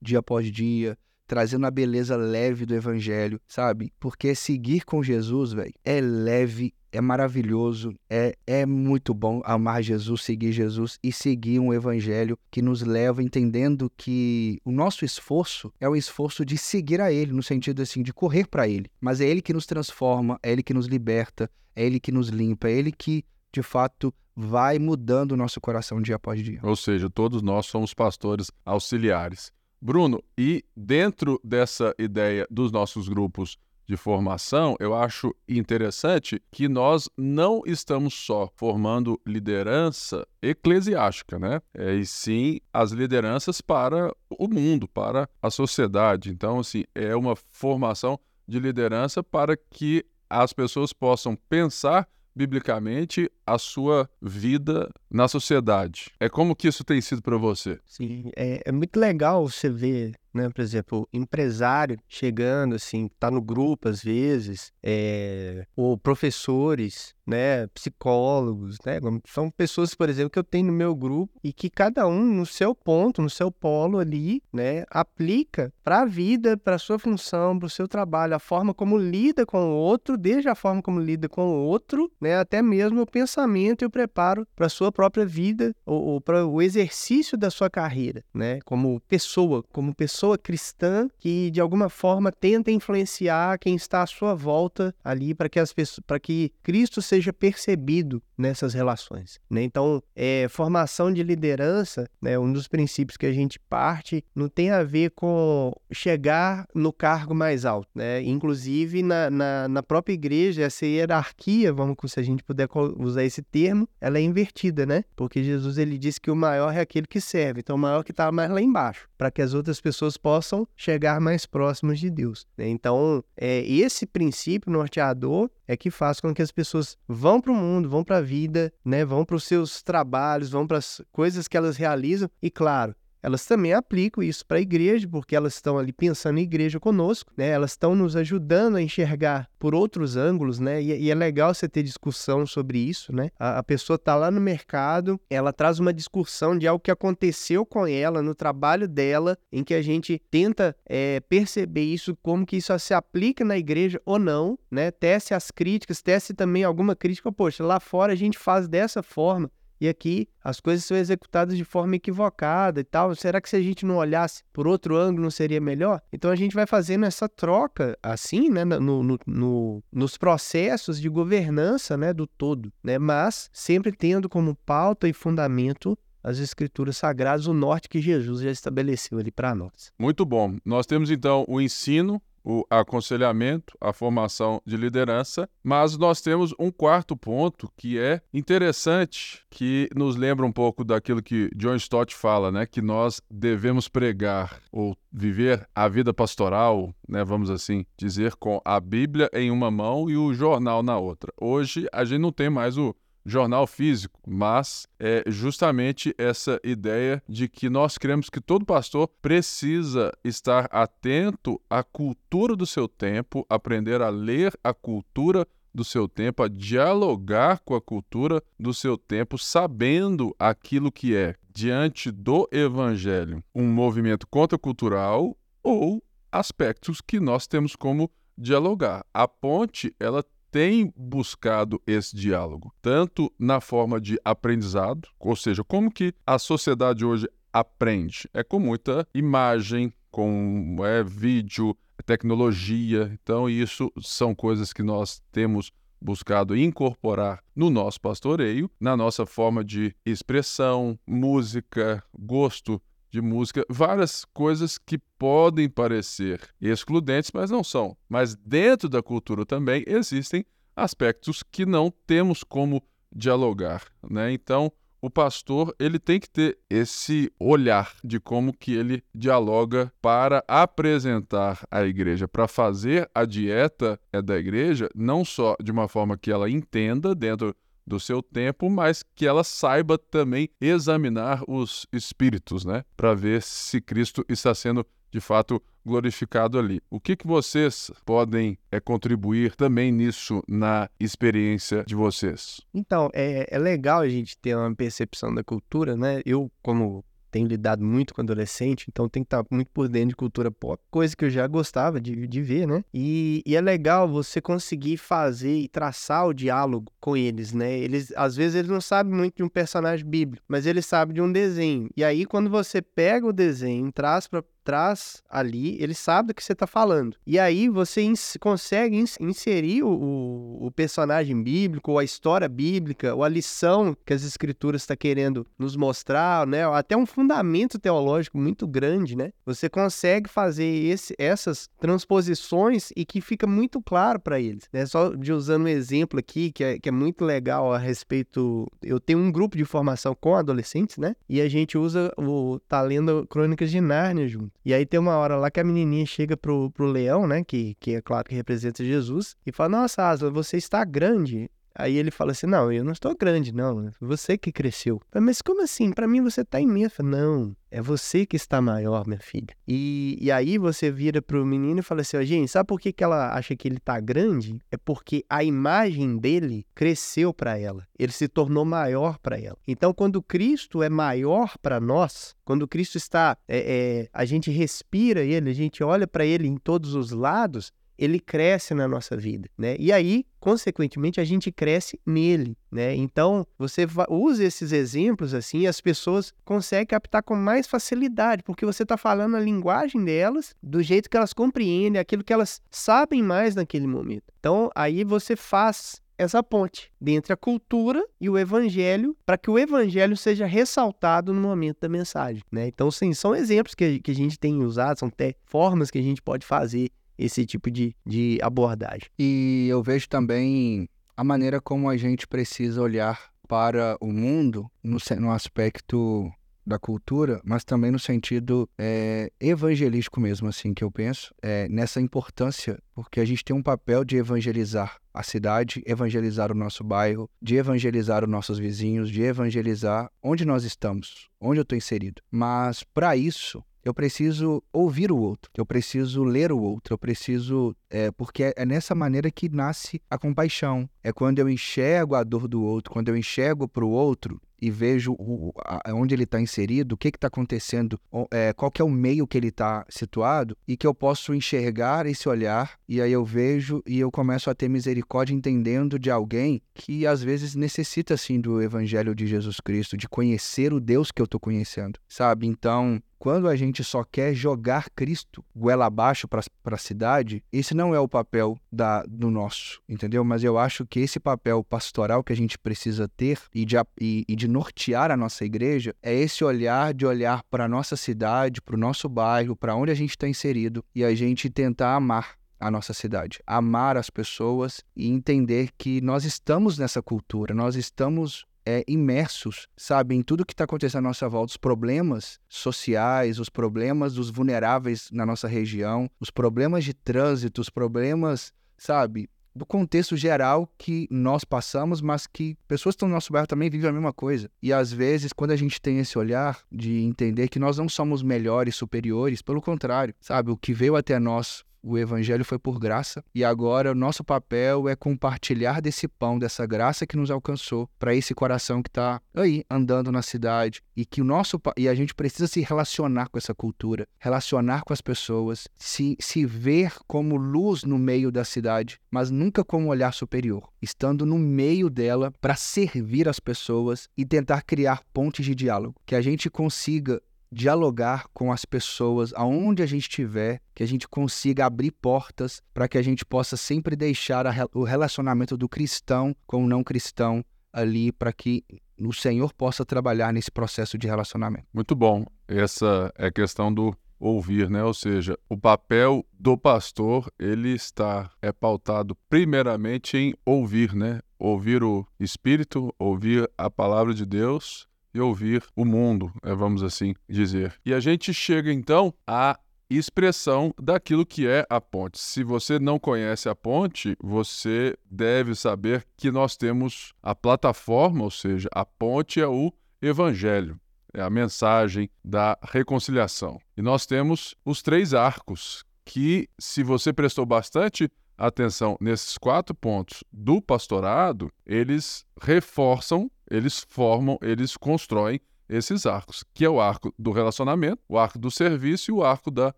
dia 0.00 0.18
após 0.18 0.50
dia, 0.50 0.96
trazendo 1.26 1.66
a 1.66 1.70
beleza 1.70 2.16
leve 2.16 2.64
do 2.64 2.74
evangelho, 2.74 3.40
sabe? 3.46 3.92
Porque 4.00 4.34
seguir 4.34 4.84
com 4.84 5.02
Jesus, 5.02 5.52
velho, 5.52 5.74
é 5.84 6.00
leve 6.00 6.72
é 6.90 7.00
maravilhoso, 7.00 7.94
é, 8.08 8.34
é 8.46 8.64
muito 8.64 9.12
bom 9.12 9.42
amar 9.44 9.82
Jesus, 9.82 10.22
seguir 10.22 10.52
Jesus 10.52 10.98
e 11.02 11.12
seguir 11.12 11.58
um 11.58 11.72
evangelho 11.72 12.38
que 12.50 12.62
nos 12.62 12.82
leva 12.82 13.22
entendendo 13.22 13.92
que 13.96 14.58
o 14.64 14.70
nosso 14.70 15.04
esforço 15.04 15.72
é 15.78 15.88
o 15.88 15.94
esforço 15.94 16.44
de 16.44 16.56
seguir 16.56 17.00
a 17.00 17.12
Ele, 17.12 17.32
no 17.32 17.42
sentido 17.42 17.82
assim, 17.82 18.02
de 18.02 18.12
correr 18.12 18.46
para 18.46 18.66
Ele. 18.66 18.90
Mas 19.00 19.20
é 19.20 19.26
Ele 19.26 19.42
que 19.42 19.52
nos 19.52 19.66
transforma, 19.66 20.38
é 20.42 20.50
Ele 20.50 20.62
que 20.62 20.74
nos 20.74 20.86
liberta, 20.86 21.50
é 21.76 21.84
Ele 21.84 22.00
que 22.00 22.10
nos 22.10 22.28
limpa, 22.28 22.68
é 22.68 22.72
Ele 22.72 22.90
que, 22.90 23.24
de 23.52 23.62
fato, 23.62 24.12
vai 24.34 24.78
mudando 24.78 25.32
o 25.32 25.36
nosso 25.36 25.60
coração 25.60 26.00
dia 26.00 26.16
após 26.16 26.42
dia. 26.42 26.60
Ou 26.62 26.76
seja, 26.76 27.10
todos 27.10 27.42
nós 27.42 27.66
somos 27.66 27.92
pastores 27.92 28.50
auxiliares. 28.64 29.52
Bruno, 29.80 30.22
e 30.36 30.64
dentro 30.76 31.40
dessa 31.42 31.94
ideia 31.98 32.46
dos 32.50 32.72
nossos 32.72 33.08
grupos 33.08 33.56
de 33.88 33.96
formação, 33.96 34.76
eu 34.78 34.94
acho 34.94 35.34
interessante 35.48 36.42
que 36.50 36.68
nós 36.68 37.08
não 37.16 37.62
estamos 37.64 38.12
só 38.12 38.50
formando 38.54 39.18
liderança 39.26 40.26
eclesiástica, 40.42 41.38
né? 41.38 41.62
É, 41.72 41.94
e 41.94 42.04
sim 42.04 42.60
as 42.72 42.92
lideranças 42.92 43.62
para 43.62 44.14
o 44.28 44.46
mundo, 44.46 44.86
para 44.86 45.26
a 45.40 45.50
sociedade. 45.50 46.30
Então, 46.30 46.58
assim, 46.58 46.84
é 46.94 47.16
uma 47.16 47.34
formação 47.34 48.20
de 48.46 48.60
liderança 48.60 49.22
para 49.22 49.56
que 49.56 50.04
as 50.28 50.52
pessoas 50.52 50.92
possam 50.92 51.34
pensar 51.48 52.06
biblicamente 52.36 53.30
a 53.52 53.58
sua 53.58 54.08
vida 54.20 54.90
na 55.10 55.28
sociedade. 55.28 56.10
É 56.20 56.28
como 56.28 56.54
que 56.54 56.68
isso 56.68 56.84
tem 56.84 57.00
sido 57.00 57.22
para 57.22 57.36
você? 57.36 57.78
Sim, 57.86 58.30
é, 58.36 58.62
é 58.64 58.72
muito 58.72 58.98
legal 58.98 59.48
você 59.48 59.68
ver 59.68 60.14
né? 60.38 60.48
Por 60.50 60.60
exemplo, 60.60 61.08
empresário 61.12 61.98
chegando, 62.08 62.74
assim, 62.74 63.10
tá 63.18 63.30
no 63.30 63.40
grupo 63.40 63.88
às 63.88 64.02
vezes, 64.02 64.72
é... 64.82 65.66
ou 65.76 65.96
professores, 65.98 67.14
né? 67.26 67.66
Psicólogos, 67.68 68.78
né? 68.84 69.00
São 69.26 69.50
pessoas, 69.50 69.94
por 69.94 70.08
exemplo, 70.08 70.30
que 70.30 70.38
eu 70.38 70.44
tenho 70.44 70.66
no 70.66 70.72
meu 70.72 70.94
grupo 70.94 71.38
e 71.42 71.52
que 71.52 71.68
cada 71.68 72.06
um 72.06 72.24
no 72.24 72.46
seu 72.46 72.74
ponto, 72.74 73.20
no 73.20 73.30
seu 73.30 73.50
polo 73.50 73.98
ali, 73.98 74.42
né? 74.52 74.84
Aplica 74.90 75.72
para 75.82 76.02
a 76.02 76.04
vida, 76.06 76.56
para 76.56 76.78
sua 76.78 76.98
função, 76.98 77.58
para 77.58 77.66
o 77.66 77.70
seu 77.70 77.88
trabalho, 77.88 78.34
a 78.34 78.38
forma 78.38 78.72
como 78.72 78.96
lida 78.96 79.44
com 79.44 79.58
o 79.58 79.74
outro, 79.74 80.16
desde 80.16 80.48
a 80.48 80.54
forma 80.54 80.80
como 80.80 81.00
lida 81.00 81.28
com 81.28 81.46
o 81.48 81.64
outro, 81.64 82.10
né? 82.20 82.38
Até 82.38 82.62
mesmo 82.62 83.02
o 83.02 83.06
pensamento 83.06 83.37
e 83.82 83.86
o 83.86 83.90
preparo 83.90 84.46
para 84.56 84.66
a 84.66 84.70
sua 84.70 84.90
própria 84.90 85.24
vida 85.24 85.74
ou, 85.86 86.02
ou 86.04 86.20
para 86.20 86.46
o 86.46 86.60
exercício 86.60 87.36
da 87.38 87.50
sua 87.50 87.70
carreira, 87.70 88.24
né? 88.34 88.58
Como 88.64 89.00
pessoa, 89.08 89.62
como 89.72 89.94
pessoa 89.94 90.08
pessoa 90.08 90.38
cristã 90.38 91.08
que 91.18 91.50
de 91.50 91.60
alguma 91.60 91.88
forma 91.90 92.32
tenta 92.32 92.70
influenciar 92.70 93.58
quem 93.58 93.76
está 93.76 94.02
à 94.02 94.06
sua 94.06 94.34
volta 94.34 94.94
ali 95.04 95.34
para 95.34 95.48
que 95.48 95.60
as 95.60 95.72
pessoas, 95.72 96.02
para 96.06 96.18
que 96.18 96.50
Cristo 96.62 97.00
seja 97.00 97.32
percebido 97.32 98.22
nessas 98.38 98.72
relações. 98.72 99.40
Né? 99.50 99.62
Então, 99.64 100.02
é, 100.14 100.46
formação 100.48 101.12
de 101.12 101.22
liderança, 101.22 102.08
né, 102.22 102.38
um 102.38 102.52
dos 102.52 102.68
princípios 102.68 103.16
que 103.16 103.26
a 103.26 103.32
gente 103.32 103.58
parte, 103.58 104.24
não 104.34 104.48
tem 104.48 104.70
a 104.70 104.84
ver 104.84 105.10
com 105.10 105.72
chegar 105.90 106.66
no 106.72 106.92
cargo 106.92 107.34
mais 107.34 107.64
alto. 107.64 107.88
Né? 107.94 108.22
Inclusive, 108.22 109.02
na, 109.02 109.28
na, 109.28 109.68
na 109.68 109.82
própria 109.82 110.14
igreja, 110.14 110.62
essa 110.62 110.86
hierarquia, 110.86 111.72
vamos 111.72 111.96
se 112.06 112.20
a 112.20 112.22
gente 112.22 112.44
puder 112.44 112.68
usar 112.96 113.24
esse 113.28 113.42
termo, 113.42 113.88
ela 114.00 114.18
é 114.18 114.20
invertida, 114.20 114.84
né? 114.84 115.04
Porque 115.14 115.42
Jesus 115.42 115.78
ele 115.78 115.96
disse 115.96 116.20
que 116.20 116.30
o 116.30 116.36
maior 116.36 116.74
é 116.74 116.80
aquele 116.80 117.06
que 117.06 117.20
serve. 117.20 117.60
Então, 117.60 117.76
o 117.76 117.78
maior 117.78 118.02
que 118.02 118.10
está 118.10 118.30
mais 118.32 118.50
lá 118.50 118.60
embaixo, 118.60 119.08
para 119.16 119.30
que 119.30 119.40
as 119.40 119.54
outras 119.54 119.80
pessoas 119.80 120.16
possam 120.16 120.66
chegar 120.76 121.20
mais 121.20 121.46
próximas 121.46 121.98
de 121.98 122.10
Deus. 122.10 122.46
Né? 122.56 122.68
Então, 122.68 123.22
é, 123.36 123.60
esse 123.60 124.06
princípio 124.06 124.72
norteador 124.72 125.50
é 125.66 125.76
que 125.76 125.90
faz 125.90 126.20
com 126.20 126.34
que 126.34 126.42
as 126.42 126.50
pessoas 126.50 126.96
vão 127.06 127.40
para 127.40 127.52
o 127.52 127.54
mundo, 127.54 127.88
vão 127.88 128.02
para 128.02 128.18
a 128.18 128.22
vida, 128.22 128.72
né? 128.84 129.04
vão 129.04 129.24
para 129.24 129.36
os 129.36 129.44
seus 129.44 129.82
trabalhos, 129.82 130.50
vão 130.50 130.66
para 130.66 130.78
as 130.78 131.00
coisas 131.12 131.46
que 131.46 131.56
elas 131.56 131.76
realizam 131.76 132.28
e, 132.42 132.50
claro, 132.50 132.94
elas 133.22 133.44
também 133.44 133.72
aplicam 133.72 134.22
isso 134.22 134.44
para 134.46 134.58
a 134.58 134.60
igreja, 134.60 135.08
porque 135.08 135.34
elas 135.34 135.54
estão 135.54 135.78
ali 135.78 135.92
pensando 135.92 136.38
em 136.38 136.42
igreja 136.42 136.78
conosco, 136.78 137.32
né? 137.36 137.48
Elas 137.48 137.72
estão 137.72 137.94
nos 137.94 138.16
ajudando 138.16 138.76
a 138.76 138.82
enxergar 138.82 139.48
por 139.58 139.74
outros 139.74 140.16
ângulos, 140.16 140.58
né? 140.60 140.82
E, 140.82 141.04
e 141.04 141.10
é 141.10 141.14
legal 141.14 141.52
você 141.52 141.68
ter 141.68 141.82
discussão 141.82 142.46
sobre 142.46 142.78
isso, 142.78 143.14
né? 143.14 143.30
A, 143.38 143.58
a 143.58 143.62
pessoa 143.62 143.96
está 143.96 144.14
lá 144.14 144.30
no 144.30 144.40
mercado, 144.40 145.20
ela 145.28 145.52
traz 145.52 145.78
uma 145.78 145.92
discussão 145.92 146.56
de 146.56 146.66
algo 146.66 146.82
que 146.82 146.90
aconteceu 146.90 147.66
com 147.66 147.86
ela 147.86 148.22
no 148.22 148.34
trabalho 148.34 148.86
dela, 148.86 149.36
em 149.52 149.64
que 149.64 149.74
a 149.74 149.82
gente 149.82 150.20
tenta 150.30 150.76
é, 150.86 151.20
perceber 151.20 151.82
isso, 151.84 152.16
como 152.22 152.46
que 152.46 152.56
isso 152.56 152.76
se 152.78 152.94
aplica 152.94 153.44
na 153.44 153.58
igreja 153.58 154.00
ou 154.04 154.18
não, 154.18 154.58
né? 154.70 154.90
Teste 154.90 155.34
as 155.34 155.50
críticas, 155.50 156.02
teste 156.02 156.32
também 156.34 156.64
alguma 156.64 156.94
crítica. 156.94 157.32
Poxa, 157.32 157.64
lá 157.64 157.80
fora 157.80 158.12
a 158.12 158.16
gente 158.16 158.38
faz 158.38 158.68
dessa 158.68 159.02
forma 159.02 159.50
e 159.80 159.88
aqui 159.88 160.28
as 160.42 160.60
coisas 160.60 160.84
são 160.84 160.96
executadas 160.96 161.56
de 161.56 161.64
forma 161.64 161.96
equivocada 161.96 162.80
e 162.80 162.84
tal. 162.84 163.14
Será 163.14 163.40
que 163.40 163.48
se 163.48 163.56
a 163.56 163.60
gente 163.60 163.84
não 163.84 163.96
olhasse 163.96 164.42
por 164.52 164.66
outro 164.66 164.96
ângulo 164.96 165.24
não 165.24 165.30
seria 165.30 165.60
melhor? 165.60 166.00
Então 166.12 166.30
a 166.30 166.36
gente 166.36 166.54
vai 166.54 166.66
fazendo 166.66 167.04
essa 167.04 167.28
troca 167.28 167.98
assim, 168.02 168.48
né, 168.48 168.64
no, 168.64 169.02
no, 169.02 169.18
no, 169.26 169.82
nos 169.92 170.16
processos 170.16 171.00
de 171.00 171.08
governança 171.08 171.96
né, 171.96 172.12
do 172.12 172.26
todo, 172.26 172.72
né? 172.82 172.98
mas 172.98 173.50
sempre 173.52 173.92
tendo 173.92 174.28
como 174.28 174.54
pauta 174.54 175.08
e 175.08 175.12
fundamento 175.12 175.98
as 176.22 176.38
escrituras 176.38 176.96
sagradas, 176.96 177.46
o 177.46 177.54
norte 177.54 177.88
que 177.88 178.00
Jesus 178.00 178.42
já 178.42 178.50
estabeleceu 178.50 179.18
ali 179.18 179.30
para 179.30 179.54
nós. 179.54 179.92
Muito 179.98 180.26
bom. 180.26 180.56
Nós 180.64 180.84
temos 180.84 181.10
então 181.10 181.44
o 181.48 181.60
ensino 181.60 182.20
o 182.48 182.64
aconselhamento, 182.70 183.76
a 183.78 183.92
formação 183.92 184.62
de 184.64 184.74
liderança, 184.74 185.46
mas 185.62 185.98
nós 185.98 186.22
temos 186.22 186.54
um 186.58 186.70
quarto 186.70 187.14
ponto 187.14 187.70
que 187.76 187.98
é 187.98 188.22
interessante, 188.32 189.44
que 189.50 189.86
nos 189.94 190.16
lembra 190.16 190.46
um 190.46 190.52
pouco 190.52 190.82
daquilo 190.82 191.22
que 191.22 191.50
John 191.54 191.74
Stott 191.74 192.14
fala, 192.14 192.50
né, 192.50 192.64
que 192.64 192.80
nós 192.80 193.20
devemos 193.30 193.86
pregar 193.86 194.62
ou 194.72 194.96
viver 195.12 195.68
a 195.74 195.88
vida 195.88 196.14
pastoral, 196.14 196.90
né, 197.06 197.22
vamos 197.22 197.50
assim 197.50 197.84
dizer, 197.98 198.34
com 198.36 198.62
a 198.64 198.80
Bíblia 198.80 199.28
em 199.34 199.50
uma 199.50 199.70
mão 199.70 200.08
e 200.08 200.16
o 200.16 200.32
jornal 200.32 200.82
na 200.82 200.96
outra. 200.96 201.30
Hoje 201.38 201.86
a 201.92 202.02
gente 202.02 202.20
não 202.20 202.32
tem 202.32 202.48
mais 202.48 202.78
o 202.78 202.96
jornal 203.24 203.66
físico, 203.66 204.20
mas 204.26 204.86
é 204.98 205.22
justamente 205.26 206.14
essa 206.16 206.60
ideia 206.64 207.22
de 207.28 207.48
que 207.48 207.68
nós 207.68 207.98
cremos 207.98 208.30
que 208.30 208.40
todo 208.40 208.64
pastor 208.64 209.08
precisa 209.20 210.12
estar 210.24 210.68
atento 210.70 211.60
à 211.68 211.82
cultura 211.82 212.56
do 212.56 212.66
seu 212.66 212.88
tempo, 212.88 213.46
aprender 213.48 214.00
a 214.00 214.08
ler 214.08 214.52
a 214.62 214.72
cultura 214.72 215.46
do 215.74 215.84
seu 215.84 216.08
tempo, 216.08 216.42
a 216.42 216.48
dialogar 216.48 217.60
com 217.60 217.74
a 217.74 217.80
cultura 217.80 218.42
do 218.58 218.72
seu 218.72 218.96
tempo, 218.96 219.38
sabendo 219.38 220.34
aquilo 220.38 220.90
que 220.90 221.14
é, 221.14 221.34
diante 221.52 222.10
do 222.10 222.48
evangelho, 222.50 223.42
um 223.54 223.66
movimento 223.66 224.26
contracultural 224.26 225.36
ou 225.62 226.02
aspectos 226.32 227.00
que 227.00 227.20
nós 227.20 227.46
temos 227.46 227.76
como 227.76 228.10
dialogar. 228.36 229.04
A 229.12 229.26
ponte, 229.26 229.94
ela 229.98 230.24
tem 230.50 230.92
buscado 230.96 231.80
esse 231.86 232.16
diálogo, 232.16 232.72
tanto 232.80 233.32
na 233.38 233.60
forma 233.60 234.00
de 234.00 234.18
aprendizado, 234.24 235.08
ou 235.18 235.36
seja, 235.36 235.62
como 235.62 235.90
que 235.90 236.14
a 236.26 236.38
sociedade 236.38 237.04
hoje 237.04 237.28
aprende. 237.52 238.28
É 238.32 238.42
com 238.42 238.58
muita 238.58 239.06
imagem, 239.14 239.92
com 240.10 240.76
é, 240.80 241.02
vídeo, 241.02 241.76
tecnologia. 242.06 243.10
Então, 243.22 243.48
isso 243.48 243.92
são 244.00 244.34
coisas 244.34 244.72
que 244.72 244.82
nós 244.82 245.22
temos 245.32 245.70
buscado 246.00 246.56
incorporar 246.56 247.42
no 247.54 247.70
nosso 247.70 248.00
pastoreio, 248.00 248.70
na 248.80 248.96
nossa 248.96 249.26
forma 249.26 249.64
de 249.64 249.94
expressão, 250.06 250.98
música, 251.06 252.02
gosto 252.16 252.80
de 253.10 253.20
música, 253.20 253.64
várias 253.68 254.24
coisas 254.24 254.78
que 254.78 254.98
podem 255.18 255.68
parecer 255.68 256.40
excludentes, 256.60 257.30
mas 257.32 257.50
não 257.50 257.64
são. 257.64 257.96
Mas 258.08 258.34
dentro 258.34 258.88
da 258.88 259.02
cultura 259.02 259.44
também 259.44 259.84
existem 259.86 260.44
aspectos 260.76 261.42
que 261.42 261.66
não 261.66 261.92
temos 262.06 262.44
como 262.44 262.82
dialogar, 263.12 263.84
né? 264.08 264.32
Então, 264.32 264.70
o 265.00 265.08
pastor, 265.08 265.74
ele 265.78 265.98
tem 265.98 266.18
que 266.18 266.28
ter 266.28 266.58
esse 266.68 267.32
olhar 267.38 267.94
de 268.02 268.18
como 268.18 268.52
que 268.52 268.74
ele 268.74 269.02
dialoga 269.14 269.92
para 270.02 270.42
apresentar 270.48 271.64
a 271.70 271.84
igreja, 271.84 272.26
para 272.26 272.48
fazer 272.48 273.08
a 273.14 273.24
dieta 273.24 273.98
é 274.12 274.20
da 274.20 274.36
igreja, 274.36 274.88
não 274.94 275.24
só 275.24 275.56
de 275.62 275.70
uma 275.70 275.86
forma 275.86 276.16
que 276.18 276.32
ela 276.32 276.50
entenda 276.50 277.14
dentro 277.14 277.54
do 277.88 277.98
seu 277.98 278.22
tempo, 278.22 278.70
mas 278.70 279.02
que 279.02 279.26
ela 279.26 279.42
saiba 279.42 279.98
também 279.98 280.48
examinar 280.60 281.42
os 281.48 281.86
espíritos, 281.92 282.64
né? 282.64 282.84
Para 282.96 283.14
ver 283.14 283.42
se 283.42 283.80
Cristo 283.80 284.24
está 284.28 284.54
sendo 284.54 284.86
de 285.10 285.20
fato 285.20 285.60
glorificado 285.84 286.58
ali. 286.58 286.80
O 286.90 287.00
que, 287.00 287.16
que 287.16 287.26
vocês 287.26 287.90
podem 288.04 288.58
é, 288.70 288.78
contribuir 288.78 289.56
também 289.56 289.90
nisso 289.90 290.42
na 290.46 290.88
experiência 291.00 291.82
de 291.86 291.94
vocês? 291.94 292.60
Então, 292.74 293.10
é, 293.14 293.46
é 293.50 293.58
legal 293.58 294.00
a 294.00 294.08
gente 294.08 294.36
ter 294.36 294.54
uma 294.54 294.74
percepção 294.74 295.34
da 295.34 295.42
cultura, 295.42 295.96
né? 295.96 296.20
Eu, 296.26 296.52
como 296.62 297.02
tenho 297.30 297.46
lidado 297.46 297.84
muito 297.84 298.14
com 298.14 298.20
adolescente, 298.20 298.86
então 298.88 299.08
tem 299.08 299.22
que 299.22 299.26
estar 299.26 299.44
muito 299.50 299.70
por 299.70 299.88
dentro 299.88 300.10
de 300.10 300.16
cultura 300.16 300.50
pop, 300.50 300.82
coisa 300.90 301.16
que 301.16 301.24
eu 301.24 301.30
já 301.30 301.46
gostava 301.46 302.00
de, 302.00 302.26
de 302.26 302.42
ver, 302.42 302.66
né? 302.66 302.84
E, 302.92 303.42
e, 303.46 303.56
é 303.56 303.60
legal 303.60 304.08
você 304.08 304.40
conseguir 304.40 304.96
fazer 304.96 305.56
e 305.56 305.68
traçar 305.68 306.26
o 306.26 306.32
diálogo 306.32 306.92
com 307.00 307.16
eles, 307.16 307.52
né? 307.52 307.78
Eles, 307.78 308.12
às 308.16 308.36
vezes, 308.36 308.54
eles 308.56 308.70
não 308.70 308.80
sabem 308.80 309.12
muito 309.12 309.36
de 309.36 309.42
um 309.42 309.48
personagem 309.48 310.06
bíblico, 310.06 310.44
mas 310.48 310.66
eles 310.66 310.86
sabem 310.86 311.14
de 311.14 311.20
um 311.20 311.30
desenho. 311.30 311.88
E 311.96 312.04
aí, 312.04 312.24
quando 312.24 312.50
você 312.50 312.80
pega 312.80 313.26
o 313.26 313.32
desenho 313.32 313.92
traz 313.92 314.26
para 314.26 314.42
traz 314.68 315.22
ali, 315.30 315.82
ele 315.82 315.94
sabe 315.94 316.28
do 316.28 316.34
que 316.34 316.44
você 316.44 316.52
está 316.52 316.66
falando. 316.66 317.16
E 317.26 317.38
aí 317.38 317.70
você 317.70 318.02
ins 318.02 318.36
consegue 318.38 318.98
ins 318.98 319.16
inserir 319.18 319.82
o, 319.82 319.88
o, 319.88 320.66
o, 320.66 320.70
personagem 320.70 321.42
bíblico, 321.42 321.92
ou 321.92 321.98
a 321.98 322.04
história 322.04 322.46
bíblica, 322.46 323.14
ou 323.14 323.24
a 323.24 323.30
lição 323.30 323.96
que 324.04 324.12
as 324.12 324.22
escrituras 324.22 324.82
estão 324.82 324.94
tá 324.94 324.98
querendo 324.98 325.46
nos 325.58 325.74
mostrar, 325.74 326.46
né? 326.46 326.66
Até 326.66 326.94
um 326.94 327.06
fundamento 327.06 327.78
teológico 327.78 328.36
muito 328.36 328.66
grande, 328.66 329.16
né? 329.16 329.32
Você 329.46 329.70
consegue 329.70 330.28
fazer 330.28 330.66
esse, 330.66 331.14
essas 331.16 331.70
transposições 331.80 332.90
e 332.94 333.06
que 333.06 333.22
fica 333.22 333.46
muito 333.46 333.80
claro 333.80 334.20
para 334.20 334.38
eles. 334.38 334.68
Né? 334.70 334.84
Só 334.84 335.14
de 335.14 335.32
usando 335.32 335.64
um 335.64 335.68
exemplo 335.68 336.18
aqui, 336.18 336.52
que 336.52 336.62
é, 336.62 336.78
que 336.78 336.90
é 336.90 336.92
muito 336.92 337.24
legal 337.24 337.72
a 337.72 337.78
respeito. 337.78 338.70
Eu 338.82 339.00
tenho 339.00 339.18
um 339.18 339.32
grupo 339.32 339.56
de 339.56 339.64
formação 339.64 340.14
com 340.14 340.34
adolescentes, 340.34 340.98
né? 340.98 341.16
E 341.26 341.40
a 341.40 341.48
gente 341.48 341.78
usa 341.78 342.12
o. 342.18 342.60
tá 342.68 342.82
lendo 342.82 343.26
Crônicas 343.30 343.70
de 343.70 343.80
Nárnia 343.80 344.28
junto. 344.28 344.57
E 344.64 344.74
aí 344.74 344.84
tem 344.84 344.98
uma 344.98 345.16
hora 345.16 345.36
lá 345.36 345.50
que 345.50 345.60
a 345.60 345.64
menininha 345.64 346.04
chega 346.04 346.36
pro, 346.36 346.70
pro 346.70 346.86
leão, 346.86 347.26
né? 347.26 347.42
Que, 347.44 347.74
que 347.80 347.94
é 347.94 348.02
claro 348.02 348.28
que 348.28 348.34
representa 348.34 348.84
Jesus, 348.84 349.36
e 349.46 349.52
fala: 349.52 349.70
Nossa, 349.70 350.10
Asla, 350.10 350.30
você 350.30 350.56
está 350.56 350.84
grande. 350.84 351.50
Aí 351.78 351.96
ele 351.96 352.10
fala 352.10 352.32
assim: 352.32 352.48
Não, 352.48 352.72
eu 352.72 352.82
não 352.82 352.92
estou 352.92 353.16
grande, 353.16 353.54
não. 353.54 353.90
Você 354.00 354.36
que 354.36 354.50
cresceu. 354.50 355.00
Mas 355.14 355.40
como 355.40 355.62
assim? 355.62 355.92
Para 355.92 356.08
mim 356.08 356.20
você 356.20 356.40
está 356.40 356.60
imenso. 356.60 357.04
Não, 357.04 357.54
é 357.70 357.80
você 357.80 358.26
que 358.26 358.34
está 358.34 358.60
maior, 358.60 359.06
minha 359.06 359.20
filha. 359.20 359.54
E, 359.66 360.18
e 360.20 360.30
aí 360.32 360.58
você 360.58 360.90
vira 360.90 361.22
pro 361.22 361.46
menino 361.46 361.78
e 361.78 361.82
fala 361.82 362.00
assim: 362.00 362.16
oh, 362.16 362.24
Gente, 362.24 362.48
sabe 362.48 362.66
por 362.66 362.80
que, 362.80 362.92
que 362.92 363.04
ela 363.04 363.32
acha 363.32 363.54
que 363.54 363.68
ele 363.68 363.76
está 363.76 364.00
grande? 364.00 364.58
É 364.72 364.76
porque 364.76 365.24
a 365.30 365.44
imagem 365.44 366.18
dele 366.18 366.66
cresceu 366.74 367.32
para 367.32 367.56
ela. 367.56 367.86
Ele 367.96 368.12
se 368.12 368.26
tornou 368.26 368.64
maior 368.64 369.18
para 369.18 369.38
ela. 369.38 369.56
Então, 369.66 369.94
quando 369.94 370.20
Cristo 370.20 370.82
é 370.82 370.88
maior 370.88 371.56
para 371.62 371.78
nós, 371.78 372.34
quando 372.44 372.66
Cristo 372.66 372.96
está, 372.96 373.36
é, 373.46 373.58
é, 373.58 374.08
a 374.12 374.24
gente 374.24 374.50
respira 374.50 375.22
ele, 375.22 375.50
a 375.50 375.54
gente 375.54 375.84
olha 375.84 376.06
para 376.06 376.24
ele 376.24 376.48
em 376.48 376.56
todos 376.56 376.94
os 376.94 377.10
lados, 377.10 377.72
ele 377.98 378.20
cresce 378.20 378.72
na 378.74 378.86
nossa 378.86 379.16
vida, 379.16 379.48
né? 379.58 379.76
E 379.78 379.92
aí, 379.92 380.24
consequentemente, 380.38 381.20
a 381.20 381.24
gente 381.24 381.50
cresce 381.50 382.00
nele, 382.06 382.56
né? 382.70 382.94
Então, 382.94 383.46
você 383.58 383.86
usa 384.08 384.44
esses 384.44 384.70
exemplos 384.70 385.34
assim, 385.34 385.66
as 385.66 385.80
pessoas 385.80 386.32
conseguem 386.44 386.86
captar 386.86 387.22
com 387.22 387.34
mais 387.34 387.66
facilidade, 387.66 388.42
porque 388.42 388.64
você 388.64 388.84
está 388.84 388.96
falando 388.96 389.36
a 389.36 389.40
linguagem 389.40 390.04
delas, 390.04 390.54
do 390.62 390.82
jeito 390.82 391.10
que 391.10 391.16
elas 391.16 391.32
compreendem, 391.32 392.00
aquilo 392.00 392.22
que 392.22 392.32
elas 392.32 392.62
sabem 392.70 393.22
mais 393.22 393.54
naquele 393.54 393.86
momento. 393.86 394.32
Então, 394.38 394.70
aí 394.74 395.02
você 395.02 395.34
faz 395.34 396.00
essa 396.18 396.42
ponte 396.42 396.90
entre 397.00 397.32
a 397.32 397.36
cultura 397.36 398.04
e 398.20 398.28
o 398.28 398.36
evangelho, 398.36 399.16
para 399.24 399.38
que 399.38 399.48
o 399.48 399.58
evangelho 399.58 400.16
seja 400.16 400.46
ressaltado 400.46 401.32
no 401.32 401.40
momento 401.40 401.78
da 401.80 401.88
mensagem, 401.88 402.42
né? 402.50 402.66
Então, 402.66 402.90
sim, 402.90 403.14
são 403.14 403.34
exemplos 403.34 403.74
que, 403.74 404.00
que 404.00 404.10
a 404.10 404.14
gente 404.14 404.36
tem 404.36 404.62
usado, 404.62 404.98
são 404.98 405.08
até 405.08 405.34
formas 405.44 405.90
que 405.90 405.98
a 405.98 406.02
gente 406.02 406.20
pode 406.20 406.44
fazer 406.44 406.90
esse 407.18 407.44
tipo 407.44 407.70
de, 407.70 407.94
de 408.06 408.38
abordagem. 408.42 409.08
E 409.18 409.66
eu 409.68 409.82
vejo 409.82 410.08
também 410.08 410.88
a 411.16 411.24
maneira 411.24 411.60
como 411.60 411.88
a 411.88 411.96
gente 411.96 412.26
precisa 412.26 412.80
olhar 412.80 413.30
para 413.48 413.96
o 414.00 414.12
mundo 414.12 414.70
no, 414.82 414.98
no 415.18 415.32
aspecto 415.32 416.30
da 416.68 416.78
cultura, 416.78 417.40
mas 417.42 417.64
também 417.64 417.90
no 417.90 417.98
sentido 417.98 418.68
é, 418.78 419.32
evangelístico 419.40 420.20
mesmo, 420.20 420.48
assim, 420.48 420.74
que 420.74 420.84
eu 420.84 420.90
penso, 420.90 421.34
é, 421.42 421.66
nessa 421.68 421.98
importância, 421.98 422.78
porque 422.94 423.20
a 423.20 423.24
gente 423.24 423.42
tem 423.42 423.56
um 423.56 423.62
papel 423.62 424.04
de 424.04 424.16
evangelizar 424.16 424.98
a 425.14 425.22
cidade, 425.22 425.82
evangelizar 425.86 426.52
o 426.52 426.54
nosso 426.54 426.84
bairro, 426.84 427.28
de 427.40 427.56
evangelizar 427.56 428.22
os 428.22 428.30
nossos 428.30 428.58
vizinhos, 428.58 429.10
de 429.10 429.22
evangelizar 429.22 430.10
onde 430.22 430.44
nós 430.44 430.62
estamos, 430.62 431.28
onde 431.40 431.58
eu 431.58 431.62
estou 431.62 431.76
inserido. 431.76 432.20
Mas 432.30 432.84
para 432.84 433.16
isso, 433.16 433.64
eu 433.84 433.94
preciso 433.94 434.62
ouvir 434.72 435.10
o 435.10 435.16
outro, 435.16 435.50
eu 435.56 435.64
preciso 435.64 436.24
ler 436.24 436.52
o 436.52 436.58
outro, 436.58 436.94
eu 436.94 436.98
preciso. 436.98 437.74
É, 437.88 438.10
porque 438.10 438.52
é 438.56 438.66
nessa 438.66 438.94
maneira 438.94 439.30
que 439.30 439.48
nasce 439.48 440.00
a 440.10 440.18
compaixão. 440.18 440.88
É 441.02 441.12
quando 441.12 441.38
eu 441.38 441.48
enxergo 441.48 442.14
a 442.14 442.22
dor 442.22 442.48
do 442.48 442.62
outro, 442.62 442.92
quando 442.92 443.08
eu 443.08 443.16
enxergo 443.16 443.66
para 443.66 443.84
o 443.84 443.90
outro 443.90 444.40
e 444.60 444.70
vejo 444.70 445.12
o, 445.12 445.52
a, 445.64 445.80
onde 445.94 446.14
ele 446.14 446.24
está 446.24 446.40
inserido, 446.40 446.94
o 446.94 446.98
que 446.98 447.08
está 447.08 447.28
acontecendo, 447.28 447.98
é, 448.30 448.52
qual 448.52 448.72
é 448.78 448.82
o 448.82 448.88
meio 448.88 449.26
que 449.26 449.36
ele 449.36 449.48
está 449.48 449.84
situado, 449.88 450.56
e 450.66 450.76
que 450.76 450.86
eu 450.86 450.94
posso 450.94 451.34
enxergar 451.34 452.06
esse 452.06 452.28
olhar, 452.28 452.78
e 452.88 453.00
aí 453.00 453.12
eu 453.12 453.24
vejo 453.24 453.82
e 453.86 453.98
eu 453.98 454.10
começo 454.10 454.50
a 454.50 454.54
ter 454.54 454.68
misericórdia 454.68 455.34
entendendo 455.34 455.98
de 455.98 456.10
alguém 456.10 456.62
que 456.74 457.06
às 457.06 457.22
vezes 457.22 457.54
necessita, 457.54 458.14
assim, 458.14 458.40
do 458.40 458.62
evangelho 458.62 459.14
de 459.14 459.26
Jesus 459.26 459.60
Cristo, 459.60 459.96
de 459.96 460.08
conhecer 460.08 460.72
o 460.72 460.80
Deus 460.80 461.10
que 461.10 461.20
eu 461.20 461.24
estou 461.24 461.40
conhecendo, 461.40 461.98
sabe? 462.08 462.46
Então, 462.46 463.00
quando 463.18 463.48
a 463.48 463.56
gente 463.56 463.82
só 463.82 464.04
quer 464.04 464.32
jogar 464.32 464.88
Cristo 464.90 465.44
goela 465.54 465.86
abaixo 465.86 466.28
para 466.28 466.42
a 466.64 466.78
cidade, 466.78 467.42
esse 467.52 467.74
não 467.74 467.94
é 467.94 467.98
o 467.98 468.08
papel 468.08 468.56
da, 468.70 469.02
do 469.02 469.30
nosso, 469.30 469.82
entendeu? 469.88 470.24
Mas 470.24 470.44
eu 470.44 470.56
acho 470.56 470.86
que 470.86 471.00
esse 471.00 471.18
papel 471.18 471.64
pastoral 471.64 472.22
que 472.22 472.32
a 472.32 472.36
gente 472.36 472.56
precisa 472.56 473.08
ter 473.08 473.40
e 473.52 473.64
de, 473.64 473.76
e, 474.00 474.24
e 474.28 474.36
de 474.36 474.46
nortear 474.48 475.10
a 475.10 475.16
nossa 475.16 475.44
igreja 475.44 475.94
é 476.02 476.14
esse 476.14 476.42
olhar 476.42 476.92
de 476.94 477.06
olhar 477.06 477.42
para 477.50 477.64
a 477.64 477.68
nossa 477.68 477.96
cidade, 477.96 478.60
para 478.60 478.74
o 478.74 478.78
nosso 478.78 479.08
bairro, 479.08 479.54
para 479.54 479.74
onde 479.76 479.92
a 479.92 479.94
gente 479.94 480.10
está 480.10 480.28
inserido 480.28 480.84
e 480.94 481.04
a 481.04 481.14
gente 481.14 481.50
tentar 481.50 481.94
amar 481.94 482.38
a 482.58 482.70
nossa 482.70 482.92
cidade, 482.92 483.40
amar 483.46 483.96
as 483.96 484.10
pessoas 484.10 484.82
e 484.96 485.08
entender 485.08 485.70
que 485.78 486.00
nós 486.00 486.24
estamos 486.24 486.76
nessa 486.78 487.00
cultura, 487.00 487.54
nós 487.54 487.76
estamos 487.76 488.44
é, 488.66 488.84
imersos, 488.86 489.66
sabe, 489.76 490.14
em 490.14 490.22
tudo 490.22 490.44
que 490.44 490.52
está 490.52 490.64
acontecendo 490.64 491.06
à 491.06 491.08
nossa 491.08 491.28
volta, 491.28 491.52
os 491.52 491.56
problemas 491.56 492.38
sociais, 492.48 493.38
os 493.38 493.48
problemas 493.48 494.14
dos 494.14 494.28
vulneráveis 494.28 495.08
na 495.10 495.24
nossa 495.24 495.48
região, 495.48 496.10
os 496.20 496.30
problemas 496.30 496.84
de 496.84 496.92
trânsito, 496.92 497.60
os 497.60 497.70
problemas, 497.70 498.52
sabe, 498.76 499.30
do 499.58 499.66
contexto 499.66 500.16
geral 500.16 500.68
que 500.78 501.06
nós 501.10 501.44
passamos, 501.44 502.00
mas 502.00 502.26
que 502.26 502.56
pessoas 502.66 502.94
que 502.94 502.98
estão 502.98 503.08
no 503.08 503.14
nosso 503.14 503.32
bairro 503.32 503.46
também 503.46 503.68
vivem 503.68 503.90
a 503.90 503.92
mesma 503.92 504.12
coisa. 504.12 504.50
E 504.62 504.72
às 504.72 504.92
vezes, 504.92 505.32
quando 505.32 505.50
a 505.50 505.56
gente 505.56 505.80
tem 505.80 505.98
esse 505.98 506.16
olhar 506.16 506.60
de 506.70 507.00
entender 507.02 507.48
que 507.48 507.58
nós 507.58 507.76
não 507.76 507.88
somos 507.88 508.22
melhores, 508.22 508.76
superiores, 508.76 509.42
pelo 509.42 509.60
contrário, 509.60 510.14
sabe, 510.20 510.50
o 510.50 510.56
que 510.56 510.72
veio 510.72 510.96
até 510.96 511.18
nós 511.18 511.64
o 511.82 511.96
evangelho 511.98 512.44
foi 512.44 512.58
por 512.58 512.78
graça 512.78 513.24
e 513.34 513.44
agora 513.44 513.92
o 513.92 513.94
nosso 513.94 514.24
papel 514.24 514.88
é 514.88 514.96
compartilhar 514.96 515.80
desse 515.80 516.08
pão, 516.08 516.38
dessa 516.38 516.66
graça 516.66 517.06
que 517.06 517.16
nos 517.16 517.30
alcançou 517.30 517.88
para 517.98 518.14
esse 518.14 518.34
coração 518.34 518.82
que 518.82 518.88
está 518.88 519.20
aí 519.34 519.64
andando 519.70 520.10
na 520.10 520.22
cidade 520.22 520.82
e 520.96 521.04
que 521.04 521.20
o 521.20 521.24
nosso 521.24 521.60
e 521.76 521.88
a 521.88 521.94
gente 521.94 522.14
precisa 522.14 522.46
se 522.46 522.60
relacionar 522.60 523.28
com 523.28 523.38
essa 523.38 523.54
cultura, 523.54 524.06
relacionar 524.18 524.82
com 524.82 524.92
as 524.92 525.00
pessoas, 525.00 525.68
se, 525.76 526.16
se 526.20 526.44
ver 526.44 526.94
como 527.06 527.36
luz 527.36 527.84
no 527.84 527.98
meio 527.98 528.32
da 528.32 528.44
cidade, 528.44 528.98
mas 529.10 529.30
nunca 529.30 529.64
como 529.64 529.86
um 529.86 529.88
olhar 529.88 530.12
superior, 530.12 530.68
estando 530.82 531.24
no 531.24 531.38
meio 531.38 531.88
dela 531.88 532.32
para 532.40 532.56
servir 532.56 533.28
as 533.28 533.38
pessoas 533.38 534.08
e 534.16 534.24
tentar 534.24 534.62
criar 534.62 535.02
pontes 535.12 535.44
de 535.44 535.54
diálogo, 535.54 535.94
que 536.04 536.14
a 536.14 536.20
gente 536.20 536.50
consiga 536.50 537.22
dialogar 537.50 538.26
com 538.32 538.52
as 538.52 538.64
pessoas 538.64 539.32
aonde 539.34 539.82
a 539.82 539.86
gente 539.86 540.02
estiver, 540.02 540.60
que 540.74 540.82
a 540.82 540.86
gente 540.86 541.08
consiga 541.08 541.66
abrir 541.66 541.90
portas 541.90 542.62
para 542.72 542.88
que 542.88 542.98
a 542.98 543.02
gente 543.02 543.24
possa 543.24 543.56
sempre 543.56 543.96
deixar 543.96 544.46
a, 544.46 544.52
o 544.74 544.84
relacionamento 544.84 545.56
do 545.56 545.68
cristão 545.68 546.34
com 546.46 546.64
o 546.64 546.66
não 546.66 546.84
cristão 546.84 547.44
ali 547.72 548.12
para 548.12 548.32
que 548.32 548.64
o 549.00 549.12
Senhor 549.12 549.52
possa 549.52 549.84
trabalhar 549.84 550.32
nesse 550.32 550.50
processo 550.50 550.98
de 550.98 551.06
relacionamento. 551.06 551.66
Muito 551.72 551.94
bom. 551.94 552.24
Essa 552.46 553.12
é 553.16 553.26
a 553.26 553.32
questão 553.32 553.72
do 553.72 553.94
ouvir, 554.18 554.68
né? 554.68 554.82
Ou 554.82 554.94
seja, 554.94 555.38
o 555.48 555.56
papel 555.56 556.26
do 556.32 556.58
pastor, 556.58 557.30
ele 557.38 557.70
está 557.70 558.30
é 558.42 558.50
pautado 558.50 559.16
primeiramente 559.28 560.16
em 560.16 560.34
ouvir, 560.44 560.94
né? 560.94 561.20
Ouvir 561.38 561.84
o 561.84 562.04
espírito, 562.18 562.92
ouvir 562.98 563.48
a 563.56 563.70
palavra 563.70 564.12
de 564.12 564.26
Deus 564.26 564.87
e 565.12 565.20
ouvir 565.20 565.64
o 565.74 565.84
mundo, 565.84 566.32
é, 566.42 566.54
vamos 566.54 566.82
assim 566.82 567.14
dizer. 567.28 567.74
E 567.84 567.94
a 567.94 568.00
gente 568.00 568.32
chega 568.32 568.72
então 568.72 569.12
à 569.26 569.58
expressão 569.90 570.74
daquilo 570.80 571.24
que 571.24 571.46
é 571.46 571.66
a 571.70 571.80
ponte. 571.80 572.18
Se 572.18 572.44
você 572.44 572.78
não 572.78 572.98
conhece 572.98 573.48
a 573.48 573.54
ponte, 573.54 574.16
você 574.22 574.96
deve 575.10 575.54
saber 575.54 576.06
que 576.16 576.30
nós 576.30 576.56
temos 576.56 577.12
a 577.22 577.34
plataforma, 577.34 578.24
ou 578.24 578.30
seja, 578.30 578.68
a 578.72 578.84
ponte 578.84 579.40
é 579.40 579.46
o 579.46 579.72
evangelho, 580.00 580.78
é 581.14 581.22
a 581.22 581.30
mensagem 581.30 582.10
da 582.22 582.58
reconciliação. 582.62 583.58
E 583.76 583.82
nós 583.82 584.04
temos 584.04 584.54
os 584.64 584.82
três 584.82 585.14
arcos 585.14 585.84
que, 586.04 586.48
se 586.58 586.82
você 586.82 587.12
prestou 587.12 587.46
bastante 587.46 588.10
atenção 588.36 588.96
nesses 589.00 589.36
quatro 589.36 589.74
pontos 589.74 590.22
do 590.32 590.62
pastorado, 590.62 591.50
eles 591.66 592.24
reforçam, 592.40 593.30
eles 593.50 593.84
formam, 593.88 594.38
eles 594.42 594.76
constroem 594.76 595.40
esses 595.68 596.06
arcos, 596.06 596.44
que 596.54 596.64
é 596.64 596.70
o 596.70 596.80
arco 596.80 597.12
do 597.18 597.30
relacionamento, 597.30 598.02
o 598.08 598.18
arco 598.18 598.38
do 598.38 598.50
serviço 598.50 599.10
e 599.10 599.14
o 599.14 599.22
arco 599.22 599.50
da 599.50 599.72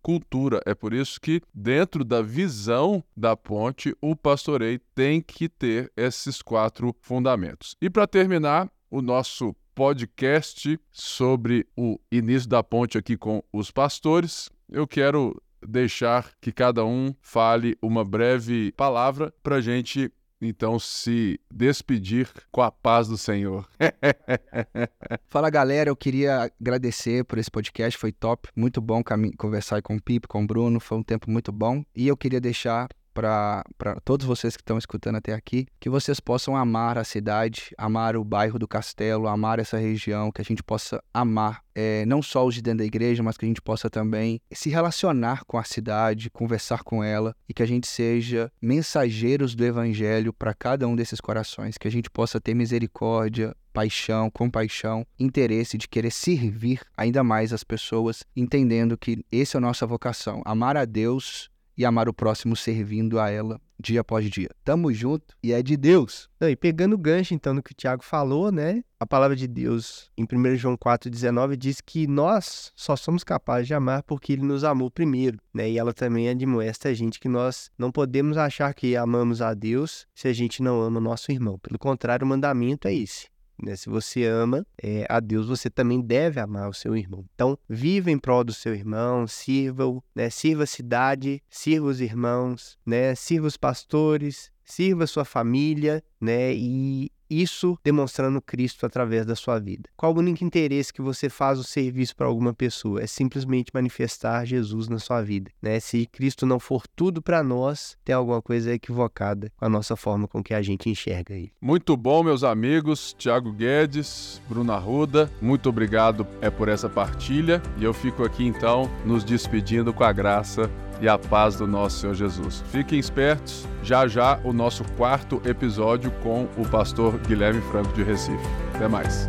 cultura. 0.00 0.60
É 0.64 0.74
por 0.74 0.94
isso 0.94 1.20
que, 1.20 1.42
dentro 1.52 2.04
da 2.04 2.22
visão 2.22 3.02
da 3.16 3.36
ponte, 3.36 3.94
o 4.00 4.14
pastoreio 4.14 4.80
tem 4.94 5.20
que 5.20 5.48
ter 5.48 5.92
esses 5.96 6.40
quatro 6.40 6.94
fundamentos. 7.00 7.74
E 7.80 7.90
para 7.90 8.06
terminar, 8.06 8.70
o 8.90 9.00
nosso 9.00 9.54
podcast 9.74 10.78
sobre 10.90 11.66
o 11.76 11.98
início 12.10 12.48
da 12.48 12.62
ponte 12.62 12.98
aqui 12.98 13.16
com 13.16 13.42
os 13.52 13.70
pastores, 13.70 14.50
eu 14.68 14.86
quero 14.86 15.40
deixar 15.66 16.32
que 16.40 16.52
cada 16.52 16.84
um 16.84 17.14
fale 17.20 17.76
uma 17.80 18.04
breve 18.04 18.72
palavra 18.72 19.32
para 19.42 19.56
a 19.56 19.60
gente 19.60 20.12
então 20.40 20.78
se 20.78 21.38
despedir 21.52 22.28
com 22.50 22.62
a 22.62 22.70
paz 22.70 23.08
do 23.08 23.18
Senhor. 23.18 23.68
Fala 25.28 25.50
galera, 25.50 25.90
eu 25.90 25.96
queria 25.96 26.50
agradecer 26.60 27.24
por 27.24 27.38
esse 27.38 27.50
podcast, 27.50 27.98
foi 27.98 28.12
top, 28.12 28.48
muito 28.56 28.80
bom 28.80 29.02
conversar 29.36 29.82
com 29.82 29.96
o 29.96 30.02
Pipe, 30.02 30.26
com 30.26 30.42
o 30.42 30.46
Bruno, 30.46 30.80
foi 30.80 30.98
um 30.98 31.02
tempo 31.02 31.30
muito 31.30 31.52
bom. 31.52 31.84
E 31.94 32.08
eu 32.08 32.16
queria 32.16 32.40
deixar 32.40 32.88
para 33.12 33.64
todos 34.04 34.26
vocês 34.26 34.56
que 34.56 34.62
estão 34.62 34.78
escutando 34.78 35.16
até 35.16 35.32
aqui, 35.32 35.66
que 35.78 35.90
vocês 35.90 36.20
possam 36.20 36.56
amar 36.56 36.98
a 36.98 37.04
cidade, 37.04 37.74
amar 37.76 38.16
o 38.16 38.24
bairro 38.24 38.58
do 38.58 38.68
Castelo, 38.68 39.28
amar 39.28 39.58
essa 39.58 39.78
região, 39.78 40.30
que 40.30 40.40
a 40.40 40.44
gente 40.44 40.62
possa 40.62 41.02
amar 41.12 41.62
é, 41.74 42.04
não 42.06 42.20
só 42.20 42.44
os 42.44 42.54
de 42.54 42.62
dentro 42.62 42.78
da 42.78 42.84
igreja, 42.84 43.22
mas 43.22 43.36
que 43.36 43.44
a 43.44 43.48
gente 43.48 43.62
possa 43.62 43.88
também 43.88 44.40
se 44.52 44.70
relacionar 44.70 45.44
com 45.44 45.56
a 45.56 45.64
cidade, 45.64 46.30
conversar 46.30 46.82
com 46.82 47.02
ela 47.02 47.34
e 47.48 47.54
que 47.54 47.62
a 47.62 47.66
gente 47.66 47.86
seja 47.86 48.50
mensageiros 48.60 49.54
do 49.54 49.64
evangelho 49.64 50.32
para 50.32 50.54
cada 50.54 50.86
um 50.86 50.96
desses 50.96 51.20
corações, 51.20 51.78
que 51.78 51.88
a 51.88 51.90
gente 51.90 52.10
possa 52.10 52.40
ter 52.40 52.54
misericórdia, 52.54 53.54
paixão, 53.72 54.30
compaixão, 54.30 55.06
interesse 55.18 55.78
de 55.78 55.88
querer 55.88 56.10
servir 56.10 56.80
ainda 56.96 57.22
mais 57.22 57.52
as 57.52 57.64
pessoas, 57.64 58.24
entendendo 58.36 58.98
que 58.98 59.24
essa 59.32 59.56
é 59.56 59.58
a 59.58 59.60
nossa 59.60 59.86
vocação, 59.86 60.42
amar 60.44 60.76
a 60.76 60.84
Deus 60.84 61.50
e 61.80 61.84
amar 61.86 62.10
o 62.10 62.12
próximo 62.12 62.54
servindo 62.54 63.18
a 63.18 63.30
ela 63.30 63.58
dia 63.80 64.02
após 64.02 64.28
dia. 64.28 64.50
Tamo 64.62 64.92
junto 64.92 65.34
e 65.42 65.50
é 65.50 65.62
de 65.62 65.78
Deus. 65.78 66.28
e 66.38 66.54
pegando 66.54 66.92
o 66.92 66.98
gancho 66.98 67.32
então 67.32 67.54
no 67.54 67.62
que 67.62 67.72
o 67.72 67.74
Tiago 67.74 68.04
falou, 68.04 68.52
né? 68.52 68.84
A 69.00 69.06
palavra 69.06 69.34
de 69.34 69.48
Deus 69.48 70.10
em 70.14 70.26
1 70.30 70.56
João 70.56 70.76
4,19 70.76 71.56
diz 71.56 71.80
que 71.80 72.06
nós 72.06 72.70
só 72.76 72.94
somos 72.96 73.24
capazes 73.24 73.66
de 73.66 73.72
amar 73.72 74.02
porque 74.02 74.34
ele 74.34 74.42
nos 74.42 74.62
amou 74.62 74.90
primeiro, 74.90 75.38
né? 75.54 75.70
E 75.70 75.78
ela 75.78 75.94
também 75.94 76.28
admoesta 76.28 76.90
a 76.90 76.92
gente 76.92 77.18
que 77.18 77.28
nós 77.28 77.70
não 77.78 77.90
podemos 77.90 78.36
achar 78.36 78.74
que 78.74 78.94
amamos 78.94 79.40
a 79.40 79.54
Deus 79.54 80.06
se 80.14 80.28
a 80.28 80.34
gente 80.34 80.62
não 80.62 80.82
ama 80.82 80.98
o 80.98 81.02
nosso 81.02 81.32
irmão. 81.32 81.58
Pelo 81.58 81.78
contrário, 81.78 82.26
o 82.26 82.28
mandamento 82.28 82.88
é 82.88 82.94
esse. 82.94 83.30
Né? 83.62 83.76
Se 83.76 83.88
você 83.88 84.24
ama 84.24 84.66
é, 84.82 85.06
a 85.08 85.20
Deus, 85.20 85.46
você 85.46 85.68
também 85.68 86.00
deve 86.00 86.40
amar 86.40 86.68
o 86.68 86.74
seu 86.74 86.96
irmão. 86.96 87.24
Então, 87.34 87.58
viva 87.68 88.10
em 88.10 88.18
prol 88.18 88.44
do 88.44 88.52
seu 88.52 88.74
irmão, 88.74 89.26
sirva-o, 89.26 90.02
né? 90.14 90.30
sirva 90.30 90.64
a 90.64 90.66
cidade, 90.66 91.42
sirva 91.48 91.86
os 91.86 92.00
irmãos, 92.00 92.78
né? 92.84 93.14
sirva 93.14 93.46
os 93.46 93.56
pastores, 93.56 94.50
sirva 94.64 95.04
a 95.04 95.06
sua 95.06 95.24
família, 95.24 96.02
né? 96.20 96.54
E 96.54 97.10
isso 97.30 97.78
demonstrando 97.84 98.42
Cristo 98.42 98.84
através 98.84 99.24
da 99.24 99.36
sua 99.36 99.58
vida. 99.58 99.88
Qual 99.96 100.12
o 100.12 100.18
único 100.18 100.44
interesse 100.44 100.92
que 100.92 101.00
você 101.00 101.28
faz 101.28 101.58
o 101.58 101.64
serviço 101.64 102.16
para 102.16 102.26
alguma 102.26 102.52
pessoa? 102.52 103.00
É 103.00 103.06
simplesmente 103.06 103.70
manifestar 103.72 104.44
Jesus 104.44 104.88
na 104.88 104.98
sua 104.98 105.22
vida. 105.22 105.50
Né? 105.62 105.78
Se 105.78 106.06
Cristo 106.06 106.44
não 106.44 106.58
for 106.58 106.86
tudo 106.88 107.22
para 107.22 107.42
nós, 107.42 107.96
tem 108.04 108.14
alguma 108.14 108.42
coisa 108.42 108.72
equivocada 108.72 109.52
com 109.56 109.64
a 109.64 109.68
nossa 109.68 109.96
forma 109.96 110.26
com 110.26 110.42
que 110.42 110.52
a 110.52 110.62
gente 110.62 110.90
enxerga 110.90 111.34
ele. 111.34 111.52
Muito 111.60 111.96
bom, 111.96 112.22
meus 112.22 112.42
amigos. 112.42 113.14
Tiago 113.16 113.52
Guedes, 113.52 114.42
Bruna 114.48 114.76
Ruda, 114.76 115.30
muito 115.40 115.68
obrigado 115.68 116.26
é 116.40 116.50
por 116.50 116.68
essa 116.68 116.88
partilha. 116.88 117.62
E 117.78 117.84
eu 117.84 117.94
fico 117.94 118.24
aqui 118.24 118.44
então 118.44 118.90
nos 119.04 119.22
despedindo 119.22 119.92
com 119.92 120.04
a 120.04 120.12
graça 120.12 120.70
e 121.00 121.08
a 121.08 121.18
paz 121.18 121.56
do 121.56 121.66
nosso 121.66 122.00
Senhor 122.00 122.14
Jesus. 122.14 122.62
Fiquem 122.70 122.98
espertos, 122.98 123.66
já 123.82 124.06
já 124.06 124.38
o 124.44 124.52
nosso 124.52 124.84
quarto 124.96 125.40
episódio 125.44 126.10
com 126.22 126.48
o 126.56 126.68
pastor 126.68 127.18
Guilherme 127.18 127.60
Franco 127.70 127.92
de 127.92 128.02
Recife. 128.02 128.46
Até 128.74 128.88
mais. 128.88 129.28